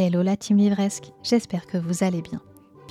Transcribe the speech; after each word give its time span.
Hello 0.00 0.22
la 0.22 0.36
team 0.36 0.58
livresque, 0.58 1.10
j'espère 1.24 1.66
que 1.66 1.76
vous 1.76 2.04
allez 2.04 2.22
bien. 2.22 2.40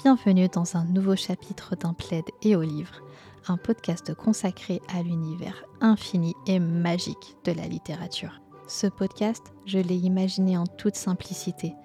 Bienvenue 0.04 0.50
dans 0.50 0.75
un 0.75 0.83
nouveau 0.83 1.16
chapitre 1.16 1.74
d'un 1.77 1.93
plaid 1.93 2.25
et 2.42 2.58
au 2.58 2.61
livre, 2.61 3.02
un 3.48 3.56
podcast 3.56 4.14
consacré 4.14 4.82
à 4.93 5.02
l'univers 5.04 5.64
infini 5.80 6.35
et 6.48 6.59
magique 6.59 7.38
de 7.46 7.54
la 7.54 7.66
littérature. 7.66 8.41
Ce 8.67 8.88
podcast, 8.88 9.54
je 9.66 9.80
l'ai 9.80 9.95
imaginé 9.95 10.57
en 10.57 10.66
toute 10.66 10.98
simplicité, 10.98 11.75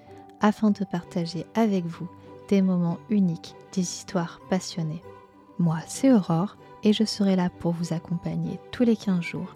afin 0.41 0.73
de 0.73 0.85
partager 0.85 1.47
avec 1.55 1.87
vous 1.87 2.09
des 2.49 2.61
moments 2.61 2.99
uniques, 3.09 3.55
des 3.75 3.83
histoires 3.83 4.41
passionnées. 4.51 5.05
Moi, 5.61 5.79
c'est 5.87 6.13
Aurore 6.13 6.57
et 6.83 6.93
je 6.93 7.05
serai 7.05 7.37
là 7.37 7.49
pour 7.49 7.71
vous 7.71 7.93
accompagner 7.93 8.59
tous 8.73 8.83
les 8.83 8.97
15 8.97 9.21
jours 9.21 9.55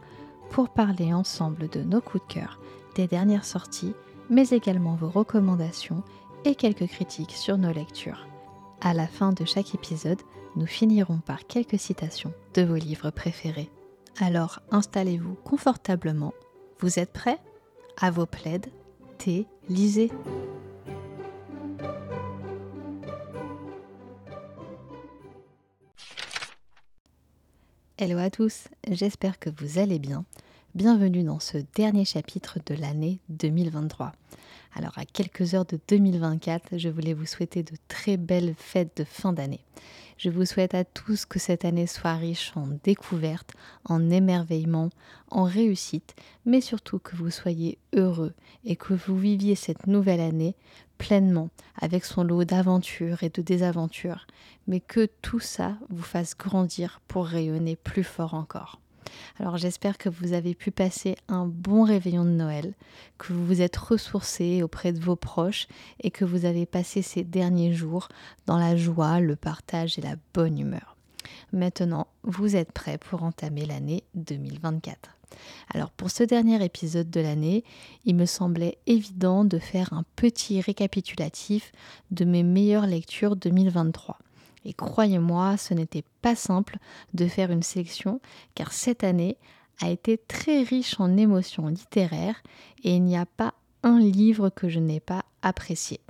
pour 0.48 0.68
parler 0.68 1.12
ensemble 1.12 1.68
de 1.70 1.82
nos 1.82 2.00
coups 2.00 2.24
de 2.28 2.34
cœur, 2.34 2.60
des 2.94 3.08
dernières 3.08 3.44
sorties 3.44 3.94
mais 4.30 4.48
également 4.48 4.96
vos 4.96 5.08
recommandations 5.08 6.02
et 6.44 6.54
quelques 6.54 6.86
critiques 6.86 7.32
sur 7.32 7.58
nos 7.58 7.72
lectures. 7.72 8.26
À 8.80 8.94
la 8.94 9.06
fin 9.06 9.32
de 9.32 9.44
chaque 9.44 9.74
épisode, 9.74 10.20
nous 10.54 10.66
finirons 10.66 11.18
par 11.18 11.46
quelques 11.46 11.78
citations 11.78 12.32
de 12.54 12.62
vos 12.62 12.76
livres 12.76 13.10
préférés. 13.10 13.70
Alors 14.18 14.60
installez-vous 14.70 15.34
confortablement. 15.44 16.32
Vous 16.78 16.98
êtes 16.98 17.12
prêts? 17.12 17.38
À 18.00 18.10
vos 18.10 18.26
plaides, 18.26 18.70
thé, 19.18 19.46
lisez. 19.68 20.10
Hello 27.98 28.18
à 28.18 28.28
tous, 28.28 28.68
j'espère 28.90 29.38
que 29.38 29.48
vous 29.48 29.78
allez 29.78 29.98
bien. 29.98 30.26
Bienvenue 30.76 31.22
dans 31.22 31.40
ce 31.40 31.56
dernier 31.74 32.04
chapitre 32.04 32.58
de 32.66 32.74
l'année 32.74 33.18
2023. 33.30 34.12
Alors 34.74 34.98
à 34.98 35.06
quelques 35.06 35.54
heures 35.54 35.64
de 35.64 35.80
2024, 35.88 36.76
je 36.76 36.90
voulais 36.90 37.14
vous 37.14 37.24
souhaiter 37.24 37.62
de 37.62 37.72
très 37.88 38.18
belles 38.18 38.54
fêtes 38.58 38.94
de 38.98 39.04
fin 39.04 39.32
d'année. 39.32 39.64
Je 40.18 40.28
vous 40.28 40.44
souhaite 40.44 40.74
à 40.74 40.84
tous 40.84 41.24
que 41.24 41.38
cette 41.38 41.64
année 41.64 41.86
soit 41.86 42.16
riche 42.16 42.52
en 42.56 42.66
découvertes, 42.84 43.54
en 43.86 44.10
émerveillements, 44.10 44.90
en 45.30 45.44
réussite, 45.44 46.14
mais 46.44 46.60
surtout 46.60 46.98
que 46.98 47.16
vous 47.16 47.30
soyez 47.30 47.78
heureux 47.94 48.34
et 48.66 48.76
que 48.76 48.92
vous 48.92 49.18
viviez 49.18 49.54
cette 49.54 49.86
nouvelle 49.86 50.20
année 50.20 50.56
pleinement, 50.98 51.48
avec 51.80 52.04
son 52.04 52.22
lot 52.22 52.44
d'aventures 52.44 53.22
et 53.22 53.30
de 53.30 53.40
désaventures, 53.40 54.26
mais 54.66 54.80
que 54.80 55.08
tout 55.22 55.40
ça 55.40 55.78
vous 55.88 56.02
fasse 56.02 56.36
grandir 56.36 57.00
pour 57.08 57.24
rayonner 57.24 57.76
plus 57.76 58.04
fort 58.04 58.34
encore. 58.34 58.78
Alors 59.38 59.56
j'espère 59.56 59.98
que 59.98 60.08
vous 60.08 60.32
avez 60.32 60.54
pu 60.54 60.70
passer 60.70 61.16
un 61.28 61.46
bon 61.46 61.84
réveillon 61.84 62.24
de 62.24 62.30
Noël, 62.30 62.74
que 63.18 63.32
vous 63.32 63.44
vous 63.46 63.62
êtes 63.62 63.76
ressourcé 63.76 64.62
auprès 64.62 64.92
de 64.92 65.00
vos 65.00 65.16
proches 65.16 65.68
et 66.00 66.10
que 66.10 66.24
vous 66.24 66.44
avez 66.44 66.66
passé 66.66 67.02
ces 67.02 67.24
derniers 67.24 67.72
jours 67.72 68.08
dans 68.46 68.58
la 68.58 68.76
joie, 68.76 69.20
le 69.20 69.36
partage 69.36 69.98
et 69.98 70.02
la 70.02 70.16
bonne 70.34 70.58
humeur. 70.58 70.96
Maintenant, 71.52 72.06
vous 72.22 72.56
êtes 72.56 72.72
prêts 72.72 72.98
pour 72.98 73.22
entamer 73.22 73.66
l'année 73.66 74.04
2024. 74.14 75.16
Alors 75.74 75.90
pour 75.90 76.10
ce 76.10 76.22
dernier 76.22 76.64
épisode 76.64 77.10
de 77.10 77.20
l'année, 77.20 77.64
il 78.04 78.14
me 78.14 78.26
semblait 78.26 78.78
évident 78.86 79.44
de 79.44 79.58
faire 79.58 79.92
un 79.92 80.04
petit 80.16 80.60
récapitulatif 80.60 81.72
de 82.10 82.24
mes 82.24 82.42
meilleures 82.42 82.86
lectures 82.86 83.36
2023. 83.36 84.18
Et 84.66 84.74
croyez-moi, 84.74 85.56
ce 85.56 85.74
n'était 85.74 86.04
pas 86.22 86.34
simple 86.34 86.78
de 87.14 87.28
faire 87.28 87.52
une 87.52 87.62
sélection 87.62 88.20
car 88.56 88.72
cette 88.72 89.04
année 89.04 89.38
a 89.80 89.90
été 89.90 90.18
très 90.18 90.62
riche 90.62 90.98
en 90.98 91.16
émotions 91.16 91.68
littéraires 91.68 92.42
et 92.82 92.96
il 92.96 93.04
n'y 93.04 93.16
a 93.16 93.26
pas 93.26 93.54
un 93.84 94.00
livre 94.00 94.50
que 94.50 94.68
je 94.68 94.80
n'ai 94.80 94.98
pas 94.98 95.24
apprécié. 95.42 96.00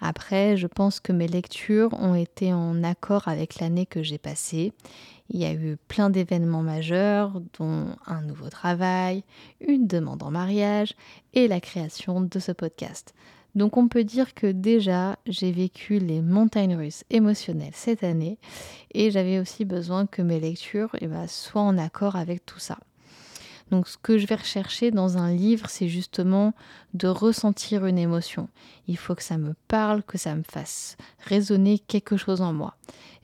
Après, 0.00 0.56
je 0.56 0.68
pense 0.68 1.00
que 1.00 1.12
mes 1.12 1.26
lectures 1.26 1.92
ont 1.94 2.14
été 2.14 2.52
en 2.52 2.84
accord 2.84 3.26
avec 3.26 3.58
l'année 3.58 3.84
que 3.86 4.04
j'ai 4.04 4.18
passée. 4.18 4.72
Il 5.30 5.40
y 5.40 5.44
a 5.44 5.52
eu 5.52 5.76
plein 5.88 6.08
d'événements 6.08 6.62
majeurs, 6.62 7.40
dont 7.58 7.88
un 8.06 8.22
nouveau 8.22 8.48
travail, 8.48 9.24
une 9.60 9.88
demande 9.88 10.22
en 10.22 10.30
mariage 10.30 10.94
et 11.34 11.48
la 11.48 11.60
création 11.60 12.20
de 12.20 12.38
ce 12.38 12.52
podcast. 12.52 13.12
Donc 13.54 13.76
on 13.76 13.88
peut 13.88 14.04
dire 14.04 14.34
que 14.34 14.46
déjà 14.46 15.16
j'ai 15.26 15.52
vécu 15.52 15.98
les 15.98 16.20
montagnes 16.20 16.76
russes 16.76 17.04
émotionnelles 17.10 17.74
cette 17.74 18.04
année 18.04 18.38
et 18.92 19.10
j'avais 19.10 19.38
aussi 19.38 19.64
besoin 19.64 20.06
que 20.06 20.22
mes 20.22 20.40
lectures 20.40 20.94
eh 21.00 21.06
ben, 21.06 21.26
soient 21.26 21.62
en 21.62 21.78
accord 21.78 22.16
avec 22.16 22.44
tout 22.46 22.58
ça. 22.58 22.78
Donc 23.70 23.86
ce 23.88 23.98
que 23.98 24.18
je 24.18 24.26
vais 24.26 24.34
rechercher 24.34 24.90
dans 24.90 25.18
un 25.18 25.32
livre, 25.32 25.68
c'est 25.68 25.88
justement 25.88 26.54
de 26.94 27.08
ressentir 27.08 27.86
une 27.86 27.98
émotion. 27.98 28.48
Il 28.86 28.96
faut 28.96 29.14
que 29.14 29.22
ça 29.22 29.36
me 29.36 29.54
parle, 29.68 30.02
que 30.02 30.18
ça 30.18 30.34
me 30.34 30.42
fasse 30.42 30.96
résonner 31.24 31.78
quelque 31.78 32.16
chose 32.16 32.40
en 32.40 32.52
moi. 32.52 32.76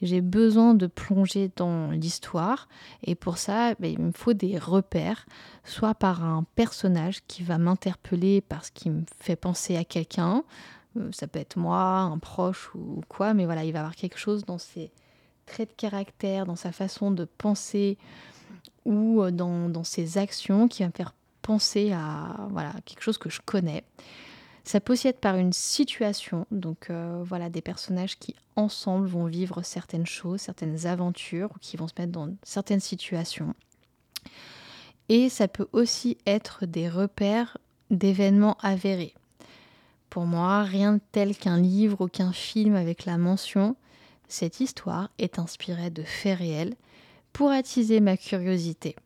J'ai 0.02 0.20
besoin 0.20 0.74
de 0.74 0.86
plonger 0.86 1.50
dans 1.56 1.90
l'histoire 1.90 2.68
et 3.02 3.14
pour 3.14 3.38
ça, 3.38 3.74
ben, 3.78 3.90
il 3.90 4.00
me 4.00 4.12
faut 4.12 4.34
des 4.34 4.58
repères, 4.58 5.24
soit 5.64 5.94
par 5.94 6.22
un 6.24 6.44
personnage 6.54 7.20
qui 7.26 7.42
va 7.42 7.58
m'interpeller 7.58 8.42
parce 8.42 8.70
qu'il 8.70 8.92
me 8.92 9.02
fait 9.20 9.36
penser 9.36 9.76
à 9.76 9.84
quelqu'un, 9.84 10.44
euh, 10.96 11.08
ça 11.12 11.26
peut 11.26 11.38
être 11.38 11.56
moi, 11.56 12.00
un 12.00 12.18
proche 12.18 12.70
ou 12.74 13.00
quoi, 13.08 13.34
mais 13.34 13.46
voilà, 13.46 13.64
il 13.64 13.72
va 13.72 13.80
avoir 13.80 13.96
quelque 13.96 14.18
chose 14.18 14.44
dans 14.44 14.58
ses 14.58 14.90
traits 15.46 15.70
de 15.70 15.74
caractère, 15.74 16.46
dans 16.46 16.56
sa 16.56 16.72
façon 16.72 17.10
de 17.10 17.24
penser, 17.24 17.98
ou 18.84 19.22
euh, 19.22 19.30
dans, 19.30 19.84
ses 19.84 20.18
actions 20.18 20.68
qui 20.68 20.82
va 20.82 20.88
me 20.88 20.92
faire 20.92 21.14
penser 21.42 21.92
à 21.92 22.48
voilà, 22.50 22.72
quelque 22.84 23.02
chose 23.02 23.18
que 23.18 23.30
je 23.30 23.40
connais. 23.44 23.84
Ça 24.64 24.80
peut 24.80 24.94
aussi 24.94 25.08
être 25.08 25.20
par 25.20 25.36
une 25.36 25.52
situation, 25.52 26.46
donc 26.50 26.88
euh, 26.88 27.22
voilà, 27.22 27.50
des 27.50 27.60
personnages 27.60 28.18
qui 28.18 28.34
ensemble 28.56 29.06
vont 29.06 29.26
vivre 29.26 29.60
certaines 29.62 30.06
choses, 30.06 30.40
certaines 30.40 30.86
aventures, 30.86 31.50
ou 31.54 31.58
qui 31.60 31.76
vont 31.76 31.86
se 31.86 31.92
mettre 31.98 32.12
dans 32.12 32.34
certaines 32.42 32.80
situations. 32.80 33.54
Et 35.10 35.28
ça 35.28 35.48
peut 35.48 35.68
aussi 35.72 36.16
être 36.26 36.64
des 36.64 36.88
repères 36.88 37.58
d'événements 37.90 38.56
avérés. 38.62 39.12
Pour 40.08 40.24
moi, 40.24 40.62
rien 40.62 40.94
de 40.94 41.00
tel 41.12 41.36
qu'un 41.36 41.60
livre 41.60 42.06
ou 42.06 42.08
qu'un 42.08 42.32
film 42.32 42.74
avec 42.74 43.04
la 43.04 43.18
mention 43.18 43.76
cette 44.28 44.60
histoire 44.60 45.10
est 45.18 45.38
inspirée 45.38 45.90
de 45.90 46.02
faits 46.02 46.38
réels 46.38 46.74
pour 47.34 47.50
attiser 47.50 48.00
ma 48.00 48.16
curiosité. 48.16 48.96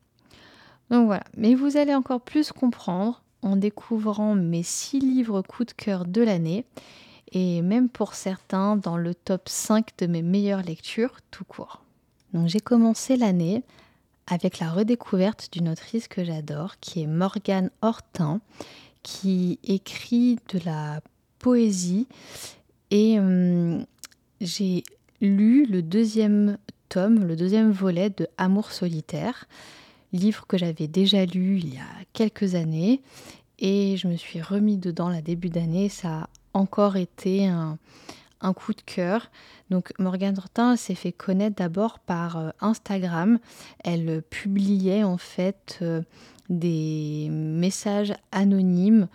Donc 0.91 1.07
voilà, 1.07 1.25
mais 1.37 1.57
vous 1.57 1.77
allez 1.77 1.95
encore 1.95 2.21
plus 2.21 2.53
comprendre 2.53 3.23
en 3.43 3.57
découvrant 3.57 4.37
mes 4.37 4.63
six 4.63 5.01
livres 5.01 5.43
coup 5.43 5.65
de 5.65 5.73
cœur 5.73 6.05
de 6.05 6.23
l'année 6.23 6.65
et 7.33 7.63
même 7.63 7.89
pour 7.89 8.15
certains 8.15 8.77
dans 8.77 8.97
le 8.97 9.15
top 9.15 9.49
5 9.49 9.91
de 9.99 10.07
mes 10.07 10.23
meilleures 10.23 10.63
lectures 10.63 11.17
tout 11.31 11.45
court. 11.45 11.83
Donc 12.33 12.49
j'ai 12.49 12.61
commencé 12.61 13.17
l'année 13.17 13.65
avec 14.27 14.59
la 14.59 14.71
redécouverte 14.71 15.49
d'une 15.53 15.69
autrice 15.69 16.07
que 16.07 16.23
j'adore 16.23 16.79
qui 16.81 17.03
est 17.03 17.07
Morgane 17.07 17.71
Hortin 17.81 18.41
qui 19.03 19.59
écrit 19.63 20.39
de 20.53 20.61
la 20.65 21.01
poésie 21.39 22.07
et 22.91 23.19
hum, 23.19 23.87
j'ai 24.41 24.83
lu 25.21 25.67
le 25.67 25.83
deuxième 25.83 26.59
le 26.97 27.37
deuxième 27.37 27.71
volet 27.71 28.11
de 28.11 28.27
Amour 28.39 28.73
solitaire, 28.73 29.47
livre 30.13 30.47
que 30.47 30.57
j'avais 30.57 30.87
déjà 30.87 31.25
lu 31.27 31.59
il 31.59 31.75
y 31.75 31.79
a 31.79 32.05
quelques 32.13 32.55
années 32.55 33.03
et 33.59 33.97
je 33.97 34.09
me 34.09 34.17
suis 34.17 34.41
remis 34.41 34.79
dedans 34.79 35.09
la 35.09 35.21
début 35.21 35.51
d'année. 35.51 35.89
Ça 35.89 36.09
a 36.09 36.29
encore 36.55 36.97
été 36.97 37.47
un, 37.47 37.79
coup 38.55 38.73
de 38.73 38.81
cœur. 38.81 39.31
Donc 39.69 39.93
Morgane 39.99 40.39
Hortin 40.39 40.77
s'est 40.77 40.95
fait 40.95 41.13
connaître 41.13 41.57
d'abord 41.57 41.99
par 41.99 42.37
euh, 42.39 42.51
Instagram. 42.61 43.39
Elle 43.85 44.23
publiait 44.23 45.05
en 45.05 45.19
fait 45.19 45.79
euh, 45.83 46.03
des 46.49 47.29
messages 47.31 48.15
anonymes 48.33 49.09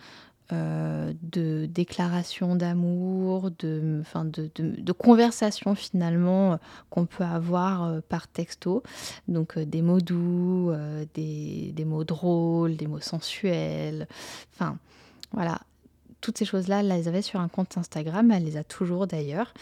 euh, 0.52 1.14
de 1.22 1.68
déclarations 1.68 2.56
d'amour, 2.56 3.50
de, 3.60 4.04
de, 4.16 4.52
de, 4.56 4.92
conversations 4.92 5.74
finalement 5.74 6.54
euh, 6.54 6.58
qu'on 6.90 7.06
peut 7.06 7.24
avoir 7.24 7.86
euh, 7.86 8.02
par 8.08 8.28
texto. 8.28 8.84
Donc 9.30 9.58
des 9.58 9.82
mots 9.82 10.02
doux, 10.02 10.74
des, 11.14 11.72
des, 11.74 11.86
mots 11.86 12.04
drôles, 12.04 12.76
des 12.76 12.88
mots 12.88 13.00
sensuels. 13.00 14.06
Enfin 14.54 14.78
voilà, 15.32 15.62
toutes 16.20 16.38
ces 16.38 16.46
choses-là, 16.46 16.82
elle 16.82 16.90
les 16.90 17.08
avait 17.08 17.22
sur 17.22 17.40
un 17.40 17.48
compte 17.48 17.78
Instagram, 17.78 18.30
elle 18.32 18.44
les 18.44 18.58
a 18.58 18.66
toujours 18.66 19.08
d'ailleurs. 19.08 19.54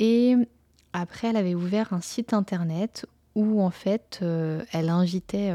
Et 0.00 0.34
après, 0.92 1.28
elle 1.28 1.36
avait 1.36 1.54
ouvert 1.54 1.92
un 1.92 2.00
site 2.00 2.32
internet 2.32 3.06
où 3.36 3.62
en 3.62 3.70
fait, 3.70 4.20
elle 4.72 4.88
invitait 4.88 5.52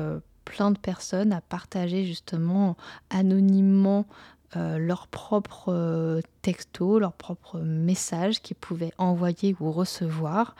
plein 0.50 0.72
de 0.72 0.80
personnes 0.80 1.32
à 1.32 1.42
partager 1.42 2.06
justement 2.06 2.76
anonymement 3.12 4.08
euh, 4.56 4.80
leurs 4.80 5.08
propres 5.08 5.72
euh, 5.72 6.22
textos, 6.42 7.00
leurs 7.00 7.14
propres 7.14 7.60
messages 7.60 8.42
qu'ils 8.42 8.58
pouvaient 8.58 8.92
envoyer 8.98 9.56
ou 9.60 9.72
recevoir. 9.72 10.56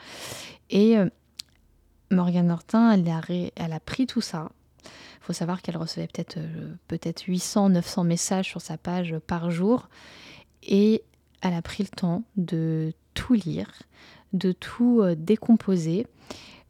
Et 0.70 0.96
euh, 0.96 1.08
Morgane 2.12 2.52
Hortin, 2.52 2.92
elle 2.92 3.72
a, 3.72 3.80
pris 3.80 4.06
tout 4.06 4.20
ça. 4.20 4.48
Il 4.84 5.22
faut 5.22 5.32
savoir 5.32 5.60
qu'elle 5.60 5.76
recevait 5.76 6.06
peut-être 6.06 6.38
peut-être 6.86 7.22
800, 7.22 7.70
900 7.70 8.04
messages 8.04 8.46
sur 8.46 8.60
sa 8.60 8.78
page 8.78 9.16
par 9.26 9.50
jour. 9.50 9.88
Et 10.62 11.02
elle 11.42 11.54
a 11.54 11.62
pris 11.62 11.82
le 11.82 11.88
temps 11.88 12.22
de 12.36 12.92
tout 13.14 13.34
lire, 13.34 13.72
de 14.32 14.52
tout 14.52 15.02
décomposer 15.16 16.06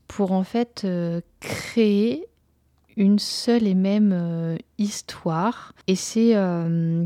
pour 0.09 0.33
en 0.33 0.45
fait 0.45 0.87
créer 1.41 2.30
une 3.01 3.19
seule 3.19 3.67
et 3.67 3.75
même 3.75 4.13
euh, 4.13 4.57
histoire. 4.79 5.73
Et 5.87 5.97
c'est 5.97 6.35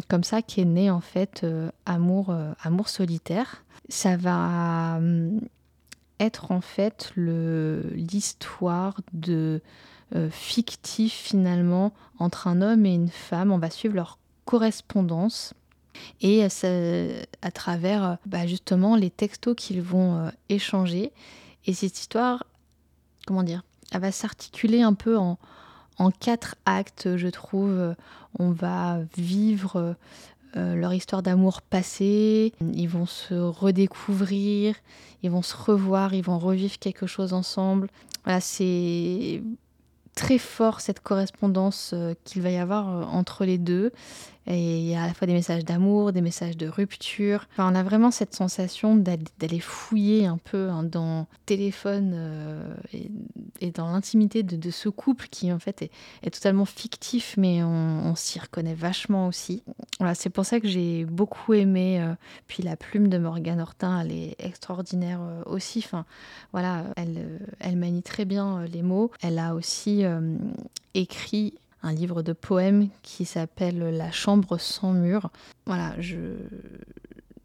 comme 0.09 0.25
ça 0.25 0.43
qu'est 0.43 0.65
né 0.65 0.91
en 0.91 1.01
fait 1.01 1.47
Amour, 1.87 2.35
Amour 2.63 2.89
solitaire. 2.89 3.65
Ça 3.89 4.17
va 4.17 5.01
être 6.21 6.53
en 6.53 6.61
fait 6.61 7.13
l'histoire 7.17 9.01
de 9.15 9.63
fictif 10.31 11.15
finalement 11.15 11.95
entre 12.19 12.47
un 12.47 12.61
homme 12.61 12.85
et 12.85 12.95
une 12.95 13.09
femme. 13.09 13.53
On 13.53 13.59
va 13.59 13.71
suivre 13.71 13.95
leur 13.95 14.19
correspondance 14.45 15.55
et 16.21 16.45
à 16.45 17.51
travers 17.51 18.19
bah, 18.27 18.47
justement 18.47 18.97
les 18.97 19.11
textos 19.11 19.55
qu'ils 19.57 19.83
vont 19.83 20.19
euh, 20.19 20.31
échanger. 20.49 21.13
Et 21.67 21.75
cette 21.75 21.99
histoire, 21.99 22.45
comment 23.27 23.43
dire, 23.43 23.63
elle 23.93 24.01
va 24.01 24.13
s'articuler 24.13 24.83
un 24.83 24.95
peu 24.95 25.17
en, 25.17 25.39
quatre 26.21 26.57
actes, 26.67 27.17
je 27.17 27.29
trouve. 27.29 27.95
On 28.39 28.51
va 28.51 28.99
vivre 29.17 29.97
euh, 30.57 30.77
leur 30.77 30.95
histoire 30.95 31.23
d'amour 31.23 31.63
passée, 31.63 32.53
ils 32.61 32.89
vont 32.89 33.07
se 33.07 33.35
redécouvrir, 33.35 34.77
ils 35.25 35.31
vont 35.31 35.43
se 35.43 35.57
revoir, 35.57 36.15
ils 36.15 36.23
vont 36.23 36.39
revivre 36.39 36.79
quelque 36.79 37.07
chose 37.07 37.33
ensemble. 37.33 37.89
Voilà, 38.23 38.41
c'est 38.41 39.43
très 40.15 40.39
fort 40.39 40.81
cette 40.81 41.01
correspondance 41.01 41.91
euh, 41.93 42.15
qu'il 42.23 42.43
va 42.43 42.51
y 42.51 42.57
avoir 42.57 42.89
euh, 42.89 43.03
entre 43.03 43.45
les 43.45 43.59
deux. 43.59 43.91
Et 44.47 44.79
il 44.79 44.85
y 44.85 44.95
a 44.95 45.05
à 45.05 45.07
la 45.07 45.15
fois 45.15 45.27
des 45.27 45.33
messages 45.33 45.65
d'amour, 45.65 46.13
des 46.13 46.21
messages 46.21 46.57
de 46.57 46.69
rupture. 46.69 47.47
Enfin, 47.53 47.71
on 47.73 47.75
a 47.75 47.83
vraiment 47.83 48.11
cette 48.11 48.35
sensation 48.35 48.95
d'aller 48.95 49.61
fouiller 49.61 50.27
un 50.27 50.39
peu 50.39 50.69
hein, 50.69 50.83
dans 50.83 51.21
le 51.21 51.39
téléphone 51.47 52.13
euh, 52.15 52.75
et, 53.61 53.71
dans 53.71 53.91
l'intimité 53.91 54.43
de, 54.43 54.71
ce 54.71 54.89
couple 54.89 55.29
qui 55.31 55.53
en 55.53 55.59
fait 55.59 55.83
est, 55.83 56.31
totalement 56.31 56.67
fictif, 56.67 57.35
mais 57.39 57.63
on, 57.63 58.15
s'y 58.17 58.39
reconnaît 58.39 58.75
vachement 58.75 59.27
aussi. 59.27 59.63
Voilà, 59.99 60.15
c'est 60.15 60.31
pour 60.31 60.45
ça 60.45 60.61
que 60.61 60.69
j'ai 60.69 61.05
beaucoup 61.05 61.55
aimé. 61.55 62.05
puis 62.47 62.63
la 62.63 62.77
plume 62.77 63.09
de 63.09 63.19
Morgane 63.19 63.61
Hortin, 63.61 64.01
elle 64.01 64.13
est 64.13 64.37
extraordinaire 64.39 65.21
aussi. 65.47 65.83
Enfin, 65.85 66.05
voilà, 66.53 66.85
elle 66.97 67.77
manie 67.77 68.03
très 68.03 68.25
bien 68.25 68.65
les 68.67 68.83
mots. 68.83 69.11
Elle 69.23 69.39
a 69.39 69.55
aussi 69.55 70.05
écrit 70.95 71.55
un 71.85 71.93
livre 71.93 72.23
de 72.23 72.33
poèmes 72.33 72.89
qui 73.03 73.25
s'appelle 73.25 73.79
La 73.79 74.11
chambre 74.11 74.59
sans 74.59 74.93
mur. 74.93 75.31
Voilà, 75.67 75.95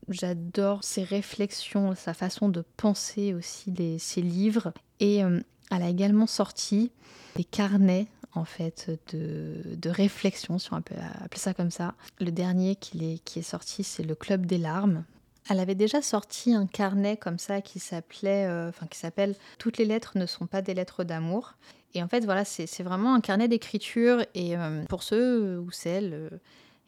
j'adore 0.08 0.84
ses 0.84 1.04
réflexions, 1.04 1.94
sa 1.96 2.14
façon 2.14 2.50
de 2.50 2.64
penser 2.78 3.34
aussi 3.34 3.74
ses 4.00 4.22
livres. 4.22 4.74
Et 5.00 5.24
euh, 5.24 5.42
elle 5.72 5.84
a 5.84 5.90
également 5.90 6.26
sorti 6.26 6.92
des 7.36 7.44
carnets 7.44 8.08
en 8.34 8.46
fait 8.46 8.90
de, 9.12 9.76
de 9.76 9.90
réflexion, 9.90 10.58
si 10.58 10.74
on 10.74 10.82
peut 10.82 10.96
appeler 11.24 11.40
ça 11.40 11.54
comme 11.54 11.72
ça. 11.72 11.96
Le 12.20 12.32
dernier 12.32 12.72
est, 12.72 13.24
qui 13.24 13.40
est 13.40 13.44
sorti, 13.44 13.84
c'est 13.84 14.04
Le 14.04 14.16
Club 14.16 14.46
des 14.46 14.58
larmes. 14.58 15.04
Elle 15.50 15.60
avait 15.60 15.76
déjà 15.76 16.02
sorti 16.02 16.54
un 16.54 16.68
carnet 16.68 17.18
comme 17.18 17.40
ça 17.40 17.62
qui 17.62 17.80
s'appelait, 17.80 18.46
euh, 18.46 18.72
qui 18.92 19.00
s'appelle 19.00 19.36
Toutes 19.58 19.78
les 19.78 19.86
lettres 19.86 20.18
ne 20.18 20.28
sont 20.28 20.46
pas 20.46 20.62
des 20.62 20.76
lettres 20.76 21.04
d'amour. 21.04 21.56
Et 21.96 22.04
en 22.04 22.08
fait, 22.08 22.24
voilà, 22.24 22.46
c'est 22.46 22.84
vraiment 22.84 23.16
un 23.16 23.22
carnet 23.22 23.48
d'écriture. 23.48 24.24
Et 24.36 24.56
euh, 24.56 24.84
pour 24.86 25.02
ceux 25.02 25.60
ou 25.60 25.72
celles 25.72 26.14
euh, 26.14 26.30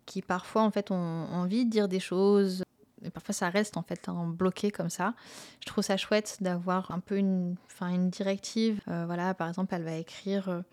qui 0.05 0.21
parfois 0.21 0.61
en 0.61 0.71
fait 0.71 0.91
ont 0.91 0.95
envie 0.95 1.65
de 1.65 1.71
dire 1.71 1.87
des 1.87 1.99
choses, 1.99 2.63
et 3.03 3.09
parfois 3.09 3.33
ça 3.33 3.49
reste 3.49 3.77
en 3.77 3.81
fait 3.81 4.09
en 4.09 4.27
bloqué 4.27 4.69
comme 4.69 4.89
ça. 4.89 5.15
Je 5.61 5.65
trouve 5.65 5.83
ça 5.83 5.97
chouette 5.97 6.37
d'avoir 6.41 6.91
un 6.91 6.99
peu 6.99 7.17
une, 7.17 7.55
enfin, 7.65 7.89
une 7.89 8.09
directive. 8.09 8.79
Euh, 8.87 9.05
voilà, 9.07 9.33
par 9.33 9.49
exemple, 9.49 9.73
elle 9.73 9.83
va 9.83 9.95
écrire 9.95 10.63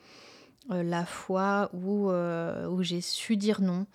la 0.69 1.07
fois 1.07 1.71
où, 1.73 2.11
où 2.11 2.83
j'ai 2.83 3.01
su 3.01 3.39
dire 3.39 3.63
non, 3.63 3.87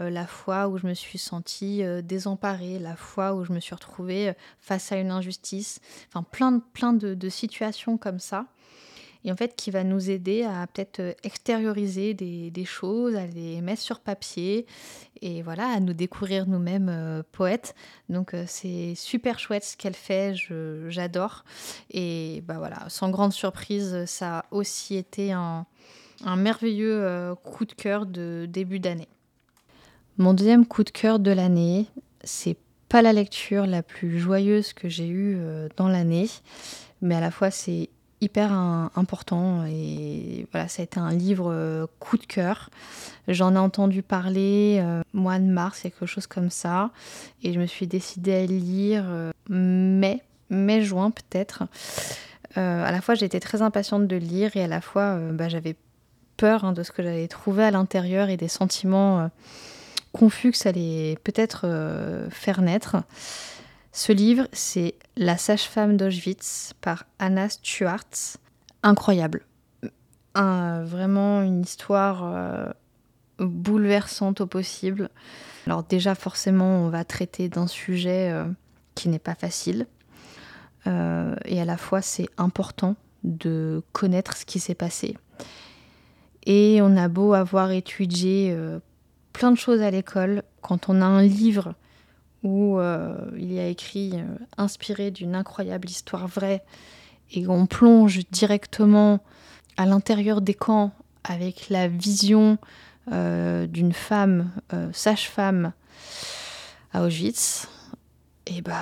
la 0.00 0.26
fois 0.26 0.68
où 0.68 0.78
je 0.78 0.86
me 0.86 0.94
suis 0.94 1.18
sentie 1.18 1.82
désemparée, 2.02 2.78
la 2.78 2.96
fois 2.96 3.34
où 3.34 3.44
je 3.44 3.52
me 3.52 3.60
suis 3.60 3.74
retrouvée 3.74 4.32
face 4.58 4.92
à 4.92 4.96
une 4.96 5.10
injustice. 5.10 5.80
Enfin, 6.08 6.22
plein, 6.22 6.58
plein 6.58 6.92
de, 6.92 7.14
de 7.14 7.28
situations 7.28 7.98
comme 7.98 8.18
ça 8.18 8.46
et 9.24 9.32
en 9.32 9.36
fait 9.36 9.54
qui 9.56 9.70
va 9.70 9.84
nous 9.84 10.10
aider 10.10 10.44
à 10.44 10.66
peut-être 10.66 11.00
euh, 11.00 11.12
extérioriser 11.22 12.14
des, 12.14 12.64
choses, 12.64 13.16
à 13.16 13.26
les 13.26 13.60
mettre 13.60 13.82
sur 13.82 14.00
papier 14.00 14.66
et 15.22 15.42
voilà, 15.42 15.68
à 15.68 15.80
nous 15.80 15.92
découvrir 15.92 16.46
nous-mêmes 16.46 16.88
euh, 16.88 17.22
poètes. 17.32 17.74
Donc 18.08 18.34
euh, 18.34 18.44
c'est 18.46 18.94
super 18.94 19.38
chouette 19.38 19.64
ce 19.64 19.76
qu'elle 19.76 19.94
fait, 19.94 20.34
j'adore. 20.88 21.44
Et 21.90 22.42
bah 22.46 22.56
voilà, 22.58 22.88
sans 22.88 23.10
grande 23.10 23.32
surprise, 23.32 24.04
ça 24.06 24.38
a 24.38 24.44
aussi 24.50 24.96
été 24.96 25.32
un, 25.32 25.66
un 26.24 26.36
merveilleux 26.36 27.34
coup 27.42 27.64
de 27.64 27.72
cœur 27.72 28.06
de 28.06 28.46
début 28.48 28.80
d'année. 28.80 29.08
Mon 30.20 30.34
deuxième 30.34 30.66
coup 30.66 30.84
de 30.84 30.90
cœur 30.90 31.18
de 31.18 31.30
l'année, 31.30 31.86
c'est 32.24 32.58
pas 32.90 33.00
la 33.00 33.14
lecture 33.14 33.64
la 33.64 33.82
plus 33.82 34.18
joyeuse 34.18 34.74
que 34.74 34.86
j'ai 34.86 35.08
eue 35.08 35.38
dans 35.78 35.88
l'année, 35.88 36.28
mais 37.00 37.14
à 37.14 37.20
la 37.20 37.30
fois 37.30 37.50
c'est 37.50 37.88
hyper 38.20 38.52
important 38.52 39.64
et 39.64 40.46
voilà, 40.52 40.68
ça 40.68 40.82
a 40.82 40.84
été 40.84 41.00
un 41.00 41.14
livre 41.14 41.50
euh, 41.50 41.86
coup 42.00 42.18
de 42.18 42.26
cœur. 42.26 42.68
J'en 43.28 43.54
ai 43.54 43.58
entendu 43.58 44.02
parler 44.02 44.78
euh, 44.82 45.00
mois 45.14 45.38
de 45.38 45.46
mars, 45.46 45.80
quelque 45.80 46.04
chose 46.04 46.26
comme 46.26 46.50
ça, 46.50 46.90
et 47.42 47.54
je 47.54 47.58
me 47.58 47.64
suis 47.64 47.86
décidée 47.86 48.34
à 48.34 48.44
lire 48.44 49.04
euh, 49.06 49.30
mai, 49.48 50.22
mai-juin 50.50 51.12
peut-être. 51.12 51.62
à 52.56 52.92
la 52.92 53.00
fois 53.00 53.14
j'étais 53.14 53.40
très 53.40 53.62
impatiente 53.62 54.06
de 54.06 54.16
lire 54.16 54.54
et 54.54 54.64
à 54.64 54.68
la 54.68 54.82
fois 54.82 55.18
bah, 55.32 55.48
j'avais 55.48 55.76
peur 56.36 56.66
hein, 56.66 56.74
de 56.74 56.82
ce 56.82 56.92
que 56.92 57.02
j'allais 57.02 57.26
trouver 57.26 57.64
à 57.64 57.70
l'intérieur 57.70 58.28
et 58.28 58.36
des 58.36 58.48
sentiments 58.48 59.30
confus 60.12 60.50
que 60.52 60.58
ça 60.58 60.70
allait 60.70 61.18
peut-être 61.24 61.66
faire 62.30 62.62
naître. 62.62 62.96
Ce 63.92 64.12
livre, 64.12 64.46
c'est 64.52 64.94
La 65.16 65.36
sage-femme 65.36 65.96
d'Auschwitz 65.96 66.74
par 66.80 67.04
Anna 67.18 67.48
Stuart. 67.48 68.38
Incroyable. 68.82 69.42
vraiment 70.34 71.42
une 71.42 71.62
histoire 71.62 72.22
euh, 72.24 72.66
bouleversante 73.40 74.40
au 74.40 74.46
possible. 74.46 75.10
Alors 75.66 75.82
déjà, 75.82 76.14
forcément, 76.14 76.84
on 76.84 76.88
va 76.88 77.04
traiter 77.04 77.48
d'un 77.48 77.66
sujet 77.66 78.30
euh, 78.30 78.44
qui 78.94 79.08
n'est 79.08 79.18
pas 79.18 79.34
facile. 79.34 79.86
Euh, 80.86 81.34
et 81.44 81.60
à 81.60 81.64
la 81.64 81.76
fois, 81.76 82.00
c'est 82.00 82.28
important 82.38 82.94
de 83.24 83.82
connaître 83.92 84.36
ce 84.36 84.44
qui 84.44 84.60
s'est 84.60 84.74
passé. 84.74 85.16
Et 86.46 86.78
on 86.80 86.96
a 86.96 87.08
beau 87.08 87.34
avoir 87.34 87.70
étudié 87.72 88.56
plein 89.32 89.50
de 89.50 89.56
choses 89.56 89.80
à 89.82 89.90
l'école, 89.90 90.42
quand 90.60 90.88
on 90.88 91.00
a 91.00 91.06
un 91.06 91.22
livre 91.22 91.74
où 92.42 92.78
euh, 92.78 93.14
il 93.36 93.52
y 93.52 93.58
a 93.58 93.66
écrit 93.66 94.12
euh, 94.14 94.24
inspiré 94.56 95.10
d'une 95.10 95.34
incroyable 95.34 95.88
histoire 95.88 96.26
vraie 96.26 96.64
et 97.32 97.46
on 97.46 97.66
plonge 97.66 98.20
directement 98.30 99.20
à 99.76 99.86
l'intérieur 99.86 100.40
des 100.40 100.54
camps 100.54 100.92
avec 101.22 101.68
la 101.68 101.86
vision 101.86 102.58
euh, 103.12 103.66
d'une 103.66 103.92
femme, 103.92 104.50
sage-femme 104.92 105.72
à 106.92 107.02
Auschwitz, 107.02 107.68
et 108.46 108.62
bah 108.62 108.74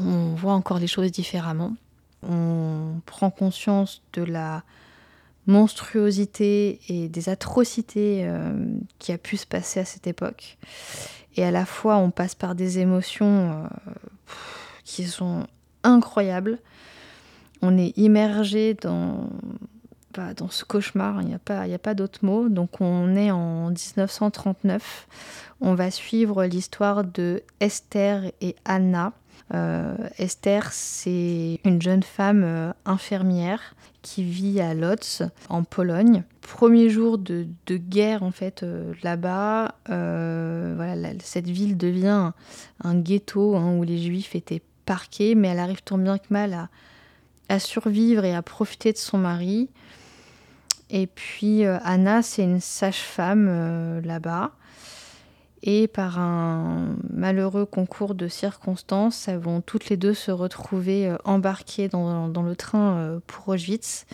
on 0.00 0.34
voit 0.34 0.54
encore 0.54 0.78
les 0.78 0.86
choses 0.86 1.12
différemment. 1.12 1.76
On 2.26 3.00
prend 3.06 3.30
conscience 3.30 4.02
de 4.14 4.22
la 4.22 4.64
monstruosité 5.46 6.80
et 6.88 7.08
des 7.08 7.28
atrocités 7.28 8.28
qui 8.98 9.12
a 9.12 9.18
pu 9.18 9.36
se 9.36 9.46
passer 9.46 9.80
à 9.80 9.84
cette 9.84 10.06
époque. 10.06 10.58
Et 11.36 11.44
à 11.44 11.50
la 11.50 11.64
fois, 11.64 11.96
on 11.96 12.10
passe 12.10 12.34
par 12.34 12.54
des 12.54 12.78
émotions 12.78 13.50
euh, 13.50 14.32
qui 14.84 15.06
sont 15.06 15.46
incroyables. 15.82 16.58
On 17.62 17.78
est 17.78 17.96
immergé 17.96 18.74
dans, 18.74 19.30
bah, 20.14 20.34
dans 20.34 20.48
ce 20.48 20.64
cauchemar, 20.64 21.22
il 21.22 21.28
n'y 21.28 21.34
a 21.34 21.38
pas, 21.38 21.62
a 21.62 21.78
pas 21.78 21.94
d'autre 21.94 22.20
mot. 22.24 22.48
Donc 22.48 22.80
on 22.80 23.14
est 23.16 23.30
en 23.30 23.68
1939. 23.70 25.06
On 25.60 25.74
va 25.74 25.90
suivre 25.90 26.44
l'histoire 26.44 27.04
de 27.04 27.42
Esther 27.60 28.32
et 28.40 28.56
Anna. 28.64 29.12
Euh, 29.52 29.96
Esther, 30.18 30.72
c'est 30.72 31.58
une 31.64 31.82
jeune 31.82 32.02
femme 32.02 32.44
euh, 32.44 32.72
infirmière 32.84 33.74
qui 34.02 34.22
vit 34.22 34.60
à 34.60 34.74
Lodz, 34.74 35.28
en 35.48 35.64
Pologne. 35.64 36.22
Premier 36.40 36.88
jour 36.88 37.18
de, 37.18 37.46
guerre, 37.68 38.22
en 38.22 38.30
fait, 38.30 38.62
euh, 38.62 38.94
là-bas, 39.02 39.74
voilà, 39.86 41.10
cette 41.22 41.48
ville 41.48 41.76
devient 41.76 42.32
un, 42.82 42.94
ghetto 43.00 43.56
hein, 43.56 43.76
où 43.76 43.82
les 43.82 43.98
juifs 43.98 44.34
étaient 44.34 44.62
parqués, 44.86 45.34
mais 45.34 45.48
elle 45.48 45.58
arrive 45.58 45.82
tant 45.82 45.98
bien 45.98 46.18
que 46.18 46.26
mal 46.30 46.68
à, 47.48 47.58
survivre 47.58 48.24
et 48.24 48.34
à 48.34 48.42
profiter 48.42 48.92
de 48.92 48.98
son 48.98 49.18
mari. 49.18 49.68
Et 50.88 51.06
puis 51.06 51.64
Anna, 51.64 52.22
c'est 52.22 52.44
une 52.44 52.60
sage-femme 52.60 54.00
là-bas. 54.04 54.52
Et 55.62 55.88
par 55.88 56.18
un 56.18 56.96
malheureux 57.10 57.66
concours 57.66 58.14
de 58.14 58.28
circonstances, 58.28 59.28
elles 59.28 59.38
vont 59.38 59.60
toutes 59.60 59.88
les 59.90 59.96
deux 59.96 60.14
se 60.14 60.30
retrouver 60.30 61.08
euh, 61.08 61.16
embarquées 61.24 61.88
dans, 61.88 62.42
le 62.42 62.56
train 62.56 62.96
euh, 62.96 63.20
pour 63.26 63.48
Auschwitz. 63.48 64.06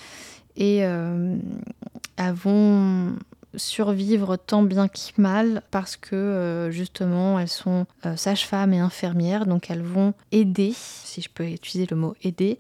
Et 0.56 0.78
elles 0.78 2.32
vont 2.32 3.12
survivre 3.56 4.36
tant 4.36 4.62
bien 4.62 4.88
que 4.88 4.98
mal 5.16 5.62
parce 5.70 5.96
que 5.96 6.68
justement 6.70 7.38
elles 7.38 7.48
sont 7.48 7.86
sages-femmes 8.16 8.72
et 8.72 8.78
infirmières, 8.78 9.46
donc 9.46 9.70
elles 9.70 9.82
vont 9.82 10.14
aider, 10.32 10.72
si 10.74 11.22
je 11.22 11.28
peux 11.28 11.44
utiliser 11.44 11.86
le 11.90 11.96
mot 11.96 12.14
aider, 12.22 12.58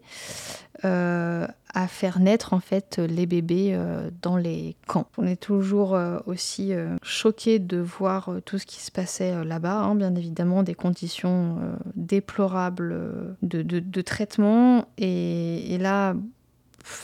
à 1.76 1.88
faire 1.88 2.20
naître 2.20 2.54
en 2.54 2.60
fait 2.60 2.98
les 2.98 3.26
bébés 3.26 3.72
euh, 3.74 4.08
dans 4.22 4.38
les 4.38 4.76
camps. 4.86 5.06
On 5.18 5.26
est 5.26 5.40
toujours 5.40 5.94
euh, 5.94 6.18
aussi 6.24 6.72
euh, 6.72 6.96
choqué 7.02 7.58
de 7.58 7.76
voir 7.76 8.30
tout 8.46 8.56
ce 8.56 8.64
qui 8.64 8.80
se 8.80 8.90
passait 8.90 9.44
là-bas, 9.44 9.80
hein, 9.80 9.94
bien 9.94 10.14
évidemment 10.14 10.62
des 10.62 10.74
conditions 10.74 11.58
déplorables 11.94 13.36
de, 13.42 14.00
traitement. 14.00 14.86
Et, 14.96 15.76
là, 15.78 16.14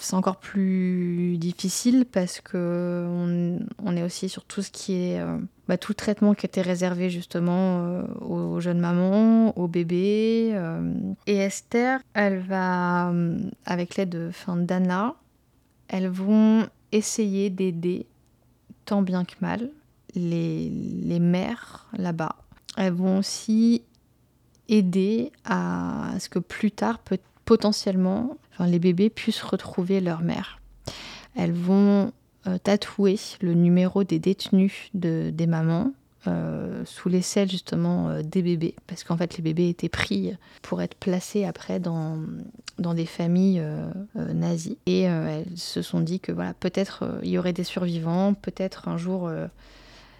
c'est 0.00 0.14
encore 0.14 0.36
plus 0.36 1.38
difficile 1.38 2.06
parce 2.10 2.40
que 2.40 3.06
on, 3.78 3.96
est 3.96 4.02
aussi 4.02 4.28
sur 4.28 4.44
tout 4.44 4.62
ce 4.62 4.70
qui 4.70 4.94
est 4.94 5.20
bah, 5.66 5.76
tout 5.76 5.90
le 5.90 5.96
traitement 5.96 6.34
qui 6.34 6.46
était 6.46 6.62
réservé 6.62 7.10
justement 7.10 8.02
aux, 8.20 8.60
jeunes 8.60 8.78
mamans, 8.78 9.56
aux 9.58 9.68
bébés. 9.68 10.56
Et 11.26 11.36
Esther, 11.36 12.00
elle 12.14 12.38
va, 12.40 13.12
avec 13.66 13.96
l'aide 13.96 14.32
d'Anna, 14.48 15.16
elles 15.88 16.08
vont 16.08 16.68
essayer 16.92 17.50
d'aider 17.50 18.06
tant 18.84 19.02
bien 19.02 19.24
que 19.24 19.34
mal 19.40 19.70
les, 20.14 20.70
les 20.70 21.20
mères 21.20 21.86
là-bas. 21.96 22.36
Elles 22.76 22.92
vont 22.92 23.18
aussi 23.18 23.82
aider 24.68 25.32
à 25.44 26.12
ce 26.18 26.28
que 26.28 26.38
plus 26.38 26.70
tard, 26.70 27.00
potentiellement, 27.44 28.36
les 28.60 28.78
bébés 28.78 29.10
puissent 29.10 29.42
retrouver 29.42 30.00
leur 30.00 30.20
mère. 30.20 30.60
Elles 31.36 31.52
vont 31.52 32.12
euh, 32.46 32.58
tatouer 32.58 33.18
le 33.40 33.54
numéro 33.54 34.04
des 34.04 34.18
détenus 34.18 34.90
de, 34.94 35.30
des 35.32 35.46
mamans 35.46 35.92
euh, 36.26 36.82
sous 36.84 37.08
les 37.08 37.22
selles 37.22 37.50
justement 37.50 38.08
euh, 38.08 38.22
des 38.22 38.42
bébés, 38.42 38.74
parce 38.86 39.04
qu'en 39.04 39.16
fait 39.16 39.36
les 39.36 39.42
bébés 39.42 39.68
étaient 39.68 39.88
pris 39.88 40.34
pour 40.60 40.82
être 40.82 40.96
placés 40.96 41.44
après 41.44 41.80
dans, 41.80 42.18
dans 42.78 42.94
des 42.94 43.06
familles 43.06 43.62
nazies. 44.14 44.78
Et 44.86 45.02
elles 45.02 45.46
se 45.56 45.82
sont 45.82 46.00
dit 46.00 46.20
que 46.20 46.32
voilà, 46.32 46.54
peut-être 46.54 47.20
il 47.22 47.30
y 47.30 47.38
aurait 47.38 47.52
des 47.52 47.64
survivants, 47.64 48.34
peut-être 48.34 48.88
un 48.88 48.96
jour 48.96 49.30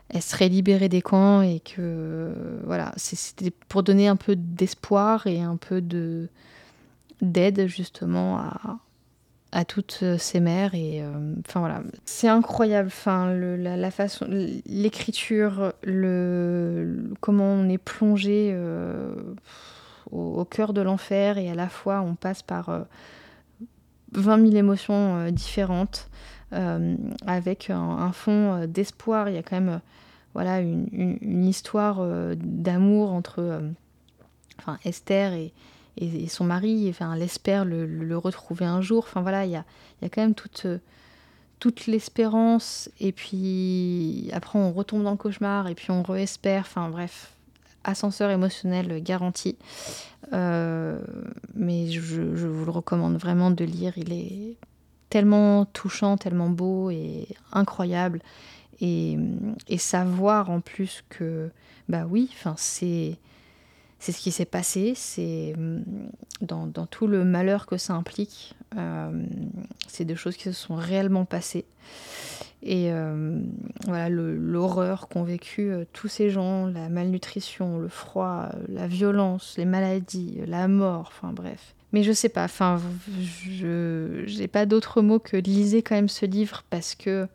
elles 0.09 0.23
seraient 0.23 0.49
libérées 0.49 0.89
des 0.89 1.03
camps 1.03 1.43
et 1.43 1.61
que 1.61 2.33
voilà, 2.65 2.93
c'était 2.97 3.53
pour 3.69 3.83
donner 3.83 4.09
un 4.09 4.17
peu 4.17 4.37
d'espoir 4.37 5.27
et 5.27 5.41
un 5.41 5.57
peu 5.57 5.81
de 5.81 6.29
d'aide 7.23 7.67
justement 7.67 8.39
à, 9.53 9.65
toutes 9.65 10.05
ces 10.19 10.41
mères. 10.41 10.75
Et 10.75 11.03
euh, 11.03 11.35
enfin 11.47 11.61
voilà. 11.61 11.83
C'est 12.05 12.29
incroyable. 12.29 12.89
Enfin 12.89 13.33
la, 13.33 13.91
façon 13.91 14.27
l'écriture 14.67 15.73
le, 15.83 17.11
comment 17.21 17.47
on 17.47 17.69
est 17.69 17.79
plongé 17.79 18.51
euh, 18.53 19.15
au, 20.11 20.45
cœur 20.45 20.73
de 20.73 20.83
l'enfer. 20.83 21.39
Et 21.39 21.49
à 21.49 21.55
la 21.55 21.69
fois 21.69 22.03
on 22.03 22.15
passe 22.15 22.43
par 22.43 22.87
20 24.13 24.39
euh, 24.39 24.43
000 24.43 24.57
émotions 24.57 25.31
différentes 25.31 26.11
avec 27.27 27.71
un, 27.71 28.13
fond 28.13 28.67
d'espoir. 28.67 29.31
Il 29.31 29.37
y 29.37 29.39
a 29.39 29.43
quand 29.43 29.59
même 29.59 29.81
voilà 30.35 30.61
une, 30.61 30.87
une 30.93 31.45
histoire 31.45 32.07
d'amour 32.37 33.13
entre 33.13 33.63
Esther 34.85 35.33
et, 35.33 35.53
et, 35.97 36.29
son 36.29 36.45
mari, 36.45 36.87
enfin, 36.89 37.13
elle 37.15 37.23
espère 37.23 37.65
le, 37.65 38.17
retrouver 38.17 38.65
un 38.65 38.81
jour. 38.81 39.05
Enfin 39.07 39.21
voilà, 39.21 39.45
il 39.45 39.51
y 39.51 39.57
a, 39.57 39.65
y 40.01 40.07
a, 40.07 40.09
quand 40.09 40.23
même 40.23 40.35
toute, 40.35 40.67
toute 41.59 41.87
l'espérance. 41.87 42.91
Et 42.99 43.13
puis 43.13 44.31
après, 44.33 44.59
on 44.59 44.73
retombe 44.73 45.03
dans 45.03 45.11
le 45.11 45.17
cauchemar 45.17 45.69
et 45.69 45.75
puis 45.75 45.91
on 45.91 46.03
réespère. 46.03 46.63
Enfin 46.63 46.89
bref, 46.89 47.33
ascenseur 47.85 48.31
émotionnel 48.31 49.03
garanti. 49.03 49.57
Euh, 50.33 50.99
mais 51.55 51.89
je, 51.91 52.37
je, 52.37 52.47
vous 52.47 52.65
le 52.65 52.71
recommande 52.71 53.17
vraiment 53.17 53.51
de 53.51 53.65
lire. 53.65 53.93
Il 53.97 54.13
est 54.13 54.57
tellement 55.11 55.67
touchant, 55.67 56.17
tellement 56.17 56.49
beau 56.49 56.91
et 56.91 57.29
incroyable. 57.53 58.23
Et, 58.81 59.19
et 59.69 59.79
savoir 59.79 60.51
en 60.51 60.61
plus 60.61 61.05
que, 61.09 61.51
bah 61.89 62.07
oui, 62.09 62.31
enfin 62.33 62.55
c'est 62.57 63.19
c'est 64.03 64.11
ce 64.11 64.21
qui 64.21 64.33
s'est 64.33 64.45
passé, 64.45 64.95
c'est 64.97 65.55
hum, 65.57 65.85
dans, 66.41 66.87
tout 66.87 67.07
le 67.07 67.25
malheur 67.25 67.67
que 67.67 67.77
ça 67.77 67.93
implique, 67.93 68.57
euh, 68.77 69.25
c'est 69.87 70.05
des 70.05 70.17
choses 70.17 70.37
qui 70.37 70.43
se 70.43 70.53
sont 70.53 70.75
réellement 70.75 71.25
passées. 71.25 71.65
Et 72.65 72.93
euh, 72.93 73.39
voilà 73.85 74.09
l'horreur 74.09 75.07
qu'ont 75.07 75.23
vécu 75.23 75.71
euh, 75.71 75.85
tous 75.93 76.09
ces 76.09 76.31
gens, 76.31 76.67
la 76.67 76.89
malnutrition, 76.89 77.79
le 77.79 77.87
froid, 77.87 78.49
la 78.69 78.89
violence, 78.89 79.55
les 79.57 79.67
maladies, 79.67 80.41
la 80.49 80.67
mort, 80.67 81.13
enfin 81.15 81.33
bref. 81.33 81.77
Mais 81.93 82.03
je 82.03 82.11
sais 82.11 82.29
pas, 82.29 82.43
enfin, 82.43 82.81
je 83.09 84.37
n'ai 84.37 84.49
pas 84.49 84.67
d'autre 84.67 85.01
mot 85.01 85.21
que 85.21 85.37
lisez 85.37 85.83
quand 85.83 85.95
même 85.95 86.09
ce 86.09 86.27
livre 86.27 86.65
parce 86.71 86.97
que 86.97 87.29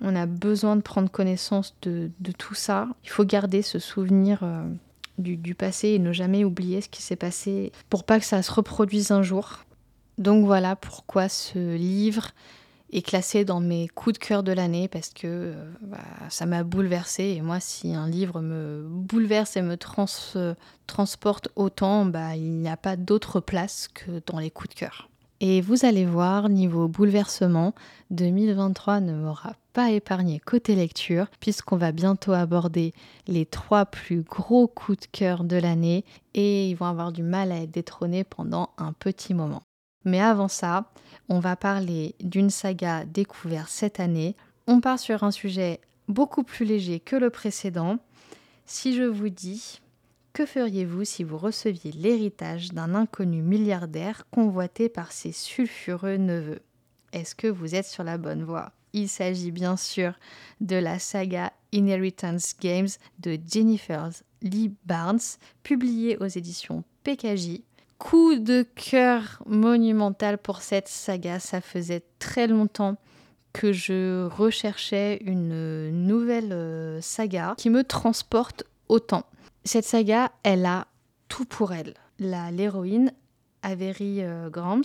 on 0.00 0.16
a 0.16 0.26
besoin 0.26 0.74
de 0.74 0.82
prendre 0.82 1.08
connaissance 1.08 1.76
de, 1.82 2.10
tout 2.36 2.54
ça. 2.54 2.88
Il 3.04 3.10
faut 3.10 3.24
garder 3.24 3.62
ce 3.62 3.78
souvenir 3.78 4.42
du, 5.18 5.54
passé 5.54 5.88
et 5.88 5.98
ne 5.98 6.12
jamais 6.12 6.44
oublier 6.44 6.80
ce 6.80 6.88
qui 6.88 7.02
s'est 7.02 7.16
passé 7.16 7.72
pour 7.90 8.04
pas 8.04 8.18
que 8.18 8.26
ça 8.26 8.42
se 8.42 8.52
reproduise 8.52 9.10
un 9.10 9.22
jour. 9.22 9.64
Donc 10.18 10.44
voilà 10.44 10.76
pourquoi 10.76 11.28
ce 11.28 11.74
livre 11.74 12.28
est 12.92 13.02
classé 13.02 13.44
dans 13.44 13.60
mes 13.60 13.88
coups 13.88 14.18
de 14.18 14.24
cœur 14.24 14.42
de 14.42 14.52
l'année 14.52 14.86
parce 14.86 15.10
que 15.10 15.26
euh, 15.26 15.72
bah, 15.82 15.98
ça 16.28 16.46
m'a 16.46 16.62
bouleversé 16.62 17.24
et 17.36 17.42
moi 17.42 17.58
si 17.58 17.92
un 17.92 18.08
livre 18.08 18.40
me 18.40 18.86
bouleverse 18.88 19.56
et 19.56 19.62
me 19.62 19.76
transporte 20.86 21.48
autant, 21.56 22.04
bah, 22.06 22.36
il 22.36 22.52
n'y 22.52 22.68
a 22.68 22.76
pas 22.76 22.96
d'autre 22.96 23.40
place 23.40 23.88
que 23.88 24.22
dans 24.26 24.38
les 24.38 24.50
coups 24.50 24.74
de 24.74 24.80
cœur. 24.80 25.08
Et 25.40 25.60
vous 25.60 25.84
allez 25.84 26.06
voir, 26.06 26.48
niveau 26.48 26.86
bouleversement, 26.86 27.74
2023 28.10 29.00
ne 29.00 29.12
m'aura 29.12 29.56
pas 29.74 29.90
épargné 29.90 30.40
côté 30.40 30.76
lecture, 30.76 31.26
puisqu'on 31.40 31.76
va 31.76 31.92
bientôt 31.92 32.32
aborder 32.32 32.94
les 33.26 33.44
trois 33.44 33.84
plus 33.84 34.22
gros 34.22 34.68
coups 34.68 35.00
de 35.00 35.06
cœur 35.12 35.44
de 35.44 35.56
l'année, 35.56 36.04
et 36.32 36.70
ils 36.70 36.76
vont 36.76 36.86
avoir 36.86 37.12
du 37.12 37.22
mal 37.22 37.52
à 37.52 37.60
être 37.60 37.72
détrônés 37.72 38.24
pendant 38.24 38.70
un 38.78 38.92
petit 38.92 39.34
moment. 39.34 39.62
Mais 40.04 40.20
avant 40.20 40.48
ça, 40.48 40.92
on 41.28 41.40
va 41.40 41.56
parler 41.56 42.14
d'une 42.20 42.50
saga 42.50 43.04
découverte 43.04 43.68
cette 43.68 44.00
année. 44.00 44.36
On 44.66 44.80
part 44.80 44.98
sur 44.98 45.24
un 45.24 45.30
sujet 45.30 45.80
beaucoup 46.08 46.44
plus 46.44 46.64
léger 46.64 47.00
que 47.00 47.16
le 47.16 47.30
précédent. 47.30 47.98
Si 48.66 48.94
je 48.94 49.02
vous 49.02 49.28
dis 49.28 49.80
que 50.34 50.46
feriez-vous 50.46 51.04
si 51.04 51.24
vous 51.24 51.38
receviez 51.38 51.92
l'héritage 51.92 52.72
d'un 52.72 52.94
inconnu 52.94 53.40
milliardaire 53.42 54.24
convoité 54.30 54.88
par 54.88 55.12
ses 55.12 55.32
sulfureux 55.32 56.16
neveux? 56.16 56.60
Est-ce 57.12 57.34
que 57.34 57.46
vous 57.46 57.74
êtes 57.74 57.86
sur 57.86 58.04
la 58.04 58.18
bonne 58.18 58.42
voie? 58.42 58.72
Il 58.94 59.08
s'agit 59.08 59.50
bien 59.50 59.76
sûr 59.76 60.14
de 60.60 60.76
la 60.76 61.00
saga 61.00 61.52
Inheritance 61.72 62.54
Games 62.60 62.88
de 63.18 63.36
Jennifer 63.44 64.08
Lee 64.40 64.72
Barnes, 64.86 65.18
publiée 65.64 66.16
aux 66.18 66.26
éditions 66.26 66.84
PKJ. 67.02 67.62
Coup 67.98 68.36
de 68.36 68.62
cœur 68.62 69.42
monumental 69.46 70.38
pour 70.38 70.62
cette 70.62 70.86
saga, 70.86 71.40
ça 71.40 71.60
faisait 71.60 72.04
très 72.20 72.46
longtemps 72.46 72.96
que 73.52 73.72
je 73.72 74.26
recherchais 74.26 75.18
une 75.24 75.90
nouvelle 75.90 76.52
euh, 76.52 77.00
saga 77.00 77.54
qui 77.58 77.70
me 77.70 77.82
transporte 77.82 78.62
autant. 78.88 79.24
Cette 79.64 79.84
saga, 79.84 80.30
elle 80.44 80.66
a 80.66 80.86
tout 81.28 81.46
pour 81.46 81.72
elle. 81.72 81.94
L'héroïne, 82.20 83.12
Avery 83.62 84.22
euh, 84.22 84.50
Grams, 84.50 84.84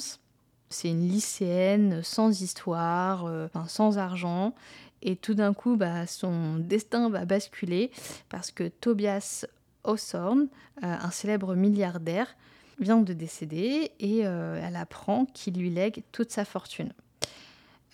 c'est 0.69 0.89
une 0.89 1.07
lycéenne 1.07 2.01
sans 2.03 2.41
histoire, 2.41 3.25
euh, 3.25 3.47
sans 3.67 3.97
argent. 3.97 4.53
Et 5.01 5.15
tout 5.15 5.33
d'un 5.33 5.53
coup, 5.53 5.77
bah, 5.77 6.07
son 6.07 6.55
destin 6.55 7.09
va 7.09 7.25
basculer 7.25 7.91
parce 8.29 8.51
que 8.51 8.67
Tobias 8.67 9.45
Hawthorne, 9.83 10.47
euh, 10.83 10.95
un 10.99 11.11
célèbre 11.11 11.55
milliardaire, 11.55 12.35
vient 12.79 12.97
de 13.01 13.11
décéder 13.11 13.91
et 13.99 14.19
elle 14.19 14.75
apprend 14.77 15.25
qu'il 15.25 15.55
lui 15.55 15.69
lègue 15.69 16.01
toute 16.13 16.31
sa 16.31 16.45
fortune. 16.45 16.93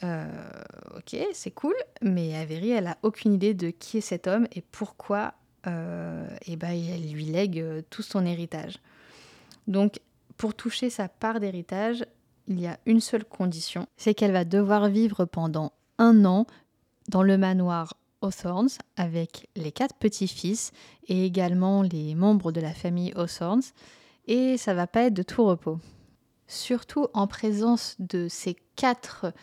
ok, 0.04 1.18
c'est 1.34 1.50
cool, 1.50 1.74
mais 2.04 2.36
Avery, 2.36 2.70
elle 2.70 2.86
a 2.86 2.98
aucune 3.02 3.34
idée 3.34 3.56
de 3.56 3.72
qui 3.72 3.98
est 3.98 4.02
cet 4.02 4.28
homme 4.28 4.48
et 4.52 4.62
pourquoi 4.62 5.34
euh, 5.68 6.28
et 6.46 6.56
ben, 6.56 6.72
elle 6.72 7.12
lui 7.12 7.26
lègue 7.26 7.60
euh, 7.60 7.82
tout 7.90 8.02
son 8.02 8.26
héritage. 8.26 8.76
Donc, 9.68 10.00
pour 10.38 10.54
toucher 10.54 10.90
sa 10.90 11.08
part 11.08 11.40
d'héritage, 11.40 12.06
il 12.48 12.60
y 12.60 12.68
a 12.68 12.80
une 12.86 13.02
seule 13.02 13.26
condition, 13.26 13.88
c'est 13.98 14.14
qu'elle 14.14 14.32
va 14.32 14.46
devoir 14.46 14.90
vivre 14.90 15.26
pendant 15.26 15.74
un 15.98 16.26
an 16.26 16.46
dans 17.10 17.24
le 17.24 17.38
manoir 17.38 17.96
Hawthorns 18.22 18.78
avec 18.96 19.50
les 19.56 19.72
quatre 19.72 19.96
petits-fils 19.96 20.72
et 21.08 21.26
également 21.26 21.82
les 21.82 22.16
membres 22.16 22.52
de 22.52 22.62
la 22.62 22.74
famille 22.74 23.14
Hawthorns. 23.16 23.74
Et 24.28 24.58
ça 24.58 24.74
va 24.74 24.88
pas 24.88 25.04
être 25.04 25.14
de 25.14 25.24
tout 25.24 25.46
repos. 25.46 25.80
Surtout 26.48 27.08
en 27.14 27.28
présence 27.28 27.96
de 28.00 28.28
ces 28.30 28.56
quatre 28.76 29.34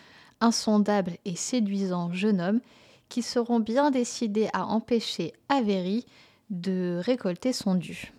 insondables 0.40 1.16
et 1.24 1.36
séduisants 1.36 2.12
jeunes 2.12 2.40
hommes 2.40 2.60
qui 3.08 3.22
seront 3.22 3.60
bien 3.60 3.90
décidés 3.90 4.48
à 4.52 4.66
empêcher 4.66 5.32
Avery 5.48 6.06
de 6.50 7.00
récolter 7.04 7.52
son 7.52 7.74
dû. 7.74 8.12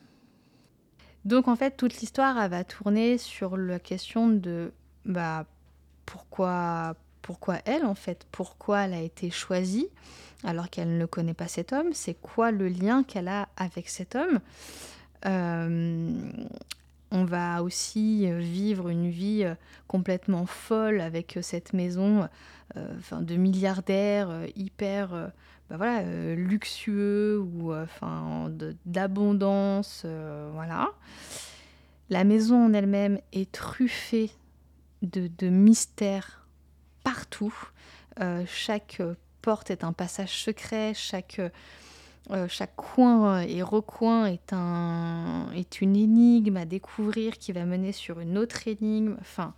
Donc 1.26 1.48
en 1.48 1.56
fait, 1.56 1.78
toute 1.78 2.00
l'histoire 2.00 2.48
va 2.50 2.64
tourner 2.64 3.18
sur 3.18 3.56
la 3.56 3.80
question 3.80 4.28
de 4.28 4.74
bah, 5.06 5.46
pourquoi, 6.06 6.96
elle 7.66 7.86
en 7.86 7.96
fait, 7.96 8.28
pourquoi 8.32 8.82
elle 8.82 8.94
a 8.94 9.02
été 9.02 9.30
choisie 9.30 9.88
alors 10.44 10.70
qu'elle 10.70 10.98
ne 10.98 11.06
connaît 11.06 11.34
pas 11.34 11.48
cet 11.48 11.72
homme, 11.72 11.94
c'est 11.94 12.16
quoi 12.16 12.52
le 12.52 12.68
lien 12.68 13.04
qu'elle 13.04 13.30
a 13.30 13.48
avec 13.56 13.88
cet 13.88 14.16
homme. 14.16 14.40
Euh, 15.26 16.12
on 17.12 17.24
va 17.24 17.64
aussi 17.64 18.30
vivre 18.30 18.90
une 18.90 19.10
vie 19.10 19.46
complètement 19.88 20.46
folle 20.46 21.00
avec 21.00 21.40
cette 21.42 21.72
maison 21.72 22.28
enfin, 22.76 23.22
de 23.22 23.36
milliardaires 23.36 24.46
hyper 24.58 25.32
bah 25.74 25.78
voilà, 25.78 26.36
luxueux 26.36 27.40
ou 27.40 27.74
enfin, 27.74 28.52
d'abondance. 28.86 30.06
voilà. 30.54 30.92
La 32.12 32.24
maison 32.24 32.68
en 32.68 32.74
elle-même 32.74 33.20
est 33.32 33.52
truffée 33.52 34.30
de, 35.02 35.32
de 35.40 35.50
mystères 35.50 36.48
partout. 37.04 37.56
chaque 38.46 39.02
porte 39.42 39.72
est 39.72 39.84
un 39.84 39.94
passage 39.94 40.38
secret, 40.44 40.94
chaque, 40.96 41.42
coin 42.76 43.42
et 43.42 43.64
recoin 43.64 44.28
est, 44.28 44.54
un, 44.54 45.52
est 45.56 45.82
une 45.82 45.96
énigme 45.96 46.58
à 46.58 46.66
découvrir 46.66 47.38
qui 47.38 47.52
va 47.52 47.66
mener 47.66 47.92
sur 47.92 48.20
une 48.20 48.38
autre 48.38 48.68
énigme. 48.68 49.18
Enfin, 49.22 49.56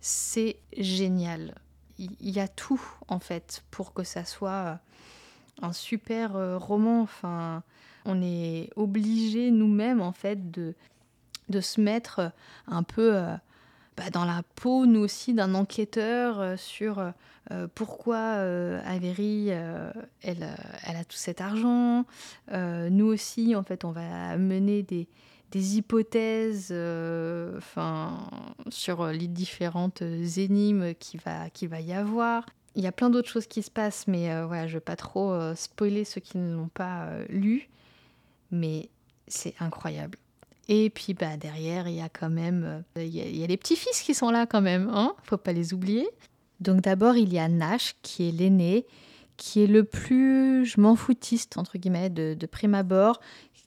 c'est 0.00 0.56
génial. 0.76 1.54
Il 1.98 2.30
y 2.30 2.40
a 2.40 2.48
tout 2.48 2.82
en 3.08 3.20
fait 3.20 3.62
pour 3.70 3.92
que 3.92 4.04
ça 4.04 4.24
soit 4.24 4.80
un 5.62 5.72
super 5.72 6.58
roman. 6.58 7.02
Enfin, 7.02 7.62
on 8.04 8.20
est 8.22 8.70
obligé 8.76 9.50
nous-mêmes 9.50 10.00
en 10.00 10.12
fait 10.12 10.50
de, 10.50 10.74
de 11.48 11.60
se 11.60 11.80
mettre 11.80 12.32
un 12.66 12.82
peu 12.82 13.14
bah, 13.96 14.10
dans 14.10 14.24
la 14.24 14.42
peau, 14.56 14.86
nous 14.86 15.00
aussi, 15.00 15.34
d'un 15.34 15.54
enquêteur 15.54 16.40
euh, 16.40 16.56
sur 16.56 16.98
euh, 16.98 17.68
pourquoi 17.76 18.16
euh, 18.16 18.80
Avery, 18.84 19.50
elle, 19.50 19.94
elle, 20.22 20.96
a 20.96 21.04
tout 21.04 21.16
cet 21.16 21.40
argent. 21.40 22.04
nous 22.52 23.06
aussi, 23.06 23.54
en 23.54 23.62
fait, 23.62 23.84
on 23.84 23.92
va 23.92 24.36
mener 24.36 24.82
des, 24.82 25.06
des 25.52 25.76
hypothèses 25.76 26.72
enfin, 27.56 28.28
sur 28.70 29.06
les 29.08 29.28
différentes 29.28 30.02
énigmes 30.02 30.94
qu'il 30.94 31.20
va, 31.20 31.46
va 31.68 31.80
y 31.80 31.92
avoir. 31.92 32.46
Il 32.76 32.82
y 32.82 32.86
a 32.86 32.92
plein 32.92 33.10
d'autres 33.10 33.28
choses 33.28 33.46
qui 33.46 33.62
se 33.62 33.70
passent, 33.70 34.06
mais 34.06 34.28
voilà, 34.44 34.66
je 34.66 34.72
ne 34.72 34.78
vais 34.78 34.84
pas 34.84 34.96
trop 34.96 35.38
spoiler 35.54 36.04
ceux 36.04 36.20
qui 36.20 36.38
ne 36.38 36.56
l'ont 36.56 36.68
pas 36.68 37.08
lu. 37.28 37.68
Mais 38.50 38.88
c'est 39.28 39.54
incroyable. 39.60 40.18
Et 40.68 40.90
puis 40.90 41.14
bah, 41.14 41.36
derrière, 41.36 41.88
il 41.88 41.96
y 41.96 42.00
a 42.00 42.08
quand 42.08 42.30
même 42.30 42.84
euh, 42.96 43.04
il 43.04 43.14
y, 43.14 43.44
a, 43.44 43.46
les 43.46 43.56
petits-fils 43.56 44.00
qui 44.00 44.14
sont 44.14 44.30
là 44.30 44.46
quand 44.46 44.62
même, 44.62 44.90
hein 44.92 45.14
faut 45.24 45.36
pas 45.36 45.52
les 45.52 45.74
oublier. 45.74 46.08
Donc 46.60 46.80
d'abord, 46.80 47.16
il 47.16 47.32
y 47.32 47.38
a 47.38 47.48
Nash 47.48 47.96
qui 48.02 48.28
est 48.28 48.32
l'aîné, 48.32 48.86
qui 49.36 49.62
est 49.62 49.66
le 49.66 49.84
plus 49.84 50.64
je 50.64 50.80
m'en 50.80 50.96
foutiste 50.96 51.58
entre 51.58 51.76
guillemets 51.76 52.08
de, 52.08 52.34
de 52.38 52.46
prime 52.46 52.74
abord, 52.74 53.20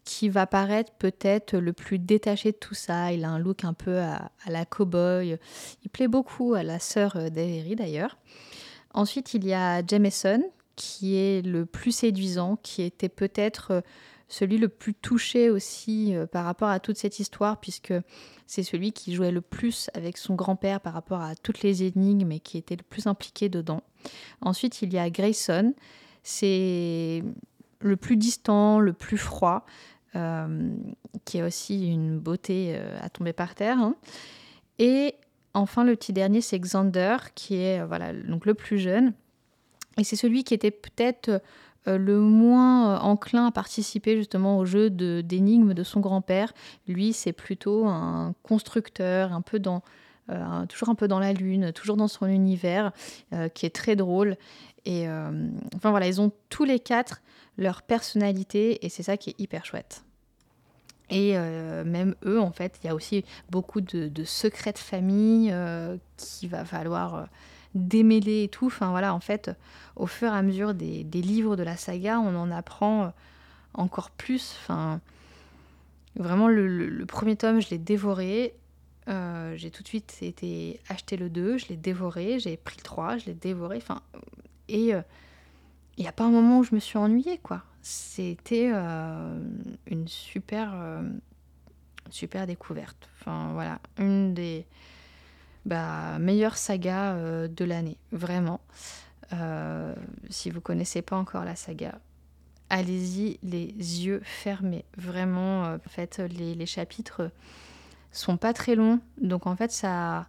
qui 0.05 0.29
va 0.29 0.47
paraître 0.47 0.91
peut-être 0.93 1.57
le 1.57 1.73
plus 1.73 1.99
détaché 1.99 2.51
de 2.51 2.57
tout 2.57 2.73
ça. 2.73 3.11
Il 3.11 3.25
a 3.25 3.29
un 3.29 3.39
look 3.39 3.63
un 3.63 3.73
peu 3.73 3.99
à, 3.99 4.31
la 4.47 4.65
cow-boy. 4.65 5.37
Il 5.83 5.89
plaît 5.89 6.07
beaucoup 6.07 6.55
à 6.55 6.63
la 6.63 6.79
sœur 6.79 7.15
euh, 7.17 7.29
d'Avery 7.29 7.75
d'ailleurs. 7.75 8.17
Ensuite, 8.97 9.35
il 9.35 9.45
y 9.45 9.53
a 9.53 9.85
Jameson 9.85 10.41
qui 10.75 11.17
est 11.17 11.45
le 11.45 11.67
plus 11.67 11.91
séduisant, 11.91 12.55
qui 12.63 12.81
était 12.81 13.09
peut-être 13.09 13.69
euh, 13.69 13.81
celui 14.27 14.57
le 14.57 14.69
plus 14.69 14.95
touché 14.95 15.51
aussi 15.51 16.15
euh, 16.15 16.25
par 16.25 16.45
rapport 16.45 16.69
à 16.69 16.79
toute 16.79 16.97
cette 16.97 17.19
histoire, 17.19 17.59
puisque 17.59 17.93
c'est 18.47 18.63
celui 18.63 18.93
qui 18.93 19.13
jouait 19.13 19.29
le 19.29 19.41
plus 19.41 19.91
avec 19.93 20.17
son 20.17 20.33
grand-père 20.33 20.81
par 20.81 20.93
rapport 20.93 21.21
à 21.21 21.35
toutes 21.35 21.61
les 21.61 21.83
énigmes 21.83 22.31
et 22.31 22.39
qui 22.39 22.57
était 22.57 22.75
le 22.75 22.81
plus 22.81 23.05
impliqué 23.05 23.49
dedans. 23.49 23.83
Ensuite, 24.41 24.81
il 24.81 24.91
y 24.91 24.97
a 24.97 25.11
Grayson, 25.11 25.75
c'est 26.23 27.23
le 27.81 27.97
plus 27.97 28.17
distant, 28.17 28.79
le 28.79 28.93
plus 28.93 29.19
froid, 29.19 29.63
euh, 30.15 30.75
qui 31.23 31.39
a 31.39 31.45
aussi 31.45 31.87
une 31.87 32.17
beauté 32.17 32.79
à 32.99 33.09
tomber 33.09 33.33
par 33.33 33.53
terre. 33.53 33.77
Hein. 33.77 33.95
Et 34.79 35.13
enfin, 35.59 35.83
le 35.83 35.95
petit 35.95 36.13
dernier, 36.13 36.41
c'est 36.41 36.59
Xander, 36.59 37.17
qui 37.35 37.55
est 37.55 37.83
voilà, 37.85 38.13
donc 38.13 38.45
le 38.45 38.53
plus 38.53 38.79
jeune. 38.79 39.13
Et 39.97 40.03
c'est 40.03 40.15
celui 40.15 40.43
qui 40.43 40.53
était 40.53 40.71
peut-être 40.71 41.41
euh, 41.87 41.97
le 41.97 42.19
moins 42.19 42.95
euh, 42.95 42.99
enclin 42.99 43.47
à 43.47 43.51
participer 43.51 44.17
justement 44.17 44.57
au 44.57 44.65
jeu 44.65 44.89
d'énigmes 44.89 45.73
de, 45.73 45.83
son 45.83 45.99
grand-père. 45.99 46.53
Lui, 46.87 47.13
c'est 47.13 47.33
plutôt 47.33 47.87
un 47.87 48.33
constructeur, 48.43 49.33
un 49.33 49.41
peu 49.41 49.59
dans, 49.59 49.83
euh, 50.29 50.65
toujours 50.65 50.89
un 50.89 50.95
peu 50.95 51.07
dans 51.07 51.19
la 51.19 51.33
lune, 51.33 51.71
toujours 51.71 51.97
dans 51.97 52.07
son 52.07 52.27
univers, 52.27 52.91
qui 53.53 53.65
est 53.65 53.75
très 53.75 53.95
drôle. 53.95 54.37
Et 54.85 55.07
enfin 55.75 55.89
voilà, 55.89 56.07
ils 56.07 56.21
ont 56.21 56.31
tous 56.49 56.63
les 56.63 56.79
quatre 56.79 57.21
leur 57.57 57.81
personnalité 57.81 58.85
et 58.85 58.89
c'est 58.89 59.03
ça 59.03 59.17
qui 59.17 59.31
est 59.31 59.39
hyper 59.39 59.65
chouette. 59.65 60.06
Et 61.09 61.37
même 61.37 62.15
eux, 62.25 62.41
en 62.41 62.51
fait, 62.51 62.79
il 62.83 62.87
y 62.87 62.89
a 62.89 62.95
aussi 62.95 63.23
beaucoup 63.49 63.79
de, 63.79 64.23
secrets 64.25 64.73
de 64.73 64.77
famille 64.77 65.55
qu'il 66.17 66.49
va 66.49 66.65
falloir 66.65 67.27
démêler 67.77 68.43
et 68.43 68.47
tout. 68.47 68.67
Enfin 68.67 68.89
voilà, 68.89 69.13
en 69.13 69.19
fait, 69.19 69.51
au 69.95 70.07
fur 70.07 70.33
et 70.33 70.37
à 70.37 70.41
mesure 70.41 70.73
des, 70.73 71.03
livres 71.03 71.55
de 71.55 71.63
la 71.63 71.77
saga, 71.77 72.19
on 72.19 72.35
en 72.35 72.51
apprend 72.51 73.05
euh, 73.05 73.09
encore 73.73 74.11
plus. 74.11 74.55
Enfin, 74.61 74.99
vraiment, 76.15 76.47
le, 76.47 77.05
premier 77.05 77.35
tome, 77.35 77.61
je 77.61 77.69
l'ai 77.69 77.77
dévoré. 77.77 78.53
Euh, 79.07 79.55
j'ai 79.55 79.71
tout 79.71 79.83
de 79.83 79.87
suite 79.87 80.17
été 80.21 80.81
acheter 80.89 81.15
le 81.15 81.29
2, 81.29 81.57
je 81.57 81.67
l'ai 81.69 81.77
dévoré, 81.77 82.39
j'ai 82.39 82.57
pris 82.57 82.75
le 82.77 82.83
3, 82.83 83.17
je 83.17 83.27
l'ai 83.27 83.33
dévoré. 83.33 83.77
Enfin, 83.77 84.01
et 84.67 84.93
euh, 84.93 85.01
il 85.97 86.01
n'y 86.01 86.09
a 86.09 86.11
pas 86.11 86.25
un 86.25 86.31
moment 86.31 86.59
où 86.59 86.63
je 86.63 86.75
me 86.75 86.79
suis 86.79 86.97
ennuyée, 86.97 87.37
quoi. 87.37 87.63
C'était 87.89 88.69
une 88.69 90.07
super, 90.07 90.73
super 92.09 92.45
découverte. 92.45 93.09
Enfin, 93.19 93.51
voilà, 93.53 93.79
une 93.97 94.33
des 94.33 94.65
bah, 95.67 96.17
meilleure 96.19 96.57
saga 96.57 97.13
euh, 97.13 97.47
de 97.47 97.65
l'année, 97.65 97.97
vraiment. 98.11 98.61
Euh, 99.33 99.93
si 100.29 100.49
vous 100.49 100.61
connaissez 100.61 101.01
pas 101.01 101.17
encore 101.17 101.43
la 101.43 101.55
saga, 101.55 101.99
allez-y 102.69 103.39
les 103.43 103.67
yeux 103.67 104.21
fermés. 104.23 104.85
Vraiment, 104.97 105.65
euh, 105.65 105.77
en 105.77 105.89
fait, 105.89 106.19
les, 106.19 106.55
les, 106.55 106.65
chapitres 106.65 107.31
sont 108.11 108.37
pas 108.37 108.53
très 108.53 108.75
longs, 108.75 108.99
donc 109.21 109.47
en 109.47 109.55
fait, 109.55 109.71
ça, 109.71 110.27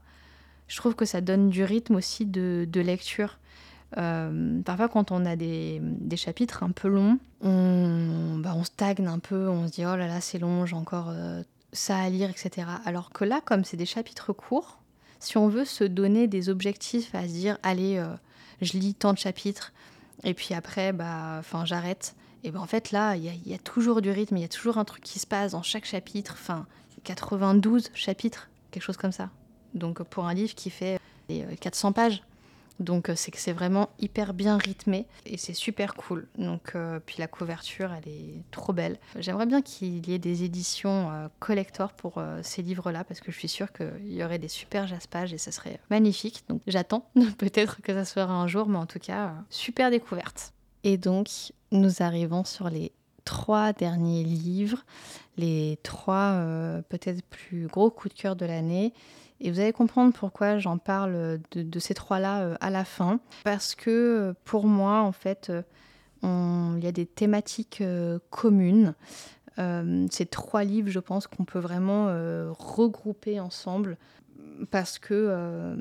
je 0.66 0.76
trouve 0.76 0.94
que 0.94 1.04
ça 1.04 1.20
donne 1.20 1.50
du 1.50 1.64
rythme 1.64 1.96
aussi 1.96 2.26
de 2.26 2.80
lecture. 2.80 3.38
Parfois, 3.92 4.88
quand 4.88 5.11
on 5.12 5.24
a 5.27 5.37
des, 5.37 5.81
chapitres 6.16 6.62
un 6.62 6.70
peu 6.70 6.88
longs, 6.88 7.18
on, 7.40 8.38
bah, 8.38 8.53
on 8.57 8.64
stagne 8.64 9.07
un 9.07 9.18
peu, 9.18 9.48
on 9.48 9.66
se 9.66 9.72
dit 9.72 9.87
oh 9.87 9.96
là 9.96 10.07
là, 10.07 10.20
c'est 10.20 10.38
long, 10.38 10.66
j'ai 10.66 10.77
encore 10.77 11.12
ça 11.72 11.98
à 11.98 12.09
lire, 12.09 12.31
etc. 12.31 12.66
Alors 12.85 13.11
que 13.11 13.24
là, 13.24 13.40
comme 13.44 13.64
c'est 13.64 13.77
des 13.77 13.87
chapitres 13.87 14.33
courts, 14.33 14.79
si 15.20 15.37
on 15.37 15.48
veut 15.48 15.64
se 15.64 15.85
donner 15.85 16.29
des 16.29 16.48
objectifs 16.48 17.14
à 17.14 17.22
se 17.22 17.33
dire, 17.33 17.59
allez, 17.62 17.96
euh, 17.98 18.14
je 18.61 18.79
lis 18.79 18.94
tant 18.94 19.12
de 19.12 19.18
chapitres, 19.18 19.72
et 20.24 20.35
puis 20.35 20.55
après, 20.55 20.92
bah, 20.92 21.42
j'arrête. 21.64 22.14
Et 22.44 22.53
ben 22.53 22.61
en 22.61 22.66
fait, 22.66 22.92
là, 22.92 23.16
il 23.16 23.24
y, 23.24 23.55
a 23.55 23.59
toujours 23.59 24.01
du 24.01 24.11
rythme, 24.11 24.37
il 24.37 24.42
y 24.42 24.44
a 24.44 24.48
toujours 24.48 24.79
un 24.79 24.85
truc 24.85 25.03
qui 25.03 25.18
se 25.18 25.27
passe 25.27 25.53
dans 25.53 25.62
chaque 25.62 25.85
chapitre. 25.85 26.35
Enfin, 26.35 26.66
92 27.03 27.90
chapitres, 27.94 28.48
quelque 28.70 28.83
chose 28.83 28.96
comme 28.96 29.12
ça. 29.12 29.31
Donc, 29.74 30.03
pour 30.05 30.27
un 30.27 30.35
livre 30.35 30.55
qui 30.55 30.70
fait 30.70 31.01
400 31.61 31.88
euh, 31.88 31.92
pages, 31.92 32.22
donc 32.80 33.08
euh, 33.08 33.14
c'est 33.16 33.30
que 33.30 33.38
c'est 33.38 33.52
vraiment 33.52 33.90
hyper 33.98 34.34
bien 34.34 34.56
rythmé 34.56 35.06
et 35.26 35.36
c'est 35.36 35.54
super 35.54 35.94
cool. 35.94 36.28
Donc 36.36 36.72
euh, 36.74 37.00
puis 37.04 37.16
la 37.18 37.26
couverture, 37.26 37.92
elle 37.92 38.10
est 38.10 38.42
trop 38.50 38.72
belle. 38.72 38.98
J'aimerais 39.18 39.46
bien 39.46 39.62
qu'il 39.62 40.08
y 40.08 40.14
ait 40.14 40.18
des 40.18 40.44
éditions 40.44 41.10
euh, 41.10 41.28
collector 41.40 41.92
pour 41.92 42.22
ces 42.42 42.62
livres-là 42.62 43.04
parce 43.04 43.20
que 43.20 43.32
je 43.32 43.38
suis 43.38 43.48
sûre 43.48 43.72
qu'il 43.72 44.12
y 44.12 44.22
aurait 44.22 44.38
des 44.38 44.48
super 44.48 44.86
jaspages 44.86 45.32
et 45.32 45.38
ça 45.38 45.52
serait 45.52 45.80
magnifique. 45.90 46.44
Donc 46.48 46.62
j'attends 46.66 47.10
peut-être 47.38 47.82
que 47.82 47.92
ça 47.92 48.04
sera 48.04 48.32
un 48.32 48.46
jour, 48.46 48.68
mais 48.68 48.78
en 48.78 48.86
tout 48.86 48.98
cas 48.98 49.34
super 49.50 49.90
découverte. 49.90 50.52
Et 50.84 50.96
donc 50.96 51.28
nous 51.72 52.02
arrivons 52.02 52.44
sur 52.44 52.70
les 52.70 52.92
trois 53.24 53.72
derniers 53.72 54.24
livres, 54.24 54.84
les 55.36 55.78
trois 55.82 56.40
peut-être 56.88 57.22
plus 57.24 57.66
gros 57.66 57.90
coups 57.90 58.14
de 58.14 58.20
cœur 58.20 58.36
de 58.36 58.46
l'année. 58.46 58.94
Et 59.40 59.51
vous 59.51 59.61
allez 59.61 59.72
comprendre 59.72 60.12
pourquoi 60.12 60.59
j'en 60.59 60.79
parle 60.79 61.38
de, 61.53 61.79
ces 61.79 61.94
trois-là 61.94 62.42
euh, 62.42 62.55
à 62.61 62.70
la 62.70 62.85
fin. 62.85 63.20
Parce 63.44 63.74
que 63.74 63.90
euh, 63.90 64.33
pour 64.44 64.66
moi, 64.66 65.01
en 65.01 65.12
fait, 65.12 65.51
euh, 65.51 65.62
il 66.22 66.83
y 66.83 66.88
a 66.88 66.92
des 66.92 67.07
thématiques 67.07 67.83
communes. 68.31 68.94
c'est 70.11 70.31
trois 70.31 70.64
livres, 70.64 70.90
je 70.90 70.98
pense, 70.98 71.29
qu'on 71.29 71.44
peut 71.44 71.61
vraiment 71.61 72.07
regrouper 72.59 73.38
ensemble 73.38 73.96
parce 74.72 74.98
que 74.98 75.77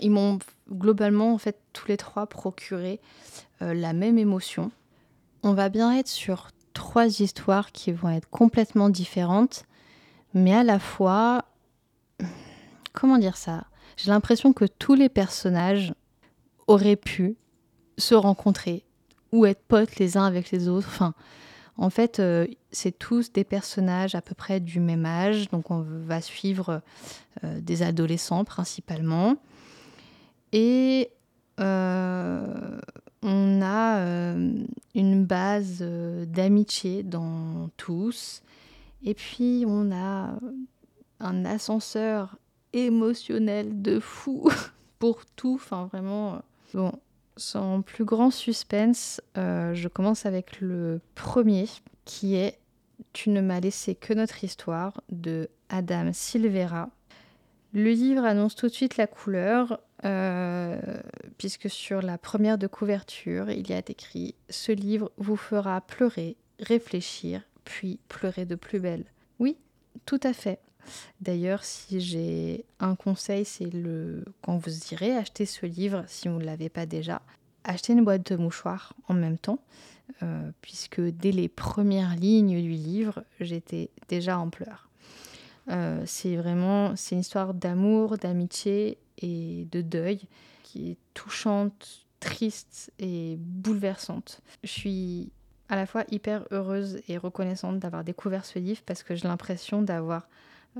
ils 0.00 0.10
m'ont 0.10 0.38
globalement, 0.70 1.34
en 1.34 1.38
fait, 1.38 1.58
tous 1.74 1.88
les 1.88 1.98
trois 1.98 2.26
procuré 2.26 3.00
la 3.60 3.92
même 3.92 4.16
émotion. 4.16 4.70
On 5.42 5.52
va 5.52 5.68
bien 5.68 5.94
être 5.94 6.08
sur 6.08 6.48
trois 6.72 7.20
histoires 7.20 7.70
qui 7.70 7.92
vont 7.92 8.08
être 8.08 8.30
complètement 8.30 8.88
différentes, 8.88 9.66
mais 10.32 10.54
à 10.54 10.64
la 10.64 10.78
fois, 10.78 11.44
comment 13.04 13.18
dire 13.18 13.36
ça? 13.36 13.66
J'ai 13.98 14.10
l'impression 14.10 14.54
que 14.54 14.64
tous 14.64 14.94
les 14.94 15.10
personnages 15.10 15.92
auraient 16.66 16.96
pu 16.96 17.36
se 17.98 18.14
rencontrer 18.14 18.82
ou 19.30 19.44
être 19.44 19.62
potes 19.68 19.96
les 19.96 20.16
uns 20.16 20.24
avec 20.24 20.50
les 20.50 20.68
autres. 20.68 20.88
Enfin, 20.88 21.12
en 21.76 21.90
fait, 21.90 22.18
euh, 22.18 22.46
c'est 22.72 22.98
tous 22.98 23.30
des 23.30 23.44
personnages 23.44 24.14
à 24.14 24.22
peu 24.22 24.34
près 24.34 24.58
du 24.58 24.80
même 24.80 25.04
âge, 25.04 25.50
donc 25.50 25.70
on 25.70 25.84
va 25.86 26.22
suivre 26.22 26.80
euh, 27.44 27.60
des 27.60 27.82
adolescents 27.82 28.46
principalement. 28.46 29.36
Et 30.52 31.10
euh, 31.60 32.80
on 33.20 33.60
a 33.60 34.34
une 34.94 35.26
base 35.26 35.82
d'amitié 35.82 37.02
dans 37.02 37.68
tous. 37.76 38.42
Et 39.02 39.12
puis 39.12 39.64
on 39.68 39.92
a 39.92 40.38
un 41.20 41.44
ascenseur 41.44 42.38
émotionnel 42.74 43.82
de 43.82 44.00
fou 44.00 44.50
pour 44.98 45.24
tout. 45.36 45.54
Enfin 45.54 45.86
vraiment. 45.86 46.42
Bon, 46.74 46.92
sans 47.36 47.82
plus 47.82 48.04
grand 48.04 48.30
suspense, 48.30 49.20
euh, 49.36 49.74
je 49.74 49.88
commence 49.88 50.26
avec 50.26 50.60
le 50.60 51.00
premier 51.14 51.66
qui 52.04 52.36
est 52.36 52.58
Tu 53.12 53.30
ne 53.30 53.40
m'as 53.40 53.60
laissé 53.60 53.94
que 53.94 54.12
notre 54.12 54.44
histoire 54.44 55.00
de 55.10 55.48
Adam 55.68 56.12
Silvera. 56.12 56.90
Le 57.72 57.90
livre 57.90 58.24
annonce 58.24 58.54
tout 58.54 58.68
de 58.68 58.72
suite 58.72 58.96
la 58.96 59.08
couleur, 59.08 59.80
euh, 60.04 60.78
puisque 61.38 61.68
sur 61.68 62.02
la 62.02 62.18
première 62.18 62.56
de 62.56 62.68
couverture, 62.68 63.50
il 63.50 63.68
y 63.68 63.72
a 63.72 63.78
écrit 63.78 64.36
Ce 64.48 64.70
livre 64.70 65.10
vous 65.16 65.36
fera 65.36 65.80
pleurer, 65.80 66.36
réfléchir, 66.60 67.42
puis 67.64 67.98
pleurer 68.08 68.44
de 68.44 68.54
plus 68.54 68.78
belle. 68.78 69.04
Oui, 69.40 69.56
tout 70.06 70.20
à 70.22 70.32
fait. 70.32 70.60
D'ailleurs, 71.20 71.64
si 71.64 72.00
j'ai 72.00 72.64
un 72.80 72.94
conseil, 72.94 73.44
c'est 73.44 73.72
le 73.72 74.24
quand 74.42 74.56
vous 74.56 74.72
irez 74.92 75.16
acheter 75.16 75.46
ce 75.46 75.66
livre, 75.66 76.04
si 76.06 76.28
vous 76.28 76.38
ne 76.38 76.44
l'avez 76.44 76.68
pas 76.68 76.86
déjà, 76.86 77.22
achetez 77.64 77.92
une 77.92 78.04
boîte 78.04 78.30
de 78.32 78.36
mouchoirs 78.36 78.94
en 79.08 79.14
même 79.14 79.38
temps, 79.38 79.60
euh, 80.22 80.50
puisque 80.60 81.00
dès 81.00 81.32
les 81.32 81.48
premières 81.48 82.14
lignes 82.16 82.60
du 82.60 82.70
livre, 82.70 83.24
j'étais 83.40 83.90
déjà 84.08 84.38
en 84.38 84.50
pleurs. 84.50 84.88
Euh, 85.70 86.02
c'est 86.06 86.36
vraiment 86.36 86.94
c'est 86.96 87.14
une 87.14 87.22
histoire 87.22 87.54
d'amour, 87.54 88.18
d'amitié 88.18 88.98
et 89.18 89.66
de 89.70 89.80
deuil 89.80 90.20
qui 90.62 90.90
est 90.90 90.98
touchante, 91.14 92.04
triste 92.20 92.92
et 92.98 93.36
bouleversante. 93.38 94.40
Je 94.62 94.70
suis 94.70 95.32
à 95.68 95.76
la 95.76 95.86
fois 95.86 96.04
hyper 96.10 96.44
heureuse 96.50 97.00
et 97.08 97.16
reconnaissante 97.16 97.78
d'avoir 97.78 98.04
découvert 98.04 98.44
ce 98.44 98.58
livre 98.58 98.82
parce 98.84 99.02
que 99.02 99.14
j'ai 99.14 99.26
l'impression 99.26 99.82
d'avoir 99.82 100.28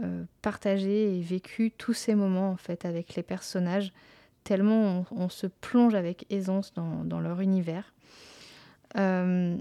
euh, 0.02 0.24
partagé 0.42 1.16
et 1.16 1.20
vécu 1.20 1.70
tous 1.70 1.94
ces 1.94 2.16
moments 2.16 2.50
en 2.50 2.56
fait 2.56 2.84
avec 2.84 3.14
les 3.14 3.22
personnages, 3.22 3.92
tellement 4.42 5.06
on, 5.12 5.28
se 5.28 5.46
plonge 5.46 5.94
avec 5.94 6.26
aisance 6.30 6.72
dans, 6.74 7.20
leur 7.20 7.40
univers. 7.40 7.92
Euh, 8.96 9.56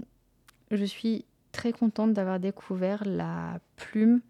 je 0.72 0.84
suis 0.84 1.24
très 1.52 1.72
contente 1.72 2.14
d'avoir 2.14 2.40
découvert 2.40 3.04
la 3.06 3.60
plume 3.76 4.20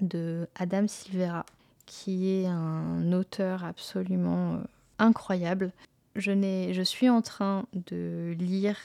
de 0.00 0.48
Adam 0.54 0.88
Silvera, 0.88 1.44
qui 1.84 2.30
est 2.30 2.46
un 2.46 3.12
auteur 3.12 3.64
absolument 3.64 4.54
euh, 4.54 4.58
incroyable. 4.98 5.72
Je, 6.16 6.32
je 6.72 6.82
suis 6.82 7.10
en 7.10 7.20
train 7.20 7.66
de 7.74 8.34
lire 8.38 8.78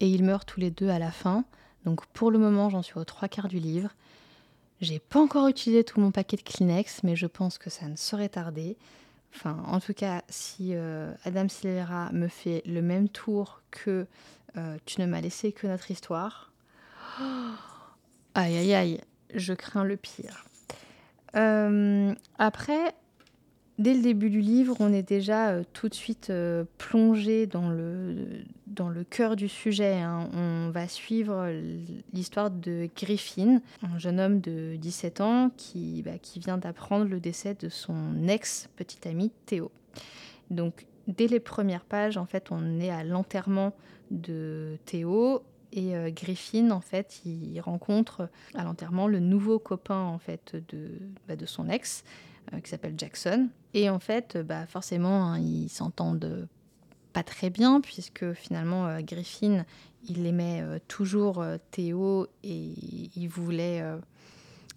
Et 0.00 0.08
ils 0.08 0.22
meurent 0.22 0.44
tous 0.44 0.60
les 0.60 0.70
deux 0.70 0.90
à 0.90 0.98
la 0.98 1.10
fin. 1.10 1.44
Donc 1.86 2.04
pour 2.08 2.30
le 2.30 2.38
moment, 2.38 2.68
j'en 2.68 2.82
suis 2.82 2.98
aux 2.98 3.04
trois 3.04 3.28
quarts 3.28 3.48
du 3.48 3.58
livre. 3.58 3.90
J'ai 4.80 4.98
pas 4.98 5.20
encore 5.20 5.48
utilisé 5.48 5.84
tout 5.84 6.00
mon 6.00 6.10
paquet 6.10 6.36
de 6.36 6.42
Kleenex, 6.42 7.02
mais 7.02 7.14
je 7.16 7.26
pense 7.26 7.58
que 7.58 7.68
ça 7.68 7.86
ne 7.86 7.96
saurait 7.96 8.30
tarder. 8.30 8.76
Enfin, 9.34 9.62
en 9.66 9.78
tout 9.78 9.92
cas, 9.94 10.22
si 10.28 10.74
euh, 10.74 11.12
Adam 11.24 11.48
Silvera 11.48 12.10
me 12.12 12.28
fait 12.28 12.62
le 12.66 12.82
même 12.82 13.08
tour 13.08 13.60
que 13.70 14.06
euh, 14.56 14.76
Tu 14.86 15.00
ne 15.00 15.06
m'as 15.06 15.20
laissé 15.20 15.52
que 15.52 15.66
notre 15.66 15.90
histoire, 15.90 16.50
aïe 18.34 18.56
aïe 18.56 18.74
aïe, 18.74 19.00
je 19.34 19.52
crains 19.52 19.84
le 19.84 19.96
pire. 19.96 20.44
Euh, 21.36 22.14
après, 22.38 22.94
Dès 23.80 23.94
le 23.94 24.02
début 24.02 24.28
du 24.28 24.42
livre, 24.42 24.76
on 24.78 24.92
est 24.92 25.02
déjà 25.02 25.48
euh, 25.48 25.62
tout 25.72 25.88
de 25.88 25.94
suite 25.94 26.28
euh, 26.28 26.64
plongé 26.76 27.46
dans 27.46 27.70
le, 27.70 28.14
dans 28.66 28.92
cœur 29.08 29.36
du 29.36 29.48
sujet. 29.48 29.94
Hein. 29.94 30.28
On 30.34 30.68
va 30.68 30.86
suivre 30.86 31.50
l'histoire 32.12 32.50
de 32.50 32.90
Griffin, 32.94 33.62
un 33.82 33.98
jeune 33.98 34.20
homme 34.20 34.40
de 34.42 34.76
17 34.76 35.22
ans 35.22 35.50
qui, 35.56 36.02
bah, 36.02 36.18
qui 36.20 36.40
vient 36.40 36.58
d'apprendre 36.58 37.06
le 37.06 37.20
décès 37.20 37.54
de 37.54 37.70
son 37.70 38.28
ex-petit 38.28 39.08
ami 39.08 39.32
Théo. 39.46 39.70
Donc, 40.50 40.84
dès 41.08 41.26
les 41.26 41.40
premières 41.40 41.86
pages, 41.86 42.18
en 42.18 42.26
fait, 42.26 42.48
on 42.50 42.80
est 42.80 42.90
à 42.90 43.02
l'enterrement 43.02 43.72
de 44.10 44.76
Théo 44.84 45.42
et 45.72 45.96
euh, 45.96 46.10
Griffin, 46.10 46.70
en 46.70 46.82
fait, 46.82 47.22
il 47.24 47.58
rencontre 47.62 48.28
à 48.54 48.62
l'enterrement 48.62 49.06
le 49.06 49.20
nouveau 49.20 49.58
copain 49.58 50.02
en 50.02 50.18
fait 50.18 50.54
de, 50.68 50.90
bah, 51.26 51.34
son 51.46 51.70
ex 51.70 52.04
qui 52.58 52.70
s'appelle 52.70 52.94
Jackson. 52.96 53.48
Et 53.74 53.90
en 53.90 53.98
fait, 53.98 54.36
euh, 54.36 54.42
bah, 54.42 54.66
forcément, 54.66 55.24
hein, 55.24 55.38
ils 55.38 55.68
s'entendent 55.68 56.48
pas 57.12 57.22
très 57.22 57.50
bien, 57.50 57.80
puisque 57.80 58.32
finalement, 58.32 58.86
euh, 58.86 59.00
Griffin, 59.00 59.64
il 60.08 60.26
aimait 60.26 60.64
toujours 60.88 61.44
Théo 61.70 62.26
et 62.42 62.72
il 63.14 63.26
voulait 63.28 63.84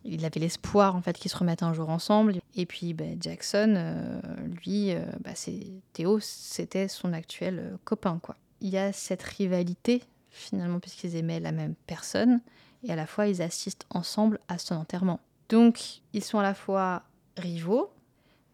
il 0.04 0.26
avait 0.26 0.42
l'espoir 0.42 0.98
en 0.98 1.02
fait 1.02 1.18
qu'ils 1.18 1.32
se 1.32 1.38
remettent 1.38 1.64
un 1.64 1.72
jour 1.72 1.90
ensemble. 1.90 2.36
Et 2.58 2.66
puis 2.66 2.94
bah, 2.94 3.06
Jackson, 3.22 4.22
lui, 4.62 4.94
bah, 5.22 5.32
c'est 5.34 5.62
Théo, 5.94 6.20
c'était 6.20 6.90
son 6.90 7.14
actuel 7.14 7.78
copain 7.86 8.20
quoi. 8.22 8.36
Il 8.60 8.68
y 8.68 8.78
a 8.78 8.92
cette 8.92 9.24
rivalité 9.24 10.04
finalement 10.30 10.82
puisqu'ils 10.82 11.16
aimaient 11.16 11.40
la 11.40 11.54
même 11.54 11.76
personne 11.88 12.42
et 12.84 12.92
à 12.92 12.98
la 12.98 13.06
fois 13.06 13.28
ils 13.28 13.42
assistent 13.42 13.86
ensemble 13.92 14.40
à 14.50 14.58
son 14.58 14.76
enterrement. 14.76 15.22
Donc 15.50 16.02
ils 16.14 16.24
sont 16.24 16.40
à 16.40 16.44
la 16.44 16.54
fois 16.54 17.04
rivaux, 17.38 17.92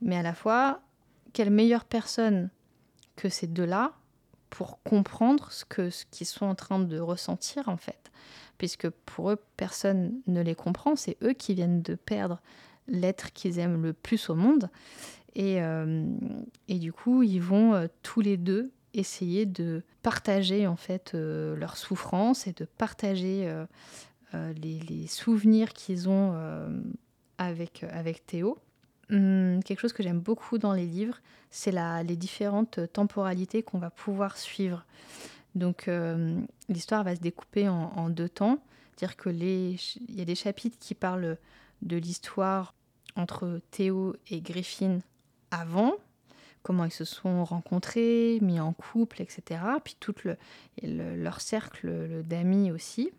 mais 0.01 0.17
à 0.17 0.21
la 0.21 0.33
fois, 0.33 0.81
quelle 1.33 1.49
meilleure 1.49 1.85
personne 1.85 2.49
que 3.15 3.29
ces 3.29 3.47
deux-là 3.47 3.93
pour 4.49 4.81
comprendre 4.83 5.51
ce 5.51 5.65
ce 5.89 6.05
qu'ils 6.09 6.27
sont 6.27 6.45
en 6.45 6.55
train 6.55 6.79
de 6.79 6.99
ressentir 6.99 7.69
en 7.69 7.77
fait, 7.77 8.11
puisque 8.57 8.89
pour 8.89 9.31
eux 9.31 9.37
personne 9.57 10.21
ne 10.27 10.41
les 10.41 10.55
comprend, 10.55 10.95
c'est 10.95 11.17
eux 11.23 11.33
qui 11.33 11.53
viennent 11.53 11.81
de 11.81 11.95
perdre 11.95 12.41
l'être 12.87 13.31
qu'ils 13.33 13.59
aiment 13.59 13.83
le 13.83 13.93
plus 13.93 14.29
au 14.29 14.35
monde, 14.35 14.69
et, 15.35 15.61
euh, 15.61 16.05
et 16.67 16.79
du 16.79 16.91
coup 16.91 17.23
ils 17.23 17.41
vont 17.41 17.75
euh, 17.75 17.87
tous 18.01 18.21
les 18.21 18.37
deux 18.37 18.71
essayer 18.95 19.45
de 19.45 19.83
partager 20.01 20.65
en 20.65 20.75
fait 20.75 21.11
euh, 21.13 21.55
leur 21.55 21.77
souffrance 21.77 22.47
et 22.47 22.53
de 22.53 22.65
partager 22.65 23.53
les, 24.33 24.79
les, 24.79 25.07
souvenirs 25.07 25.73
qu'ils 25.73 26.09
ont 26.09 26.35
avec, 27.37 27.83
avec 27.91 28.25
Théo. 28.25 28.57
Hum, 29.11 29.61
quelque 29.63 29.79
chose 29.79 29.93
que 29.93 30.03
j'aime 30.03 30.19
beaucoup 30.19 30.57
dans 30.57 30.73
les 30.73 30.85
livres, 30.85 31.19
c'est 31.49 31.71
les 31.71 32.15
différentes 32.15 32.79
temporalités 32.93 33.63
qu'on 33.63 33.79
va 33.79 33.89
pouvoir 33.89 34.37
suivre. 34.37 34.85
Donc 35.55 35.87
euh, 35.87 36.39
l'histoire 36.67 37.03
va 37.03 37.15
se 37.15 37.21
découper 37.21 37.67
en, 37.67 38.09
deux 38.09 38.29
temps. 38.29 38.59
Dire 38.97 39.15
que 39.15 39.29
les, 39.29 39.77
il 40.07 40.15
y 40.15 40.21
a 40.21 40.25
des 40.25 40.35
chapitres 40.35 40.77
qui 40.79 40.93
parlent 40.93 41.37
de 41.81 41.97
l'histoire 41.97 42.75
entre 43.15 43.61
Théo 43.71 44.15
et 44.29 44.41
Griffin 44.41 44.99
avant, 45.51 45.93
comment 46.61 46.85
ils 46.85 46.91
se 46.91 47.05
sont 47.05 47.43
rencontrés, 47.43 48.37
mis 48.41 48.59
en 48.59 48.73
couple, 48.73 49.21
etc. 49.21 49.61
Puis 49.83 49.95
tout 49.99 50.15
le, 50.23 50.37
leur 50.83 51.41
cercle 51.41 52.23
d'amis 52.23 52.71
aussi. 52.71 53.11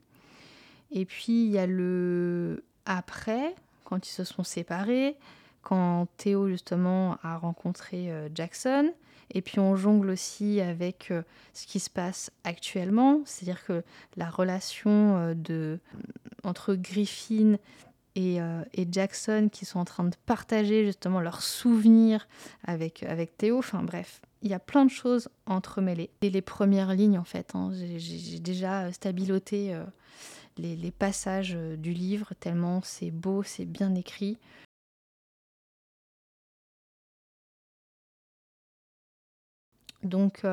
Et 0.92 1.04
puis 1.04 1.46
il 1.46 1.50
y 1.50 1.58
a 1.58 1.66
le 1.66 2.62
après, 2.86 3.54
quand 3.84 4.06
ils 4.06 4.12
se 4.12 4.24
sont 4.24 4.44
séparés, 4.44 5.16
quand 5.62 6.06
Théo 6.16 6.48
justement 6.48 7.16
a 7.22 7.36
rencontré 7.36 8.10
euh, 8.10 8.28
Jackson. 8.34 8.92
Et 9.32 9.42
puis 9.42 9.60
on 9.60 9.76
jongle 9.76 10.10
aussi 10.10 10.60
avec 10.60 11.10
euh, 11.10 11.22
ce 11.54 11.66
qui 11.66 11.78
se 11.78 11.90
passe 11.90 12.32
actuellement, 12.44 13.20
c'est-à-dire 13.24 13.64
que 13.64 13.84
la 14.16 14.28
relation 14.28 15.16
euh, 15.16 15.34
de, 15.34 15.78
entre 16.42 16.74
Griffin 16.74 17.56
et, 18.16 18.40
Jackson 18.90 19.48
qui 19.50 19.64
sont 19.64 19.78
en 19.78 19.84
train 19.84 20.04
de 20.04 20.16
partager 20.26 20.84
justement 20.84 21.20
leurs 21.20 21.42
souvenirs 21.42 22.26
avec, 22.64 23.02
avec 23.04 23.36
Théo. 23.38 23.58
Enfin 23.58 23.82
bref, 23.82 24.20
il 24.42 24.50
y 24.50 24.54
a 24.54 24.58
plein 24.58 24.84
de 24.84 24.90
choses 24.90 25.28
entremêlées. 25.46 26.10
Et 26.20 26.28
les 26.28 26.42
premières 26.42 26.92
lignes, 26.92 27.18
en 27.18 27.24
fait, 27.24 27.52
hein, 27.54 27.70
j'ai 27.72 28.40
déjà 28.40 28.92
stabiloté 28.92 29.74
les, 30.58 30.90
passages 30.90 31.56
du 31.78 31.92
livre, 31.92 32.34
tellement 32.40 32.82
c'est 32.82 33.10
beau, 33.10 33.42
c'est 33.42 33.64
bien 33.64 33.94
écrit. 33.94 34.36
Donc 40.02 40.44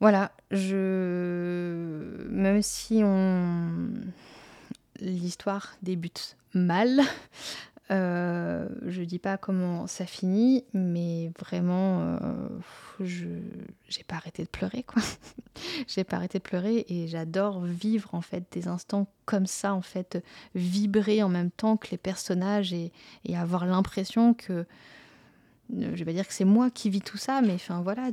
voilà, 0.00 0.32
je 0.50 2.26
même 2.28 2.60
si 2.60 3.02
on 3.04 3.88
l'histoire 5.00 5.74
débute 5.82 6.36
mal, 6.54 7.00
euh, 7.90 8.68
je 8.86 9.02
dis 9.02 9.18
pas 9.18 9.36
comment 9.36 9.86
ça 9.86 10.06
finit, 10.06 10.64
mais 10.72 11.30
vraiment, 11.38 12.00
euh, 12.00 12.48
je 13.00 13.26
j'ai 13.88 14.02
pas 14.04 14.16
arrêté 14.16 14.44
de 14.44 14.48
pleurer 14.48 14.82
quoi. 14.82 15.02
j'ai 15.88 16.04
pas 16.04 16.16
arrêté 16.16 16.38
de 16.38 16.42
pleurer 16.42 16.86
et 16.88 17.06
j'adore 17.06 17.60
vivre 17.60 18.14
en 18.14 18.22
fait 18.22 18.44
des 18.52 18.68
instants 18.68 19.08
comme 19.26 19.46
ça 19.46 19.74
en 19.74 19.82
fait, 19.82 20.24
vibrer 20.54 21.22
en 21.22 21.28
même 21.28 21.50
temps 21.50 21.76
que 21.76 21.88
les 21.90 21.98
personnages 21.98 22.72
et 22.72 22.92
avoir 23.36 23.66
l'impression 23.66 24.32
que 24.34 24.66
je 25.70 25.86
vais 25.86 26.04
pas 26.04 26.12
dire 26.12 26.26
que 26.26 26.34
c'est 26.34 26.44
moi 26.44 26.70
qui 26.70 26.90
vis 26.90 27.00
tout 27.00 27.16
ça, 27.16 27.40
mais 27.40 27.56
voilà, 27.82 28.10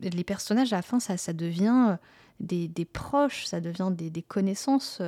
les 0.00 0.24
personnages, 0.24 0.72
à 0.72 0.76
la 0.76 0.82
fin, 0.82 1.00
ça, 1.00 1.32
devient 1.32 1.90
euh, 1.90 1.96
des, 2.40 2.84
proches, 2.84 3.46
ça 3.46 3.60
devient 3.60 3.90
des, 3.92 4.22
connaissances. 4.22 5.02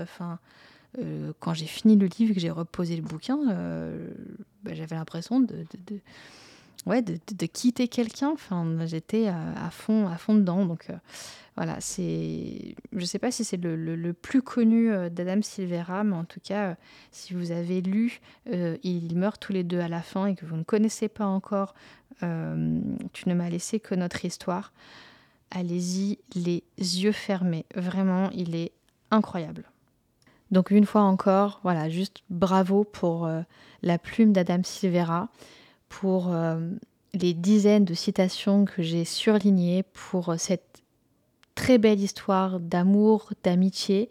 Euh, 0.98 1.32
quand 1.40 1.54
j'ai 1.54 1.66
fini 1.66 1.96
le 1.96 2.06
livre, 2.06 2.34
que 2.34 2.40
j'ai 2.40 2.50
reposé 2.50 2.96
le 2.96 3.02
bouquin, 3.02 3.38
euh, 3.50 4.08
bah, 4.62 4.72
j'avais 4.74 4.96
l'impression 4.96 5.40
de, 5.40 5.66
ouais, 6.86 7.02
de, 7.02 7.46
quitter 7.46 7.88
quelqu'un. 7.88 8.30
Enfin, 8.30 8.86
j'étais 8.86 9.28
à, 9.28 9.70
fond, 9.70 10.08
à 10.08 10.16
fond 10.16 10.34
dedans. 10.34 10.64
Donc 10.66 10.88
voilà, 11.56 11.80
c'est, 11.80 12.74
je 12.92 13.04
sais 13.04 13.18
pas 13.18 13.30
si 13.30 13.44
c'est 13.44 13.56
le, 13.56 13.76
le, 13.76 14.12
plus 14.12 14.42
connu 14.42 14.90
d'Adam 15.10 15.42
Silvera, 15.42 16.04
mais 16.04 16.16
en 16.16 16.24
tout 16.24 16.40
cas, 16.40 16.76
si 17.10 17.34
vous 17.34 17.50
avez 17.50 17.80
lu, 17.80 18.20
ils 18.46 19.16
meurent 19.16 19.38
tous 19.38 19.52
les 19.52 19.64
deux 19.64 19.80
à 19.80 19.88
la 19.88 20.02
fin 20.02 20.26
et 20.26 20.34
que 20.34 20.46
vous 20.46 20.56
ne 20.56 20.64
connaissez 20.64 21.08
pas 21.08 21.26
encore 21.26 21.74
euh, 22.22 22.80
tu 23.12 23.28
ne 23.28 23.34
m'as 23.34 23.48
laissé 23.48 23.80
que 23.80 23.94
notre 23.94 24.24
histoire. 24.24 24.72
Allez-y 25.50 26.18
les 26.34 26.62
yeux 26.76 27.12
fermés. 27.12 27.64
Vraiment, 27.74 28.30
il 28.30 28.54
est 28.54 28.72
incroyable. 29.10 29.64
Donc 30.50 30.70
une 30.70 30.86
fois 30.86 31.02
encore, 31.02 31.60
voilà, 31.62 31.88
juste 31.88 32.22
bravo 32.30 32.84
pour 32.84 33.26
euh, 33.26 33.42
la 33.82 33.98
plume 33.98 34.32
d'Adam 34.32 34.62
Silvera, 34.62 35.28
pour 35.88 36.32
euh, 36.32 36.58
les 37.14 37.34
dizaines 37.34 37.84
de 37.84 37.94
citations 37.94 38.64
que 38.64 38.82
j'ai 38.82 39.04
surlignées, 39.04 39.82
pour 39.82 40.34
cette 40.38 40.82
très 41.54 41.78
belle 41.78 42.00
histoire 42.00 42.60
d'amour, 42.60 43.32
d'amitié. 43.42 44.10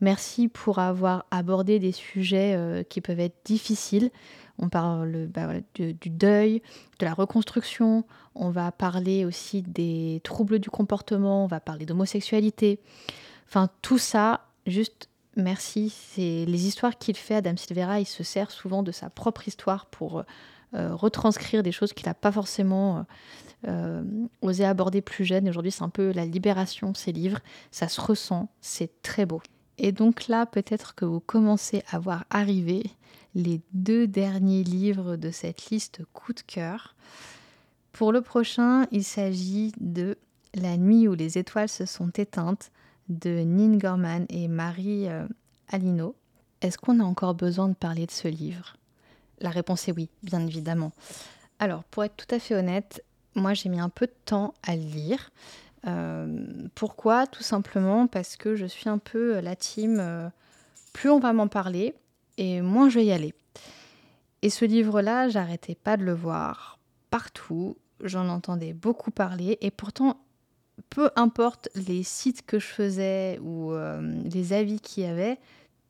Merci 0.00 0.48
pour 0.48 0.78
avoir 0.80 1.24
abordé 1.30 1.78
des 1.78 1.92
sujets 1.92 2.84
qui 2.90 3.00
peuvent 3.00 3.20
être 3.20 3.36
difficiles, 3.44 4.10
on 4.58 4.68
parle 4.68 5.26
bah 5.26 5.48
du, 5.74 5.94
deuil, 6.10 6.62
de 6.98 7.06
la 7.06 7.14
reconstruction, 7.14 8.04
on 8.34 8.50
va 8.50 8.70
parler 8.72 9.24
aussi 9.24 9.62
des 9.62 10.20
troubles 10.24 10.58
du 10.58 10.70
comportement, 10.70 11.44
on 11.44 11.48
va 11.48 11.60
parler 11.60 11.86
d'homosexualité. 11.86 12.80
Enfin, 13.48 13.68
tout 13.82 13.98
ça, 13.98 14.46
juste 14.66 15.08
merci. 15.36 15.90
C'est 15.90 16.44
les 16.46 16.66
histoires 16.66 16.98
qu'il 16.98 17.16
fait, 17.16 17.36
Adam 17.36 17.56
Silvera, 17.56 18.00
il 18.00 18.06
se 18.06 18.22
sert 18.22 18.50
souvent 18.50 18.82
de 18.82 18.92
sa 18.92 19.10
propre 19.10 19.48
histoire 19.48 19.86
pour 19.86 20.20
euh, 20.20 20.22
retranscrire 20.74 21.62
des 21.62 21.72
choses 21.72 21.92
qu'il 21.92 22.06
n'a 22.06 22.14
pas 22.14 22.32
forcément 22.32 23.06
euh, 23.66 24.02
osé 24.42 24.64
aborder 24.64 25.00
plus 25.00 25.24
jeune. 25.24 25.48
Aujourd'hui, 25.48 25.70
c'est 25.70 25.84
un 25.84 25.88
peu 25.88 26.12
la 26.12 26.26
libération, 26.26 26.92
ces 26.92 27.12
livres. 27.12 27.38
Ça 27.70 27.88
se 27.88 28.00
ressent, 28.00 28.50
c'est 28.60 29.00
très 29.00 29.24
beau. 29.24 29.40
Et 29.78 29.90
donc 29.90 30.28
là, 30.28 30.44
peut-être 30.44 30.94
que 30.94 31.06
vous 31.06 31.20
commencez 31.20 31.82
à 31.90 31.98
voir 31.98 32.24
arriver 32.28 32.84
les 33.34 33.62
deux 33.72 34.06
derniers 34.06 34.64
livres 34.64 35.16
de 35.16 35.30
cette 35.30 35.70
liste 35.70 36.02
coup 36.12 36.34
de 36.34 36.42
cœur. 36.42 36.94
Pour 37.92 38.12
le 38.12 38.20
prochain, 38.20 38.86
il 38.92 39.04
s'agit 39.04 39.72
de 39.80 40.18
La 40.54 40.76
nuit 40.76 41.08
où 41.08 41.14
les 41.14 41.38
étoiles 41.38 41.68
se 41.68 41.86
sont 41.86 42.10
éteintes 42.10 42.70
de 43.08 43.44
Nin 43.44 43.78
Gorman 43.78 44.26
et 44.28 44.46
Marie 44.46 45.08
euh, 45.08 45.26
Alino. 45.68 46.14
Est-ce 46.60 46.76
qu'on 46.76 47.00
a 47.00 47.04
encore 47.04 47.34
besoin 47.34 47.68
de 47.68 47.74
parler 47.74 48.06
de 48.06 48.10
ce 48.10 48.28
livre? 48.28 48.76
La 49.40 49.50
réponse 49.50 49.88
est 49.88 49.92
oui, 49.92 50.08
bien 50.22 50.46
évidemment. 50.46 50.92
Alors, 51.58 51.84
pour 51.84 52.04
être 52.04 52.16
tout 52.16 52.32
à 52.34 52.38
fait 52.38 52.54
honnête, 52.54 53.04
moi 53.34 53.54
j'ai 53.54 53.68
mis 53.68 53.80
un 53.80 53.88
peu 53.88 54.06
de 54.06 54.14
temps 54.24 54.54
à 54.62 54.76
le 54.76 54.82
lire. 54.82 55.30
Euh, 55.86 56.46
pourquoi? 56.74 57.26
Tout 57.26 57.42
simplement 57.42 58.06
parce 58.06 58.36
que 58.36 58.56
je 58.56 58.66
suis 58.66 58.88
un 58.88 58.98
peu 58.98 59.40
la 59.40 59.54
team, 59.54 59.98
euh, 60.00 60.28
plus 60.92 61.10
on 61.10 61.18
va 61.18 61.32
m'en 61.32 61.48
parler, 61.48 61.94
et 62.38 62.60
moins 62.60 62.88
je 62.88 62.98
vais 63.00 63.06
y 63.06 63.12
aller. 63.12 63.34
Et 64.42 64.50
ce 64.50 64.64
livre-là, 64.64 65.28
j'arrêtais 65.28 65.74
pas 65.74 65.96
de 65.96 66.04
le 66.04 66.14
voir 66.14 66.78
partout, 67.10 67.76
j'en 68.02 68.28
entendais 68.28 68.72
beaucoup 68.72 69.10
parler, 69.10 69.58
et 69.60 69.70
pourtant, 69.70 70.20
peu 70.90 71.10
importe 71.16 71.68
les 71.74 72.02
sites 72.02 72.44
que 72.44 72.58
je 72.58 72.66
faisais 72.66 73.38
ou 73.40 73.72
euh, 73.72 74.00
les 74.24 74.52
avis 74.52 74.80
qu'il 74.80 75.04
y 75.04 75.06
avait, 75.06 75.38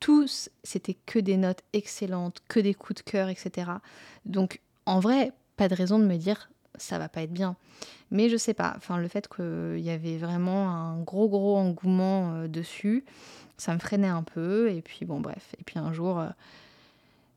tous, 0.05 0.51
c'était 0.63 0.99
que 1.07 1.19
des 1.19 1.39
notes 1.39 1.63
excellentes, 1.73 2.43
que 2.47 2.61
des 2.61 2.75
coups 2.75 3.03
de 3.03 3.11
cœur, 3.11 3.31
etc. 3.31 3.71
Donc, 4.27 4.61
en 4.85 5.01
vrai, 5.01 5.33
pas 5.57 5.67
de 5.67 5.75
raison 5.75 5.99
de 5.99 6.05
me 6.05 6.19
dire 6.19 6.51
ça 6.77 6.99
va 6.99 7.09
pas 7.09 7.23
être 7.23 7.33
bien. 7.33 7.57
Mais 8.11 8.29
je 8.29 8.37
sais 8.37 8.53
pas, 8.53 8.75
enfin, 8.77 8.99
le 8.99 9.09
fait 9.09 9.29
qu'il 9.35 9.81
y 9.81 9.89
avait 9.89 10.19
vraiment 10.19 10.69
un 10.69 11.01
gros, 11.01 11.27
gros 11.27 11.57
engouement 11.57 12.35
euh, 12.35 12.49
dessus, 12.49 13.07
ça 13.57 13.73
me 13.73 13.79
freinait 13.79 14.09
un 14.09 14.23
peu. 14.23 14.71
Et 14.71 14.83
puis 14.83 15.07
bon, 15.07 15.21
bref. 15.21 15.55
Et 15.59 15.65
puis 15.65 15.79
un 15.79 15.95
jour, 15.95 16.21
euh, 16.21 16.29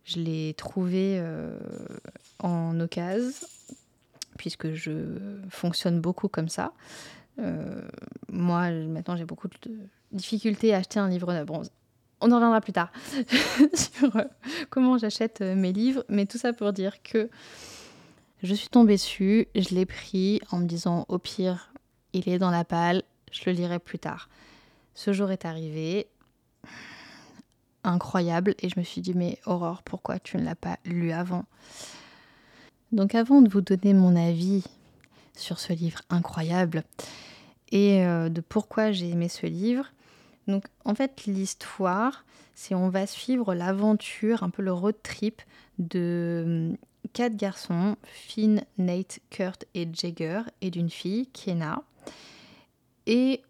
je 0.04 0.20
l'ai 0.20 0.54
trouvé 0.56 1.20
euh, 1.22 1.58
en 2.40 2.78
occasion, 2.82 3.48
puisque 4.38 4.74
je 4.74 4.92
fonctionne 5.50 6.02
beaucoup 6.02 6.28
comme 6.28 6.50
ça. 6.50 6.74
Moi, 8.28 8.72
maintenant, 8.72 9.16
j'ai 9.16 9.24
beaucoup 9.24 9.48
de 9.48 9.72
difficultés 10.12 10.74
à 10.74 10.80
acheter 10.80 11.00
un 11.00 11.08
livre 11.08 11.32
neuf. 11.32 11.46
Bon, 11.46 11.62
on 12.22 12.32
en 12.32 12.36
reviendra 12.36 12.62
plus 12.62 12.74
tard 12.74 12.92
sur 13.74 14.12
comment 14.70 14.98
j'achète 14.98 15.42
mes 15.42 15.74
livres, 15.74 16.04
mais 16.10 16.26
tout 16.26 16.38
ça 16.38 16.54
pour 16.54 16.74
dire 16.74 17.02
que 17.04 17.30
je 18.44 18.54
suis 18.54 18.70
tombée 18.70 18.96
dessus, 18.96 19.48
je 19.56 19.74
l'ai 19.74 19.86
pris 19.86 20.42
en 20.52 20.60
me 20.60 20.66
disant 20.66 21.06
au 21.10 21.18
pire, 21.18 21.72
il 22.14 22.30
est 22.30 22.38
dans 22.38 22.52
la 22.52 22.64
palle, 22.64 23.04
je 23.32 23.44
le 23.48 23.52
lirai 23.54 23.80
plus 23.80 24.00
tard. 24.00 24.30
Ce 24.94 25.14
jour 25.14 25.32
est 25.32 25.46
arrivé, 25.46 26.08
incroyable, 27.84 28.56
et 28.60 28.70
je 28.70 28.80
me 28.80 28.84
suis 28.84 29.02
dit, 29.02 29.14
mais 29.14 29.40
Aurore, 29.46 29.84
pourquoi 29.84 30.20
tu 30.20 30.38
ne 30.38 30.44
l'as 30.44 30.56
pas 30.56 30.78
lu 30.86 31.12
avant? 31.12 31.46
Donc 32.92 33.16
avant 33.16 33.42
de 33.42 33.50
vous 33.50 33.62
donner 33.62 33.94
mon 33.94 34.16
avis 34.16 34.64
sur 35.36 35.60
ce 35.60 35.74
livre 35.74 36.02
incroyable 36.10 36.84
et 37.72 38.06
euh, 38.06 38.30
de 38.30 38.42
pourquoi 38.42 38.92
j'ai 38.92 39.10
aimé 39.10 39.30
ce 39.30 39.46
livre, 39.46 39.92
donc 40.48 40.66
en 40.86 40.96
fait 40.96 41.26
l'histoire, 41.26 42.26
c'est 42.56 42.76
on 42.76 42.90
va 42.90 43.06
suivre 43.06 43.54
l'aventure, 43.54 44.44
un 44.44 44.50
peu 44.50 44.62
le 44.62 44.74
road 44.74 44.96
trip 45.04 45.42
de 45.80 46.44
hum, 46.72 46.78
quatre 47.14 47.36
garçons, 47.36 47.96
Finn, 48.04 48.64
Nate, 48.78 49.20
Kurt 49.30 49.66
et 49.74 49.88
Jagger, 49.92 50.42
et 50.62 50.72
d'une 50.72 50.90
fille, 50.90 51.28
Kiena. 51.28 51.84
Et 53.06 53.42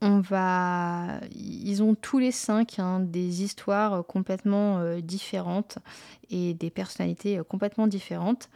on 0.00 0.20
va, 0.20 1.20
ils 1.34 1.82
ont 1.82 1.94
tous 1.94 2.18
les 2.18 2.32
cinq 2.32 2.78
hein, 2.78 3.00
des 3.00 3.42
histoires 3.44 4.04
complètement 4.04 4.78
euh, 4.78 5.00
différentes 5.00 5.78
et 6.30 6.54
des 6.54 6.70
personnalités 6.70 7.38
euh, 7.38 7.44
complètement 7.44 7.86
différentes. 7.86 8.48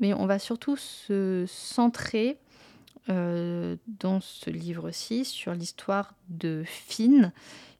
Mais 0.00 0.14
on 0.14 0.26
va 0.26 0.38
surtout 0.38 0.76
se 0.76 1.44
centrer 1.46 2.38
euh, 3.08 3.76
dans 3.86 4.20
ce 4.20 4.50
livre-ci 4.50 5.24
sur 5.24 5.52
l'histoire 5.52 6.14
de 6.28 6.62
Finn 6.66 7.32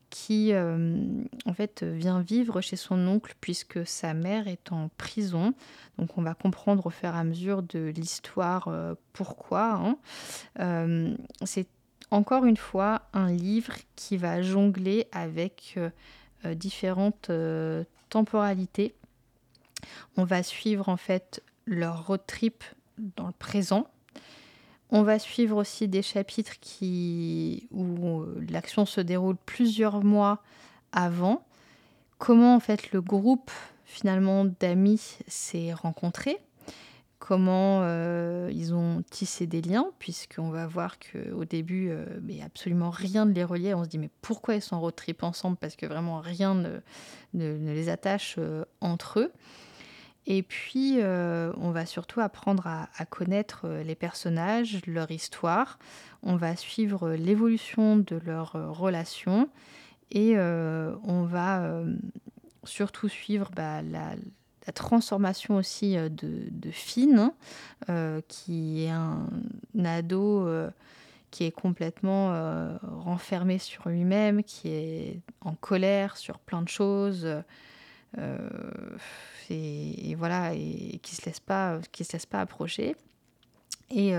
qui 0.09 0.53
en 0.55 1.53
fait 1.53 1.83
vient 1.83 2.21
vivre 2.21 2.61
chez 2.61 2.77
son 2.77 3.07
oncle 3.09 3.35
puisque 3.41 3.85
sa 3.85 4.15
mère 4.15 4.47
est 4.47 4.71
en 4.71 4.89
prison. 4.97 5.53
Donc 5.99 6.17
on 6.17 6.23
va 6.23 6.35
comprendre 6.35 6.87
au 6.87 6.91
fur 6.91 7.09
et 7.09 7.19
à 7.19 7.25
mesure 7.25 7.63
de 7.63 7.93
l'histoire 7.95 8.71
pourquoi. 9.13 9.97
Hein. 10.59 11.17
C'est 11.45 11.67
encore 12.11 12.45
une 12.45 12.57
fois 12.57 13.03
un 13.13 13.33
livre 13.33 13.75
qui 13.97 14.17
va 14.17 14.43
jongler 14.43 15.07
avec 15.13 15.75
euh, 15.77 15.91
euh, 16.45 16.55
différentes 16.55 17.31
euh, 17.31 17.85
temporalités. 18.09 18.95
On 20.17 20.25
va 20.25 20.43
suivre 20.43 20.89
en 20.89 20.97
fait 20.97 21.43
leur 21.67 22.07
road 22.07 22.23
trip 22.27 22.65
dans 22.99 23.27
le 23.27 23.33
présent. 23.33 23.89
On 24.91 25.03
va 25.03 25.19
suivre 25.19 25.57
aussi 25.57 25.89
des 25.89 26.03
chapitres 26.03 26.61
qui, 26.61 27.69
où 27.73 28.23
l'action 28.51 28.87
se 28.87 29.01
déroule 29.01 29.37
plusieurs 29.45 30.05
mois 30.05 30.43
avant 30.93 31.45
comment 32.19 32.55
en 32.55 32.61
fait 32.61 32.93
le 32.93 33.01
groupe 33.01 33.51
finalement 33.85 34.45
d'amis 34.45 35.19
s'est 35.29 35.73
rencontré, 35.73 36.39
comment 37.19 37.81
euh, 37.83 38.51
ils 38.53 38.75
ont 38.75 39.03
tissé 39.11 39.47
des 39.47 39.63
liens, 39.63 39.91
puisqu'on 39.99 40.51
va 40.51 40.67
voir 40.67 40.97
qu'au 40.99 41.45
début, 41.45 41.89
euh, 41.91 42.05
mais 42.23 42.43
absolument 42.43 42.91
rien 42.91 43.25
ne 43.25 43.33
les 43.33 43.45
reliait. 43.45 43.75
On 43.75 43.85
se 43.85 43.89
dit, 43.89 43.99
mais 43.99 44.11
pourquoi 44.23 44.57
ils 44.57 44.63
sont 44.63 44.81
road 44.81 44.95
trip 44.97 45.23
ensemble? 45.23 45.57
Parce 45.57 45.77
que 45.77 45.87
vraiment 45.87 46.21
rien 46.21 46.55
ne, 46.55 46.81
les 47.33 47.89
attache 47.89 48.37
euh, 48.39 48.65
entre 48.81 49.21
eux. 49.21 49.33
Et 50.27 50.43
puis, 50.43 50.99
on 51.01 51.71
va 51.71 51.87
surtout 51.87 52.21
apprendre 52.21 52.67
à, 52.67 53.07
connaître 53.07 53.69
les 53.69 53.95
personnages, 53.95 54.81
leur 54.87 55.11
histoire. 55.11 55.79
On 56.23 56.37
va 56.37 56.57
suivre 56.57 57.11
l'évolution 57.11 57.97
de 57.97 58.17
leurs 58.17 58.53
relations 58.77 59.49
et 60.11 60.37
on 60.37 61.25
va 61.25 61.85
surtout 62.67 63.09
suivre 63.09 63.51
bah, 63.55 63.83
la, 63.83 64.15
transformation 64.75 65.57
aussi 65.57 65.97
euh, 65.97 66.09
de, 66.09 66.71
Finn, 66.73 67.31
euh, 67.89 68.21
qui 68.27 68.85
est 68.85 68.91
un, 68.91 69.29
ado 69.85 70.47
euh, 70.47 70.71
qui 71.31 71.45
est 71.45 71.53
complètement 71.53 72.31
renfermé 72.83 73.59
sur 73.59 73.89
lui-même, 73.89 74.43
qui 74.43 74.69
est 74.69 75.21
en 75.43 75.55
colère 75.55 76.17
sur 76.17 76.39
plein 76.39 76.63
de 76.63 76.69
choses. 76.69 77.27
Et, 79.51 80.15
voilà, 80.17 80.53
qui 80.55 81.15
se 81.15 81.25
laisse 81.27 81.41
pas, 81.41 81.79
qui 81.93 82.05
se 82.05 82.15
laisse 82.15 82.27
pas 82.27 82.41
approcher. 82.41 82.97
Et 83.91 84.15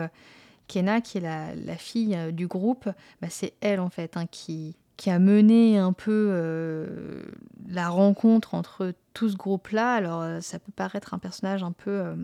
Kena, 0.67 1.01
qui 1.01 1.17
est 1.17 1.21
la, 1.21 1.77
fille 1.77 2.17
du 2.33 2.47
groupe, 2.47 2.89
bah, 3.21 3.27
c'est 3.29 3.53
elle 3.61 3.79
en 3.79 3.89
fait 3.89 4.17
hein, 4.17 4.25
qui, 4.29 4.75
a 5.05 5.19
mené 5.19 5.77
un 5.77 5.93
peu 5.93 6.29
euh, 6.31 7.23
la 7.69 7.89
rencontre 7.89 8.53
entre 8.53 8.93
tout 9.13 9.29
ce 9.29 9.37
groupe-là. 9.37 9.93
Alors, 9.93 10.21
euh, 10.21 10.41
ça 10.41 10.59
peut 10.59 10.71
paraître 10.75 11.13
un 11.13 11.19
personnage 11.19 11.63
un 11.63 11.71
peu, 11.71 11.91
euh, 11.91 12.15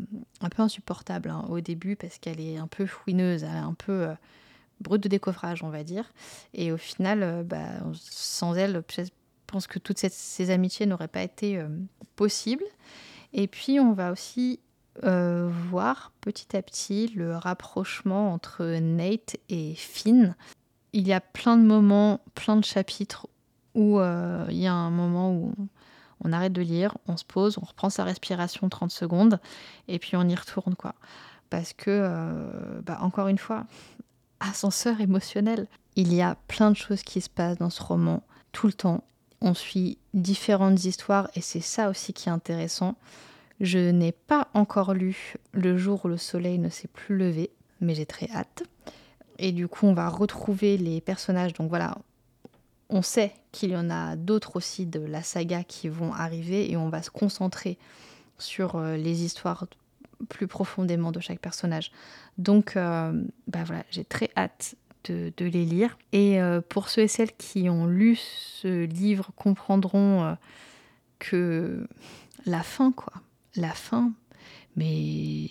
insupportable 0.58 1.30
hein, 1.30 1.46
au 1.50 1.62
début 1.62 1.96
parce 1.96 2.18
qu'elle 2.18 2.42
est 2.42 2.58
un 2.58 2.68
peu 2.68 2.86
fouineuse, 2.86 3.44
elle 3.44 3.56
est 3.56 3.60
un 3.60 3.76
peu 3.76 4.08
brute 4.82 5.04
de 5.04 5.08
décoffrage, 5.08 5.64
on 5.64 5.70
va 5.70 5.84
dire. 5.84 6.12
Et 6.54 6.72
au 6.72 6.78
final, 6.78 7.44
bah, 7.46 7.80
sans 7.94 8.56
elle, 8.56 8.84
pense 9.54 9.68
que 9.68 9.80
toutes 9.80 10.00
ces 10.00 10.50
amitiés 10.52 10.86
n'auraient 10.86 11.08
pas 11.08 11.22
été 11.24 11.64
possibles. 12.16 12.66
Et 13.32 13.48
puis, 13.48 13.80
on 13.80 13.94
va 13.94 14.12
aussi 14.12 14.60
voir 15.02 16.12
petit 16.22 16.58
à 16.58 16.62
petit 16.62 17.08
le 17.16 17.36
rapprochement 17.38 18.34
entre 18.34 18.66
Nate 18.66 19.38
et 19.50 19.76
Finn 19.76 20.36
il 20.94 21.08
y 21.08 21.14
a 21.14 21.20
plein 21.20 21.58
de 21.58 21.64
moments, 21.64 22.22
plein 22.36 22.56
de 22.56 22.64
chapitres 22.64 23.28
où 23.74 24.00
euh, 24.00 24.46
il 24.50 24.58
y 24.58 24.68
a 24.68 24.74
un 24.74 24.92
moment 24.92 25.34
où 25.34 25.54
on, 26.24 26.32
arrête 26.32 26.54
de 26.54 26.62
lire, 26.62 26.96
on 27.08 27.18
se 27.18 27.26
pose, 27.26 27.58
on 27.58 27.66
reprend 27.66 27.90
sa 27.90 28.04
respiration 28.04 28.70
30 28.70 28.92
secondes 28.92 29.40
et 29.88 30.00
puis 30.00 30.16
on 30.16 30.28
y 30.30 30.36
retourne 30.36 30.76
quoi. 30.76 30.94
Parce 31.50 31.74
que, 31.74 31.90
euh, 31.90 32.82
bah, 32.82 33.00
encore 33.02 33.28
une 33.28 33.38
fois, 33.38 33.66
ascenseur 34.40 35.02
émotionnel. 35.02 35.68
Il 35.96 36.14
y 36.14 36.22
a 36.22 36.36
plein 36.48 36.72
de 36.72 36.76
choses 36.76 37.04
qui 37.04 37.22
se 37.22 37.30
passent 37.30 37.58
dans 37.58 37.70
ce 37.70 37.82
roman 37.82 38.24
tout 38.52 38.68
le 38.68 38.74
temps. 38.74 39.04
On 39.44 39.54
suit 39.54 39.98
différentes 40.14 40.86
histoires 40.86 41.30
et 41.36 41.42
c'est 41.42 41.60
ça 41.60 41.90
aussi 41.90 42.14
qui 42.14 42.30
est 42.30 42.32
intéressant. 42.32 42.96
Je 43.60 43.78
n'ai 43.78 44.14
pas 44.14 44.48
encore 44.54 44.94
lu 44.94 45.36
Le 45.52 45.78
jour 45.78 46.06
où 46.06 46.08
le 46.08 46.18
soleil 46.18 46.60
ne 46.60 46.70
s'est 46.70 46.88
plus 46.88 47.18
levé, 47.18 47.52
mais 47.82 47.94
j'ai 47.94 48.06
très 48.06 48.30
hâte. 48.32 48.64
Et 49.40 49.52
du 49.52 49.68
coup, 49.68 49.86
on 49.86 49.94
va 49.94 50.08
retrouver 50.08 50.78
les 50.78 51.02
personnages. 51.02 51.54
Donc 51.54 51.68
voilà, 51.68 51.98
on 52.90 53.02
sait 53.02 53.34
qu'il 53.52 53.72
y 53.72 53.76
en 53.76 53.90
a 53.90 54.16
d'autres 54.16 54.56
aussi 54.56 54.86
de 54.86 55.02
la 55.02 55.24
saga 55.24 55.66
qui 55.66 55.90
vont 55.90 56.14
arriver 56.14 56.72
et 56.72 56.78
on 56.78 56.88
va 56.88 57.04
se 57.04 57.10
concentrer 57.10 57.78
sur 58.38 58.78
euh, 58.78 58.96
les 58.96 59.24
histoires 59.24 59.68
plus 60.30 60.48
profondément 60.48 61.12
de 61.12 61.20
chaque 61.20 61.40
personnage. 61.40 61.92
Donc 62.38 62.78
euh, 62.78 63.24
bah 63.48 63.64
voilà, 63.66 63.84
j'ai 63.92 64.06
très 64.06 64.30
hâte 64.38 64.76
de, 65.06 65.34
les 65.40 65.66
lire. 65.66 65.98
Et 66.12 66.42
euh, 66.42 66.62
pour 66.62 66.90
ceux 66.90 67.04
et 67.04 67.08
celles 67.08 67.34
qui 67.34 67.70
ont 67.70 67.86
lu 67.88 68.16
ce 68.16 68.86
livre 68.86 69.32
comprendront 69.36 70.38
que 71.20 71.88
la 72.46 72.64
fin, 72.64 72.92
quoi, 72.92 73.14
la 73.56 73.72
fin, 73.72 74.12
mais 74.76 75.48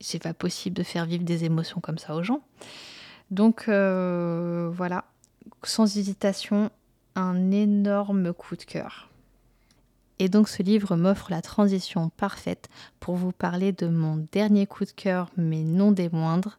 c'est 0.00 0.22
pas 0.22 0.34
possible 0.34 0.76
de 0.76 0.82
faire 0.82 1.06
vivre 1.06 1.24
des 1.24 1.44
émotions 1.44 1.80
comme 1.80 1.98
ça 1.98 2.14
aux 2.14 2.22
gens. 2.22 2.42
Donc 3.30 3.68
euh, 3.68 4.70
voilà, 4.72 5.04
sans 5.62 5.96
hésitation, 5.96 6.70
un 7.14 7.50
énorme 7.50 8.32
coup 8.32 8.56
de 8.56 8.64
cœur. 8.64 9.08
Et 10.18 10.28
donc 10.28 10.48
ce 10.48 10.62
livre 10.62 10.96
m'offre 10.96 11.30
la 11.30 11.42
transition 11.42 12.08
parfaite 12.10 12.68
pour 13.00 13.16
vous 13.16 13.32
parler 13.32 13.72
de 13.72 13.86
mon 13.86 14.26
dernier 14.32 14.66
coup 14.66 14.84
de 14.84 14.90
cœur, 14.90 15.30
mais 15.36 15.62
non 15.62 15.92
des 15.92 16.08
moindres. 16.08 16.58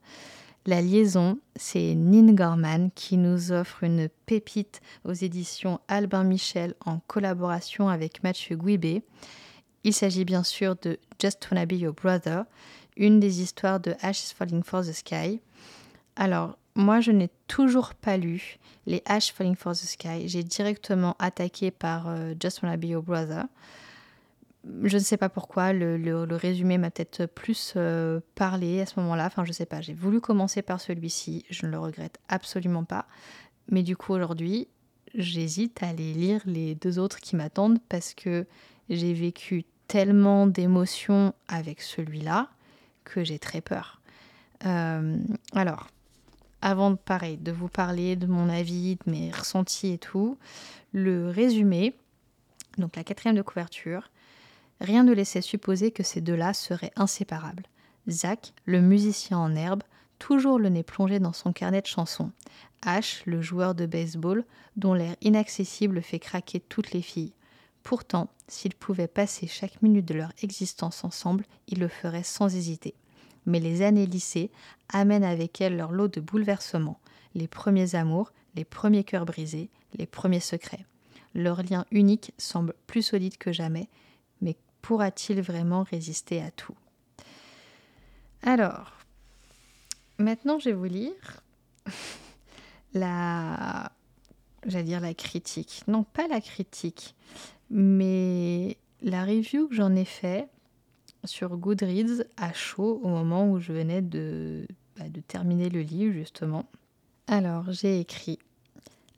La 0.69 0.83
liaison, 0.83 1.39
c'est 1.55 1.95
Nin 1.95 2.31
Gorman 2.33 2.91
qui 2.93 3.17
nous 3.17 3.51
offre 3.51 3.83
une 3.83 4.07
pépite 4.27 4.81
aux 5.03 5.13
éditions 5.13 5.79
Albin 5.87 6.23
Michel 6.23 6.75
en 6.85 6.99
collaboration 7.07 7.89
avec 7.89 8.21
Mathieu 8.21 8.55
Guibé. 8.55 9.01
Il 9.83 9.95
s'agit 9.95 10.25
bien 10.25 10.43
sûr 10.43 10.75
de 10.83 10.99
Just 11.19 11.49
Wanna 11.49 11.65
Be 11.65 11.71
Your 11.71 11.95
Brother, 11.95 12.45
une 12.97 13.19
des 13.19 13.41
histoires 13.41 13.79
de 13.79 13.95
Ash 14.01 14.23
is 14.23 14.35
Falling 14.35 14.61
for 14.61 14.83
the 14.83 14.91
Sky. 14.91 15.41
Alors, 16.15 16.55
moi, 16.75 17.01
je 17.01 17.13
n'ai 17.13 17.31
toujours 17.47 17.95
pas 17.95 18.17
lu 18.17 18.59
les 18.85 19.01
Ash 19.05 19.33
Falling 19.33 19.55
for 19.55 19.71
the 19.71 19.77
Sky. 19.77 20.27
J'ai 20.27 20.43
directement 20.43 21.15
attaqué 21.17 21.71
par 21.71 22.09
euh, 22.09 22.35
Just 22.39 22.61
Wanna 22.61 22.77
Be 22.77 22.85
Your 22.85 23.01
Brother. 23.01 23.45
Je 24.83 24.97
ne 24.97 25.03
sais 25.03 25.17
pas 25.17 25.29
pourquoi, 25.29 25.73
le, 25.73 26.23
résumé 26.31 26.77
m'a 26.77 26.91
peut-être 26.91 27.25
plus 27.25 27.73
euh, 27.75 28.19
parlé 28.35 28.81
à 28.81 28.85
ce 28.85 28.99
moment-là. 28.99 29.25
Enfin, 29.25 29.43
je 29.43 29.49
ne 29.49 29.53
sais 29.53 29.65
pas, 29.65 29.81
j'ai 29.81 29.93
voulu 29.93 30.21
commencer 30.21 30.61
par 30.61 30.81
celui-ci. 30.81 31.45
Je 31.49 31.65
ne 31.65 31.71
le 31.71 31.79
regrette 31.79 32.19
absolument 32.27 32.83
pas. 32.83 33.07
Mais 33.69 33.83
du 33.83 33.95
coup, 33.95 34.13
aujourd'hui, 34.13 34.67
j'hésite 35.15 35.81
à 35.83 35.89
aller 35.89 36.13
lire 36.13 36.41
les 36.45 36.75
deux 36.75 36.99
autres 36.99 37.19
qui 37.19 37.35
m'attendent 37.35 37.79
parce 37.89 38.13
que 38.13 38.45
j'ai 38.89 39.13
vécu 39.13 39.65
tellement 39.87 40.47
d'émotions 40.47 41.33
avec 41.47 41.81
celui-là 41.81 42.49
que 43.03 43.23
j'ai 43.23 43.39
très 43.39 43.61
peur. 43.61 44.01
Euh, 44.65 45.17
alors, 45.53 45.87
avant 46.61 46.91
de 46.91 47.51
vous 47.51 47.69
parler 47.69 48.15
de 48.15 48.27
mon 48.27 48.49
avis, 48.49 48.97
de 48.97 49.11
mes 49.11 49.31
ressentis 49.31 49.93
et 49.93 49.97
tout, 49.97 50.37
le 50.91 51.29
résumé, 51.29 51.95
donc 52.77 52.95
la 52.95 53.03
quatrième 53.03 53.35
de 53.35 53.41
couverture, 53.41 54.09
rien 54.81 55.03
ne 55.03 55.13
laissait 55.13 55.41
supposer 55.41 55.91
que 55.91 56.03
ces 56.03 56.21
deux-là 56.21 56.53
seraient 56.53 56.91
inséparables. 56.95 57.63
Zach, 58.09 58.53
le 58.65 58.81
musicien 58.81 59.37
en 59.37 59.55
herbe, 59.55 59.83
toujours 60.17 60.59
le 60.59 60.69
nez 60.69 60.83
plongé 60.83 61.19
dans 61.19 61.33
son 61.33 61.53
carnet 61.53 61.81
de 61.81 61.87
chansons. 61.87 62.31
Ash, 62.81 63.23
le 63.25 63.41
joueur 63.41 63.75
de 63.75 63.85
baseball, 63.85 64.45
dont 64.75 64.93
l'air 64.93 65.15
inaccessible 65.21 66.01
fait 66.01 66.19
craquer 66.19 66.59
toutes 66.59 66.91
les 66.91 67.01
filles. 67.01 67.33
Pourtant, 67.83 68.29
s'ils 68.47 68.75
pouvaient 68.75 69.07
passer 69.07 69.47
chaque 69.47 69.81
minute 69.81 70.05
de 70.05 70.13
leur 70.13 70.31
existence 70.41 71.03
ensemble, 71.03 71.45
ils 71.67 71.79
le 71.79 71.87
feraient 71.87 72.23
sans 72.23 72.55
hésiter 72.55 72.95
mais 73.49 73.59
les 73.59 73.81
années 73.81 74.05
lycée 74.05 74.51
amènent 74.89 75.23
avec 75.23 75.59
elles 75.59 75.75
leur 75.75 75.91
lot 75.91 76.07
de 76.07 76.21
bouleversements, 76.21 76.99
les 77.35 77.47
premiers 77.47 77.95
amours, 77.95 78.31
les 78.55 78.63
premiers 78.63 79.03
cœurs 79.03 79.25
brisés, 79.25 79.69
les 79.97 80.05
premiers 80.05 80.39
secrets. 80.39 80.85
Leur 81.35 81.61
lien 81.63 81.85
unique 81.91 82.33
semble 82.37 82.73
plus 82.87 83.01
solide 83.01 83.37
que 83.37 83.51
jamais, 83.51 83.87
mais 83.87 83.89
pourra-t-il 84.81 85.41
vraiment 85.41 85.83
résister 85.83 86.41
à 86.41 86.51
tout? 86.51 86.75
Alors, 88.41 88.97
maintenant 90.17 90.59
je 90.59 90.69
vais 90.69 90.75
vous 90.75 90.85
lire 90.85 91.43
la... 92.93 93.91
J'allais 94.65 94.83
dire 94.83 94.99
la 94.99 95.13
critique. 95.13 95.83
Non, 95.87 96.03
pas 96.03 96.27
la 96.27 96.41
critique, 96.41 97.15
mais 97.69 98.77
la 99.01 99.23
review 99.23 99.69
que 99.69 99.75
j'en 99.75 99.95
ai 99.95 100.03
fait 100.03 100.49
sur 101.23 101.55
Goodreads 101.57 102.25
à 102.37 102.53
chaud 102.53 102.99
au 103.03 103.07
moment 103.07 103.49
où 103.49 103.59
je 103.59 103.71
venais 103.71 104.01
de, 104.01 104.67
bah, 104.97 105.07
de 105.09 105.21
terminer 105.21 105.69
le 105.69 105.81
livre 105.81 106.13
justement. 106.13 106.65
Alors 107.27 107.71
j'ai 107.71 107.99
écrit 107.99 108.39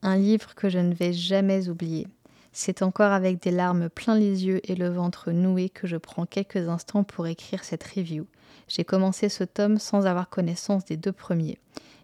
un 0.01 0.17
livre 0.17 0.55
que 0.55 0.69
je 0.69 0.79
ne 0.79 0.93
vais 0.93 1.13
jamais 1.13 1.69
oublier. 1.69 2.07
C'est 2.53 2.81
encore 2.81 3.11
avec 3.13 3.41
des 3.41 3.51
larmes 3.51 3.89
plein 3.89 4.15
les 4.15 4.45
yeux 4.45 4.59
et 4.69 4.75
le 4.75 4.89
ventre 4.89 5.31
noué 5.31 5.69
que 5.69 5.87
je 5.87 5.95
prends 5.95 6.25
quelques 6.25 6.67
instants 6.67 7.03
pour 7.03 7.27
écrire 7.27 7.63
cette 7.63 7.83
review. 7.83 8.27
J'ai 8.67 8.83
commencé 8.83 9.29
ce 9.29 9.45
tome 9.45 9.77
sans 9.77 10.05
avoir 10.05 10.29
connaissance 10.29 10.83
des 10.83 10.97
deux 10.97 11.13
premiers. 11.13 11.59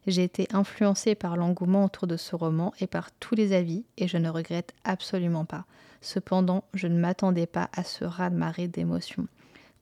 J'ai 0.07 0.23
été 0.23 0.47
influencée 0.53 1.15
par 1.15 1.35
l'engouement 1.35 1.83
autour 1.83 2.07
de 2.07 2.15
ce 2.15 2.33
roman 2.33 2.73
et 2.79 2.87
par 2.87 3.11
tous 3.11 3.35
les 3.35 3.51
avis, 3.51 3.83
et 3.97 4.07
je 4.07 4.17
ne 4.17 4.29
regrette 4.29 4.73
absolument 4.85 5.43
pas. 5.43 5.65
Cependant, 5.99 6.63
je 6.73 6.87
ne 6.87 6.97
m'attendais 6.97 7.45
pas 7.45 7.69
à 7.73 7.83
ce 7.83 8.05
raz-de-marée 8.05 8.69
d'émotions. 8.69 9.27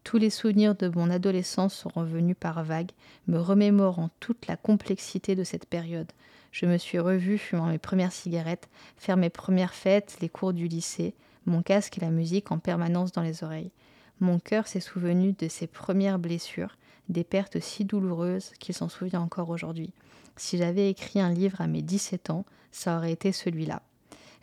Tous 0.03 0.17
les 0.17 0.31
souvenirs 0.31 0.75
de 0.75 0.87
mon 0.87 1.11
adolescence 1.11 1.75
sont 1.75 1.91
revenus 1.93 2.35
par 2.39 2.63
vagues, 2.63 2.91
me 3.27 3.37
remémorant 3.37 4.09
toute 4.19 4.47
la 4.47 4.55
complexité 4.55 5.35
de 5.35 5.43
cette 5.43 5.65
période. 5.65 6.11
Je 6.55 6.65
me 6.65 6.77
suis 6.77 6.99
revue 6.99 7.37
fumant 7.37 7.65
mes 7.65 7.77
premières 7.77 8.13
cigarettes, 8.13 8.69
faire 8.95 9.17
mes 9.17 9.29
premières 9.29 9.73
fêtes, 9.73 10.15
les 10.21 10.29
cours 10.29 10.53
du 10.53 10.69
lycée, 10.69 11.13
mon 11.45 11.61
casque 11.61 11.97
et 11.97 12.01
la 12.01 12.11
musique 12.11 12.49
en 12.49 12.59
permanence 12.59 13.11
dans 13.11 13.23
les 13.23 13.43
oreilles. 13.43 13.73
Mon 14.21 14.39
cœur 14.39 14.65
s'est 14.65 14.79
souvenu 14.79 15.33
de 15.33 15.49
ses 15.49 15.67
premières 15.67 16.17
blessures, 16.17 16.77
des 17.09 17.25
pertes 17.25 17.59
si 17.59 17.83
douloureuses 17.83 18.51
qu'il 18.57 18.73
s'en 18.73 18.87
souvient 18.87 19.19
encore 19.19 19.49
aujourd'hui. 19.49 19.91
Si 20.37 20.57
j'avais 20.57 20.89
écrit 20.89 21.19
un 21.19 21.29
livre 21.29 21.59
à 21.59 21.67
mes 21.67 21.81
17 21.81 22.29
ans, 22.29 22.45
ça 22.71 22.95
aurait 22.95 23.11
été 23.11 23.33
celui-là. 23.33 23.81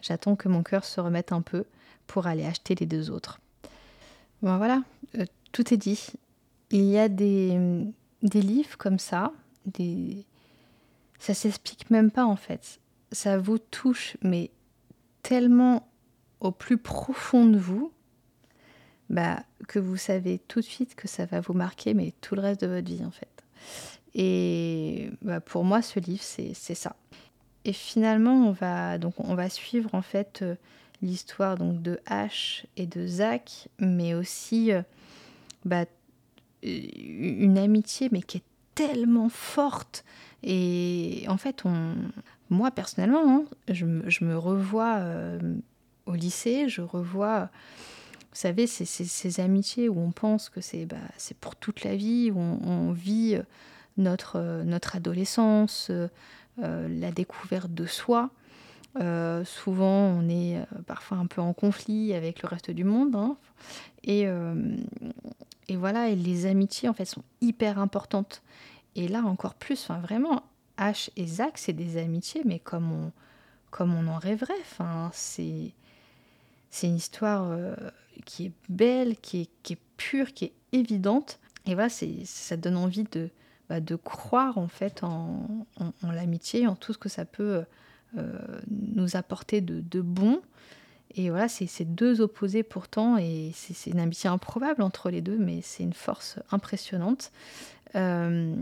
J'attends 0.03 0.37
que 0.37 0.51
mon 0.51 0.63
cœur 0.63 0.85
se 0.85 1.01
remette 1.01 1.33
un 1.33 1.41
peu 1.41 1.65
pour 2.07 2.27
aller 2.27 2.45
acheter 2.45 2.75
les 2.75 2.85
deux 2.85 3.11
autres. 3.11 3.41
Bon 4.43 4.59
voilà, 4.59 4.83
euh, 5.17 5.25
tout 5.53 5.73
est 5.73 5.79
dit. 5.79 6.09
Il 6.73 6.85
y 6.85 6.99
a 6.99 7.09
des, 7.09 7.59
des 8.23 8.43
livres 8.43 8.77
comme 8.77 8.99
ça, 8.99 9.33
des... 9.65 10.27
ça 11.23 11.35
s'explique 11.35 11.89
même 11.89 12.11
pas 12.11 12.25
en 12.25 12.35
fait. 12.35 12.81
Ça 13.13 13.39
vous 13.39 13.59
touche, 13.59 14.17
mais 14.23 14.51
tellement 15.23 15.89
au 16.41 16.51
plus 16.51 16.79
profond 16.79 17.47
de 17.47 17.59
vous, 17.59 17.93
bah, 19.09 19.45
que 19.69 19.79
vous 19.79 19.97
savez 19.97 20.41
tout 20.49 20.59
de 20.59 20.65
suite 20.65 20.97
que 20.97 21.07
ça 21.07 21.25
va 21.25 21.41
vous 21.41 21.53
marquer, 21.53 21.95
mais 21.95 22.13
tout 22.21 22.35
le 22.35 22.41
reste 22.41 22.63
de 22.63 22.67
votre 22.67 22.89
vie 22.89 23.05
en 23.05 23.13
fait. 23.13 23.29
Et 24.15 25.11
bah, 25.23 25.39
pour 25.39 25.63
moi, 25.63 25.81
ce 25.81 26.01
livre, 26.01 26.25
c'est 26.25 26.55
ça. 26.55 26.97
Et 27.65 27.73
finalement, 27.73 28.49
on 28.49 28.51
va, 28.51 28.99
donc, 28.99 29.15
on 29.19 29.37
va 29.37 29.49
suivre 29.49 29.95
en 29.95 30.03
fait 30.03 30.41
euh, 30.43 30.57
l'histoire 31.03 31.57
donc 31.57 31.83
de 31.83 32.01
H 32.09 32.65
et 32.77 32.87
de 32.87 33.07
Zach, 33.07 33.69
mais 33.79 34.15
aussi 34.15 34.73
euh, 34.73 34.83
bah, 35.65 35.85
une 36.65 37.59
amitié, 37.59 38.09
mais 38.11 38.23
qui 38.23 38.39
est 38.39 38.52
tellement 38.87 39.29
forte. 39.29 40.05
Et 40.43 41.25
en 41.29 41.37
fait, 41.37 41.65
on, 41.65 41.95
moi 42.51 42.71
personnellement, 42.71 43.23
hein, 43.27 43.45
je, 43.69 43.85
me 43.85 44.37
revois 44.37 44.97
euh, 44.99 45.39
au 46.07 46.15
lycée, 46.15 46.69
je 46.69 46.83
revois, 46.83 47.51
vous 48.31 48.37
savez, 48.37 48.67
ces, 48.67 48.85
ces, 48.85 49.41
amitiés 49.41 49.89
où 49.89 49.99
on 50.01 50.11
pense 50.11 50.49
que 50.49 50.61
c'est 50.61 50.87
bah, 50.87 50.97
pour 51.41 51.57
toute 51.57 51.85
la 51.85 51.97
vie, 51.97 52.31
où 52.31 52.39
on, 52.39 52.93
vit 52.93 53.39
notre, 53.97 54.63
notre 54.65 54.97
adolescence, 54.97 55.91
euh, 55.91 56.09
la 57.01 57.13
découverte 57.13 57.73
de 57.73 57.87
soi. 57.87 58.31
Euh, 59.01 59.43
souvent, 59.45 59.89
on 59.89 60.29
est 60.29 60.59
parfois 60.87 61.19
un 61.19 61.27
peu 61.27 61.41
en 61.41 61.55
conflit 61.55 62.15
avec 62.15 62.43
le 62.43 62.49
reste 62.49 62.71
du 62.71 62.85
monde. 62.85 63.15
Hein. 63.15 63.37
Et, 64.03 64.27
et 65.69 65.77
voilà, 65.77 66.09
et 66.09 66.17
les 66.17 66.47
amitiés, 66.47 66.89
en 66.89 66.95
fait, 66.95 67.05
sont 67.05 67.23
hyper 67.41 67.79
importantes. 67.79 68.43
Et 68.97 69.09
là, 69.09 69.23
encore 69.23 69.55
plus, 69.55 69.83
enfin, 69.83 69.99
vraiment, 70.01 70.43
H 70.79 71.11
et 71.17 71.27
Zach, 71.27 71.59
c'est 71.59 71.73
des 71.73 71.97
amitiés, 71.97 72.43
mais 72.45 72.59
comme 72.59 72.93
on, 72.93 73.13
comme 73.71 73.95
on 73.95 74.07
en 74.09 74.19
rêverait. 74.19 74.61
Enfin, 74.61 75.11
c'est, 75.13 75.73
c'est 76.71 76.87
une 76.87 76.97
histoire 76.97 77.51
euh, 77.51 77.75
qui 78.25 78.47
est 78.47 78.53
belle, 78.69 79.17
qui 79.17 79.43
est, 79.43 79.51
qui 79.63 79.75
est, 79.75 79.81
pure, 79.97 80.33
qui 80.33 80.47
est 80.47 80.53
évidente. 80.73 81.39
Et 81.67 81.75
voilà, 81.75 81.89
c'est, 81.89 82.25
ça 82.25 82.57
donne 82.57 82.77
envie 82.77 83.05
de, 83.05 83.31
bah, 83.69 83.81
de 83.81 83.97
croire 83.97 84.59
en 84.59 84.69
fait 84.69 85.03
en, 85.03 85.67
en, 85.79 86.11
l'amitié, 86.11 86.67
en 86.67 86.77
tout 86.77 86.93
ce 86.93 86.99
que 86.99 87.09
ça 87.09 87.25
peut 87.25 87.65
euh, 88.19 88.61
nous 88.69 89.17
apporter 89.17 89.61
de, 89.61 89.81
de 89.81 90.01
bon. 90.01 90.43
Et 91.15 91.31
voilà, 91.31 91.49
c'est 91.49 91.67
ces 91.67 91.85
deux 91.85 92.21
opposés 92.21 92.63
pourtant, 92.63 93.19
et 93.19 93.53
c'est 93.55 93.91
une 93.91 94.01
amitié 94.01 94.31
improbable 94.31 94.83
entre 94.83 95.11
les 95.11 95.21
deux, 95.21 95.37
mais 95.39 95.61
c'est 95.63 95.83
une 95.83 95.93
force 95.93 96.39
impressionnante. 96.51 97.33
Euh, 97.95 98.55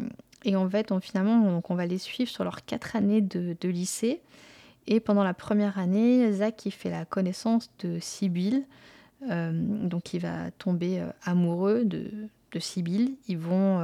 et 0.44 0.56
en 0.56 0.68
fait, 0.68 0.92
on, 0.92 1.00
finalement, 1.00 1.40
donc 1.50 1.70
on 1.70 1.74
va 1.74 1.86
les 1.86 1.98
suivre 1.98 2.30
sur 2.30 2.44
leurs 2.44 2.64
quatre 2.64 2.96
années 2.96 3.20
de, 3.20 3.68
lycée. 3.68 4.20
Et 4.86 5.00
pendant 5.00 5.24
la 5.24 5.34
première 5.34 5.78
année, 5.78 6.32
Zach 6.32 6.64
il 6.66 6.72
fait 6.72 6.90
la 6.90 7.04
connaissance 7.04 7.70
de 7.80 7.98
Sibyl. 8.00 8.64
Euh, 9.28 9.52
donc 9.52 10.14
il 10.14 10.20
va 10.20 10.50
tomber 10.52 11.00
euh, 11.00 11.10
amoureux 11.24 11.84
de, 11.84 12.10
de 12.52 12.58
Sibyl. 12.58 13.12
Ils 13.28 13.38
vont 13.38 13.80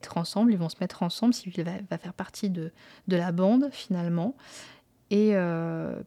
être 0.00 0.18
ensemble, 0.18 0.52
ils 0.52 0.58
vont 0.58 0.70
se 0.70 0.76
mettre 0.80 1.02
ensemble. 1.02 1.34
Sibyl 1.34 1.64
va, 1.64 1.72
va 1.90 1.98
faire 1.98 2.14
partie 2.14 2.50
de, 2.50 2.72
la 3.08 3.32
bande 3.32 3.68
finalement. 3.70 4.34
Et 5.10 5.34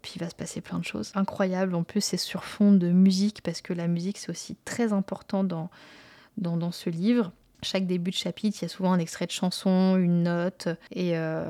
puis 0.02 0.14
il 0.16 0.20
va 0.20 0.30
se 0.30 0.36
passer 0.36 0.60
plein 0.60 0.80
de 0.80 0.84
choses 0.84 1.12
incroyables. 1.16 1.76
En 1.76 1.84
plus, 1.84 2.02
c'est 2.02 2.18
sur 2.18 2.44
fond 2.44 2.74
de 2.74 2.90
musique 2.90 3.42
parce 3.42 3.62
que 3.62 3.72
la 3.72 3.88
musique, 3.88 4.18
c'est 4.18 4.32
aussi 4.32 4.58
très 4.66 4.92
important 4.92 5.44
dans, 5.44 6.72
ce 6.72 6.90
livre. 6.90 7.32
Chaque 7.64 7.88
début 7.88 8.12
de 8.12 8.16
chapitre, 8.16 8.58
il 8.62 8.64
y 8.64 8.66
a 8.66 8.70
souvent 8.70 8.94
un 8.94 9.00
extrait 9.00 9.26
de 9.26 9.32
chanson, 9.32 9.98
une 9.98 10.24
note. 10.24 10.68
Et, 10.92 11.18
euh, 11.18 11.46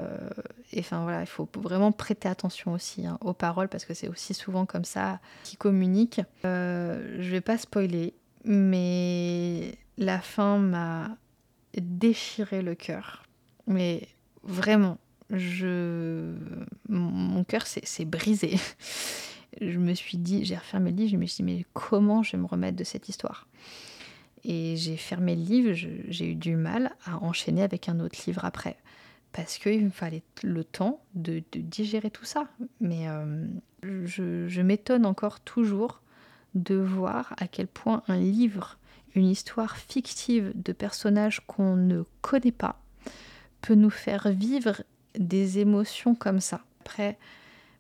enfin 0.78 1.04
voilà, 1.04 1.22
il 1.22 1.28
faut 1.28 1.50
vraiment 1.58 1.92
prêter 1.92 2.30
attention 2.30 2.72
aussi 2.72 3.06
hein, 3.06 3.18
aux 3.22 3.34
paroles 3.34 3.68
parce 3.68 3.86
que 3.86 3.94
c'est 3.94 4.08
aussi 4.08 4.34
souvent 4.34 4.66
comme 4.66 4.86
ça 4.86 5.20
qui 5.44 5.58
communique. 5.58 6.22
Euh, 6.46 7.18
je 7.20 7.30
vais 7.30 7.42
pas 7.42 7.58
spoiler, 7.58 8.14
mais 8.46 9.78
la 9.98 10.20
fin 10.22 10.58
m'a 10.58 11.18
déchiré 11.76 12.62
le 12.62 12.76
cœur. 12.76 13.24
Mais 13.68 14.08
vraiment, 14.44 14.98
je... 15.30 16.34
mon 16.88 17.44
cœur 17.44 17.68
s'est 17.68 18.06
brisé. 18.06 18.58
je 19.62 19.78
me 19.78 19.94
suis 19.94 20.18
dit, 20.18 20.46
j'ai 20.46 20.56
refermé 20.56 20.92
le 20.92 20.98
livre, 20.98 21.12
je 21.12 21.18
me 21.18 21.26
suis 21.26 21.44
dit, 21.44 21.52
mais 21.52 21.66
comment 21.74 22.24
je 22.24 22.34
vais 22.34 22.38
me 22.38 22.48
remettre 22.48 22.78
de 22.78 22.84
cette 22.84 23.10
histoire? 23.10 23.48
Et 24.48 24.78
j'ai 24.78 24.98
fermé 24.98 25.36
le 25.36 25.44
livre, 25.44 25.74
j'ai 25.74 26.32
eu 26.32 26.36
du 26.36 26.56
mal 26.56 26.96
à 27.06 27.18
enchaîner 27.18 27.62
avec 27.62 27.90
un 27.90 28.00
autre 28.00 28.18
livre 28.26 28.46
après. 28.46 28.78
Parce 29.34 29.58
qu'il 29.58 29.86
me 29.86 29.90
fallait 29.92 30.24
le 30.42 30.64
temps 30.64 31.02
de, 31.14 31.44
digérer 31.54 32.10
tout 32.10 32.26
ça. 32.26 32.48
Mais 32.80 33.10
euh, 33.10 33.46
je, 33.84 34.48
je 34.48 34.62
m'étonne 34.62 35.06
encore 35.06 35.42
toujours 35.42 36.02
de 36.56 36.76
voir 36.76 37.36
à 37.38 37.48
quel 37.48 37.68
point 37.68 38.04
un 38.08 38.18
livre, 38.18 38.78
une 39.16 39.28
histoire 39.28 39.78
fictive 39.78 40.54
de 40.56 40.72
personnages 40.72 41.42
qu'on 41.46 41.76
ne 41.76 42.04
connaît 42.22 42.52
pas, 42.52 42.82
peut 43.62 43.76
nous 43.76 43.90
faire 43.90 44.30
vivre 44.30 44.82
des 45.20 45.60
émotions 45.60 46.16
comme 46.16 46.40
ça. 46.40 46.62
Après, 46.82 47.18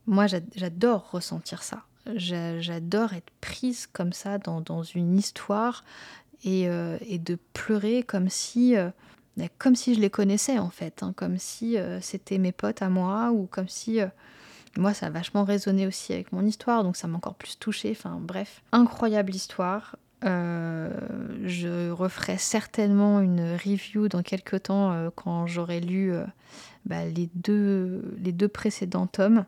moi, 0.06 0.26
j'adore 0.28 1.12
ressentir 1.12 1.64
ça. 1.64 1.84
J'adore 2.16 3.14
être 3.14 3.32
prise 3.42 3.88
comme 3.88 4.14
ça 4.14 4.38
dans, 4.38 4.84
une 4.84 5.18
histoire 5.18 5.84
euh, 6.46 6.98
et, 7.02 7.18
de 7.18 7.38
pleurer 7.54 8.04
comme 8.04 8.30
si, 8.30 8.76
euh, 8.78 8.90
comme 9.58 9.76
si 9.76 9.96
je 9.96 10.00
les 10.00 10.10
connaissais 10.10 10.60
en 10.60 10.70
fait, 10.70 11.04
hein. 11.04 11.14
comme 11.16 11.38
si 11.38 11.78
euh, 11.78 12.00
c'était 12.00 12.38
mes 12.38 12.52
potes 12.52 12.82
à 12.82 12.90
moi 12.90 13.32
ou 13.32 13.48
comme 13.48 13.68
si 13.68 14.00
moi 14.78 14.94
ça 14.94 15.08
a 15.08 15.10
vachement 15.10 15.44
résonné 15.44 15.88
aussi 15.88 16.14
avec 16.14 16.32
mon 16.32 16.46
histoire, 16.46 16.84
donc 16.84 16.96
ça 16.96 17.08
m'a 17.08 17.18
encore 17.18 17.36
plus 17.36 17.58
touchée. 17.58 17.92
Enfin 17.92 18.20
bref, 18.22 18.62
incroyable 18.72 19.34
histoire. 19.34 19.98
je 20.22 21.90
referai 21.90 22.38
certainement 22.38 23.20
une 23.20 23.56
review 23.56 24.08
dans 24.08 24.22
quelques 24.22 24.64
temps 24.64 25.10
quand 25.16 25.48
j'aurai 25.48 25.80
lu 25.80 26.14
bah, 26.86 27.06
les, 27.06 27.30
deux, 27.34 28.16
les 28.20 28.32
deux 28.32 28.48
précédents 28.48 29.08
tomes. 29.08 29.46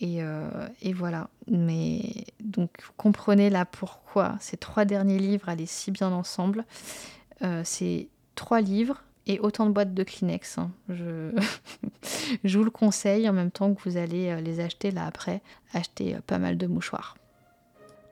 Et, 0.00 0.22
euh, 0.22 0.68
et, 0.82 0.92
voilà. 0.92 1.28
Mais 1.48 2.24
donc, 2.40 2.70
comprenez 2.96 3.50
là 3.50 3.64
pourquoi 3.64 4.36
ces 4.40 4.56
trois 4.56 4.84
derniers 4.84 5.18
livres 5.18 5.48
allaient 5.48 5.66
si 5.66 5.90
bien 5.90 6.12
ensemble. 6.12 6.64
Euh, 7.42 7.62
c'est 7.64 8.08
trois 8.34 8.60
livres 8.60 9.02
et 9.26 9.38
autant 9.40 9.66
de 9.66 9.70
boîtes 9.70 9.94
de 9.94 10.02
Kleenex. 10.02 10.58
Hein. 10.58 10.70
Je... 10.88 11.30
Je 12.44 12.58
vous 12.58 12.64
le 12.64 12.70
conseille 12.70 13.28
en 13.28 13.32
même 13.32 13.50
temps 13.50 13.74
que 13.74 13.88
vous 13.88 13.96
allez 13.96 14.30
euh, 14.30 14.40
les 14.40 14.60
acheter 14.60 14.90
là 14.90 15.06
après. 15.06 15.42
Acheter 15.72 16.16
pas 16.26 16.38
mal 16.38 16.56
de 16.56 16.66
mouchoirs. 16.66 17.16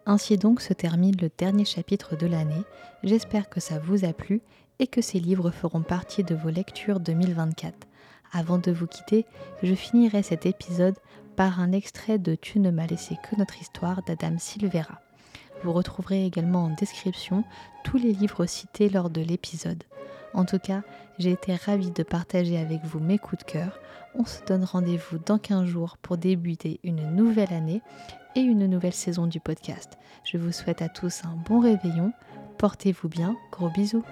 Ainsi 0.07 0.37
donc 0.37 0.61
se 0.61 0.73
termine 0.73 1.17
le 1.21 1.31
dernier 1.39 1.65
chapitre 1.65 2.17
de 2.17 2.27
l'année. 2.27 2.63
J'espère 3.05 3.49
que 3.49 3.61
ça 3.61 3.79
vous 3.79 4.05
a 4.05 4.13
plu 4.13 4.41
et 4.79 4.87
que 4.87 5.01
ces 5.01 5.21
livres 5.21 5.51
feront 5.51 5.83
partie 5.83 6.25
de 6.25 6.35
vos 6.35 6.51
lectures 6.51 6.99
2024. 6.99 7.87
Avant 8.33 8.59
de 8.59 8.73
vous 8.73 8.87
quitter, 8.87 9.27
je 9.63 9.75
finirai 9.75 10.23
cet 10.23 10.47
épisode 10.47 10.97
par 11.37 11.61
un 11.61 11.73
extrait 11.73 12.19
de 12.19 12.35
Tu 12.35 12.61
ne 12.61 12.71
m'as 12.71 12.87
laissé 12.87 13.17
que 13.23 13.37
notre 13.37 13.61
histoire 13.61 14.03
d'Adam 14.03 14.37
Silvera. 14.39 15.01
Vous 15.63 15.73
retrouverez 15.73 16.27
également 16.27 16.65
en 16.65 16.75
description 16.75 17.45
tous 17.85 17.97
les 17.97 18.13
livres 18.13 18.47
cités 18.47 18.89
lors 18.89 19.11
de 19.11 19.21
l'épisode. 19.21 19.85
En 20.35 20.45
tout 20.45 20.59
cas, 20.59 20.83
j'ai 21.19 21.33
été 21.33 21.55
ravie 21.55 21.91
de 21.91 22.03
partager 22.03 22.59
avec 22.59 22.85
vous 22.85 23.01
mes 23.01 23.19
coups 23.19 23.45
de 23.45 23.51
cœur. 23.51 23.79
On 24.15 24.25
se 24.25 24.45
donne 24.45 24.65
rendez-vous 24.65 25.19
dans 25.19 25.39
15 25.39 25.67
jours 25.67 25.99
pour 25.99 26.17
débuter 26.17 26.81
une 26.83 27.15
nouvelle 27.15 27.53
année 27.53 27.83
et 28.35 28.41
une 28.41 28.67
nouvelle 28.67 28.95
saison 28.95 29.27
du 29.27 29.41
podcast. 29.41 29.99
Je 30.25 30.39
vous 30.39 30.53
souhaite 30.53 30.83
à 30.83 30.89
tous 30.89 31.25
un 31.25 31.37
bon 31.47 31.61
réveillon. 31.61 32.13
Portez-vous 32.59 33.09
bien. 33.09 33.37
Gros 33.53 33.71
bisous. 33.71 34.05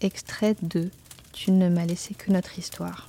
Extrait 0.00 0.56
de 0.62 0.90
Tu 1.36 1.52
ne 1.52 1.68
m'as 1.68 1.84
laissé 1.84 2.14
que 2.14 2.32
notre 2.32 2.58
histoire. 2.58 3.06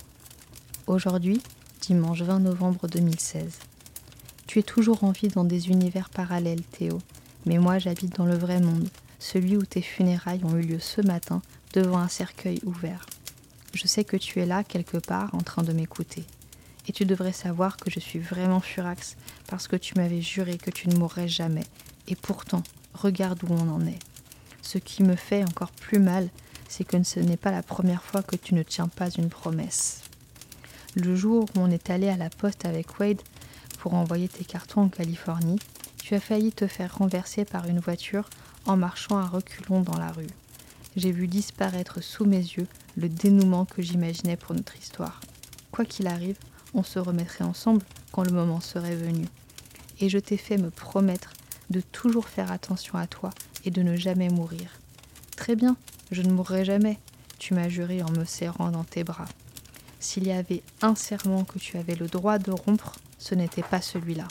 Aujourd'hui, 0.86 1.40
dimanche 1.80 2.20
20 2.20 2.40
novembre 2.40 2.86
2016. 2.86 3.58
Tu 4.46 4.58
es 4.58 4.62
toujours 4.62 5.02
en 5.02 5.12
vie 5.12 5.28
dans 5.28 5.44
des 5.44 5.70
univers 5.70 6.10
parallèles, 6.10 6.62
Théo, 6.62 6.98
mais 7.46 7.56
moi 7.56 7.78
j'habite 7.78 8.16
dans 8.16 8.26
le 8.26 8.36
vrai 8.36 8.60
monde, 8.60 8.86
celui 9.18 9.56
où 9.56 9.64
tes 9.64 9.80
funérailles 9.80 10.44
ont 10.44 10.54
eu 10.56 10.60
lieu 10.60 10.78
ce 10.78 11.00
matin 11.00 11.40
devant 11.72 11.96
un 11.96 12.08
cercueil 12.08 12.60
ouvert. 12.66 13.06
Je 13.72 13.88
sais 13.88 14.04
que 14.04 14.18
tu 14.18 14.40
es 14.40 14.46
là 14.46 14.62
quelque 14.62 14.98
part 14.98 15.34
en 15.34 15.40
train 15.40 15.62
de 15.62 15.72
m'écouter. 15.72 16.24
Et 16.86 16.92
tu 16.92 17.06
devrais 17.06 17.32
savoir 17.32 17.78
que 17.78 17.90
je 17.90 17.98
suis 17.98 18.20
vraiment 18.20 18.60
furax 18.60 19.16
parce 19.46 19.68
que 19.68 19.76
tu 19.76 19.94
m'avais 19.96 20.20
juré 20.20 20.58
que 20.58 20.70
tu 20.70 20.90
ne 20.90 20.96
mourrais 20.96 21.28
jamais. 21.28 21.64
Et 22.06 22.14
pourtant, 22.14 22.62
regarde 22.92 23.42
où 23.44 23.54
on 23.54 23.70
en 23.70 23.86
est. 23.86 23.98
Ce 24.60 24.76
qui 24.76 25.02
me 25.02 25.16
fait 25.16 25.44
encore 25.44 25.72
plus 25.72 25.98
mal, 25.98 26.28
c'est 26.68 26.84
que 26.84 27.02
ce 27.02 27.18
n'est 27.18 27.36
pas 27.36 27.50
la 27.50 27.62
première 27.62 28.02
fois 28.02 28.22
que 28.22 28.36
tu 28.36 28.54
ne 28.54 28.62
tiens 28.62 28.88
pas 28.88 29.10
une 29.10 29.30
promesse. 29.30 30.02
Le 30.94 31.16
jour 31.16 31.44
où 31.44 31.60
on 31.60 31.70
est 31.70 31.90
allé 31.90 32.08
à 32.08 32.16
la 32.16 32.30
poste 32.30 32.64
avec 32.64 33.00
Wade 33.00 33.22
pour 33.78 33.94
envoyer 33.94 34.28
tes 34.28 34.44
cartons 34.44 34.82
en 34.82 34.88
Californie, 34.88 35.58
tu 36.02 36.14
as 36.14 36.20
failli 36.20 36.52
te 36.52 36.66
faire 36.66 36.98
renverser 36.98 37.44
par 37.44 37.66
une 37.66 37.80
voiture 37.80 38.28
en 38.66 38.76
marchant 38.76 39.18
à 39.18 39.26
reculons 39.26 39.80
dans 39.80 39.98
la 39.98 40.12
rue. 40.12 40.26
J'ai 40.96 41.12
vu 41.12 41.26
disparaître 41.26 42.02
sous 42.02 42.24
mes 42.24 42.38
yeux 42.38 42.66
le 42.96 43.08
dénouement 43.08 43.64
que 43.64 43.82
j'imaginais 43.82 44.36
pour 44.36 44.54
notre 44.54 44.76
histoire. 44.76 45.20
Quoi 45.70 45.84
qu'il 45.84 46.06
arrive, 46.06 46.38
on 46.74 46.82
se 46.82 46.98
remettrait 46.98 47.44
ensemble 47.44 47.84
quand 48.12 48.24
le 48.24 48.32
moment 48.32 48.60
serait 48.60 48.96
venu. 48.96 49.26
Et 50.00 50.08
je 50.08 50.18
t'ai 50.18 50.36
fait 50.36 50.58
me 50.58 50.70
promettre 50.70 51.32
de 51.70 51.80
toujours 51.80 52.28
faire 52.28 52.50
attention 52.50 52.98
à 52.98 53.06
toi 53.06 53.30
et 53.64 53.70
de 53.70 53.82
ne 53.82 53.96
jamais 53.96 54.28
mourir. 54.28 54.70
Très 55.36 55.54
bien, 55.54 55.76
je 56.10 56.22
ne 56.22 56.32
mourrai 56.32 56.64
jamais, 56.64 56.98
tu 57.38 57.54
m'as 57.54 57.68
juré 57.68 58.02
en 58.02 58.10
me 58.10 58.24
serrant 58.24 58.70
dans 58.70 58.84
tes 58.84 59.04
bras. 59.04 59.28
S'il 60.00 60.26
y 60.26 60.32
avait 60.32 60.62
un 60.80 60.94
serment 60.94 61.44
que 61.44 61.58
tu 61.58 61.76
avais 61.76 61.94
le 61.94 62.06
droit 62.06 62.38
de 62.38 62.50
rompre, 62.50 62.96
ce 63.18 63.34
n'était 63.34 63.62
pas 63.62 63.80
celui-là. 63.80 64.28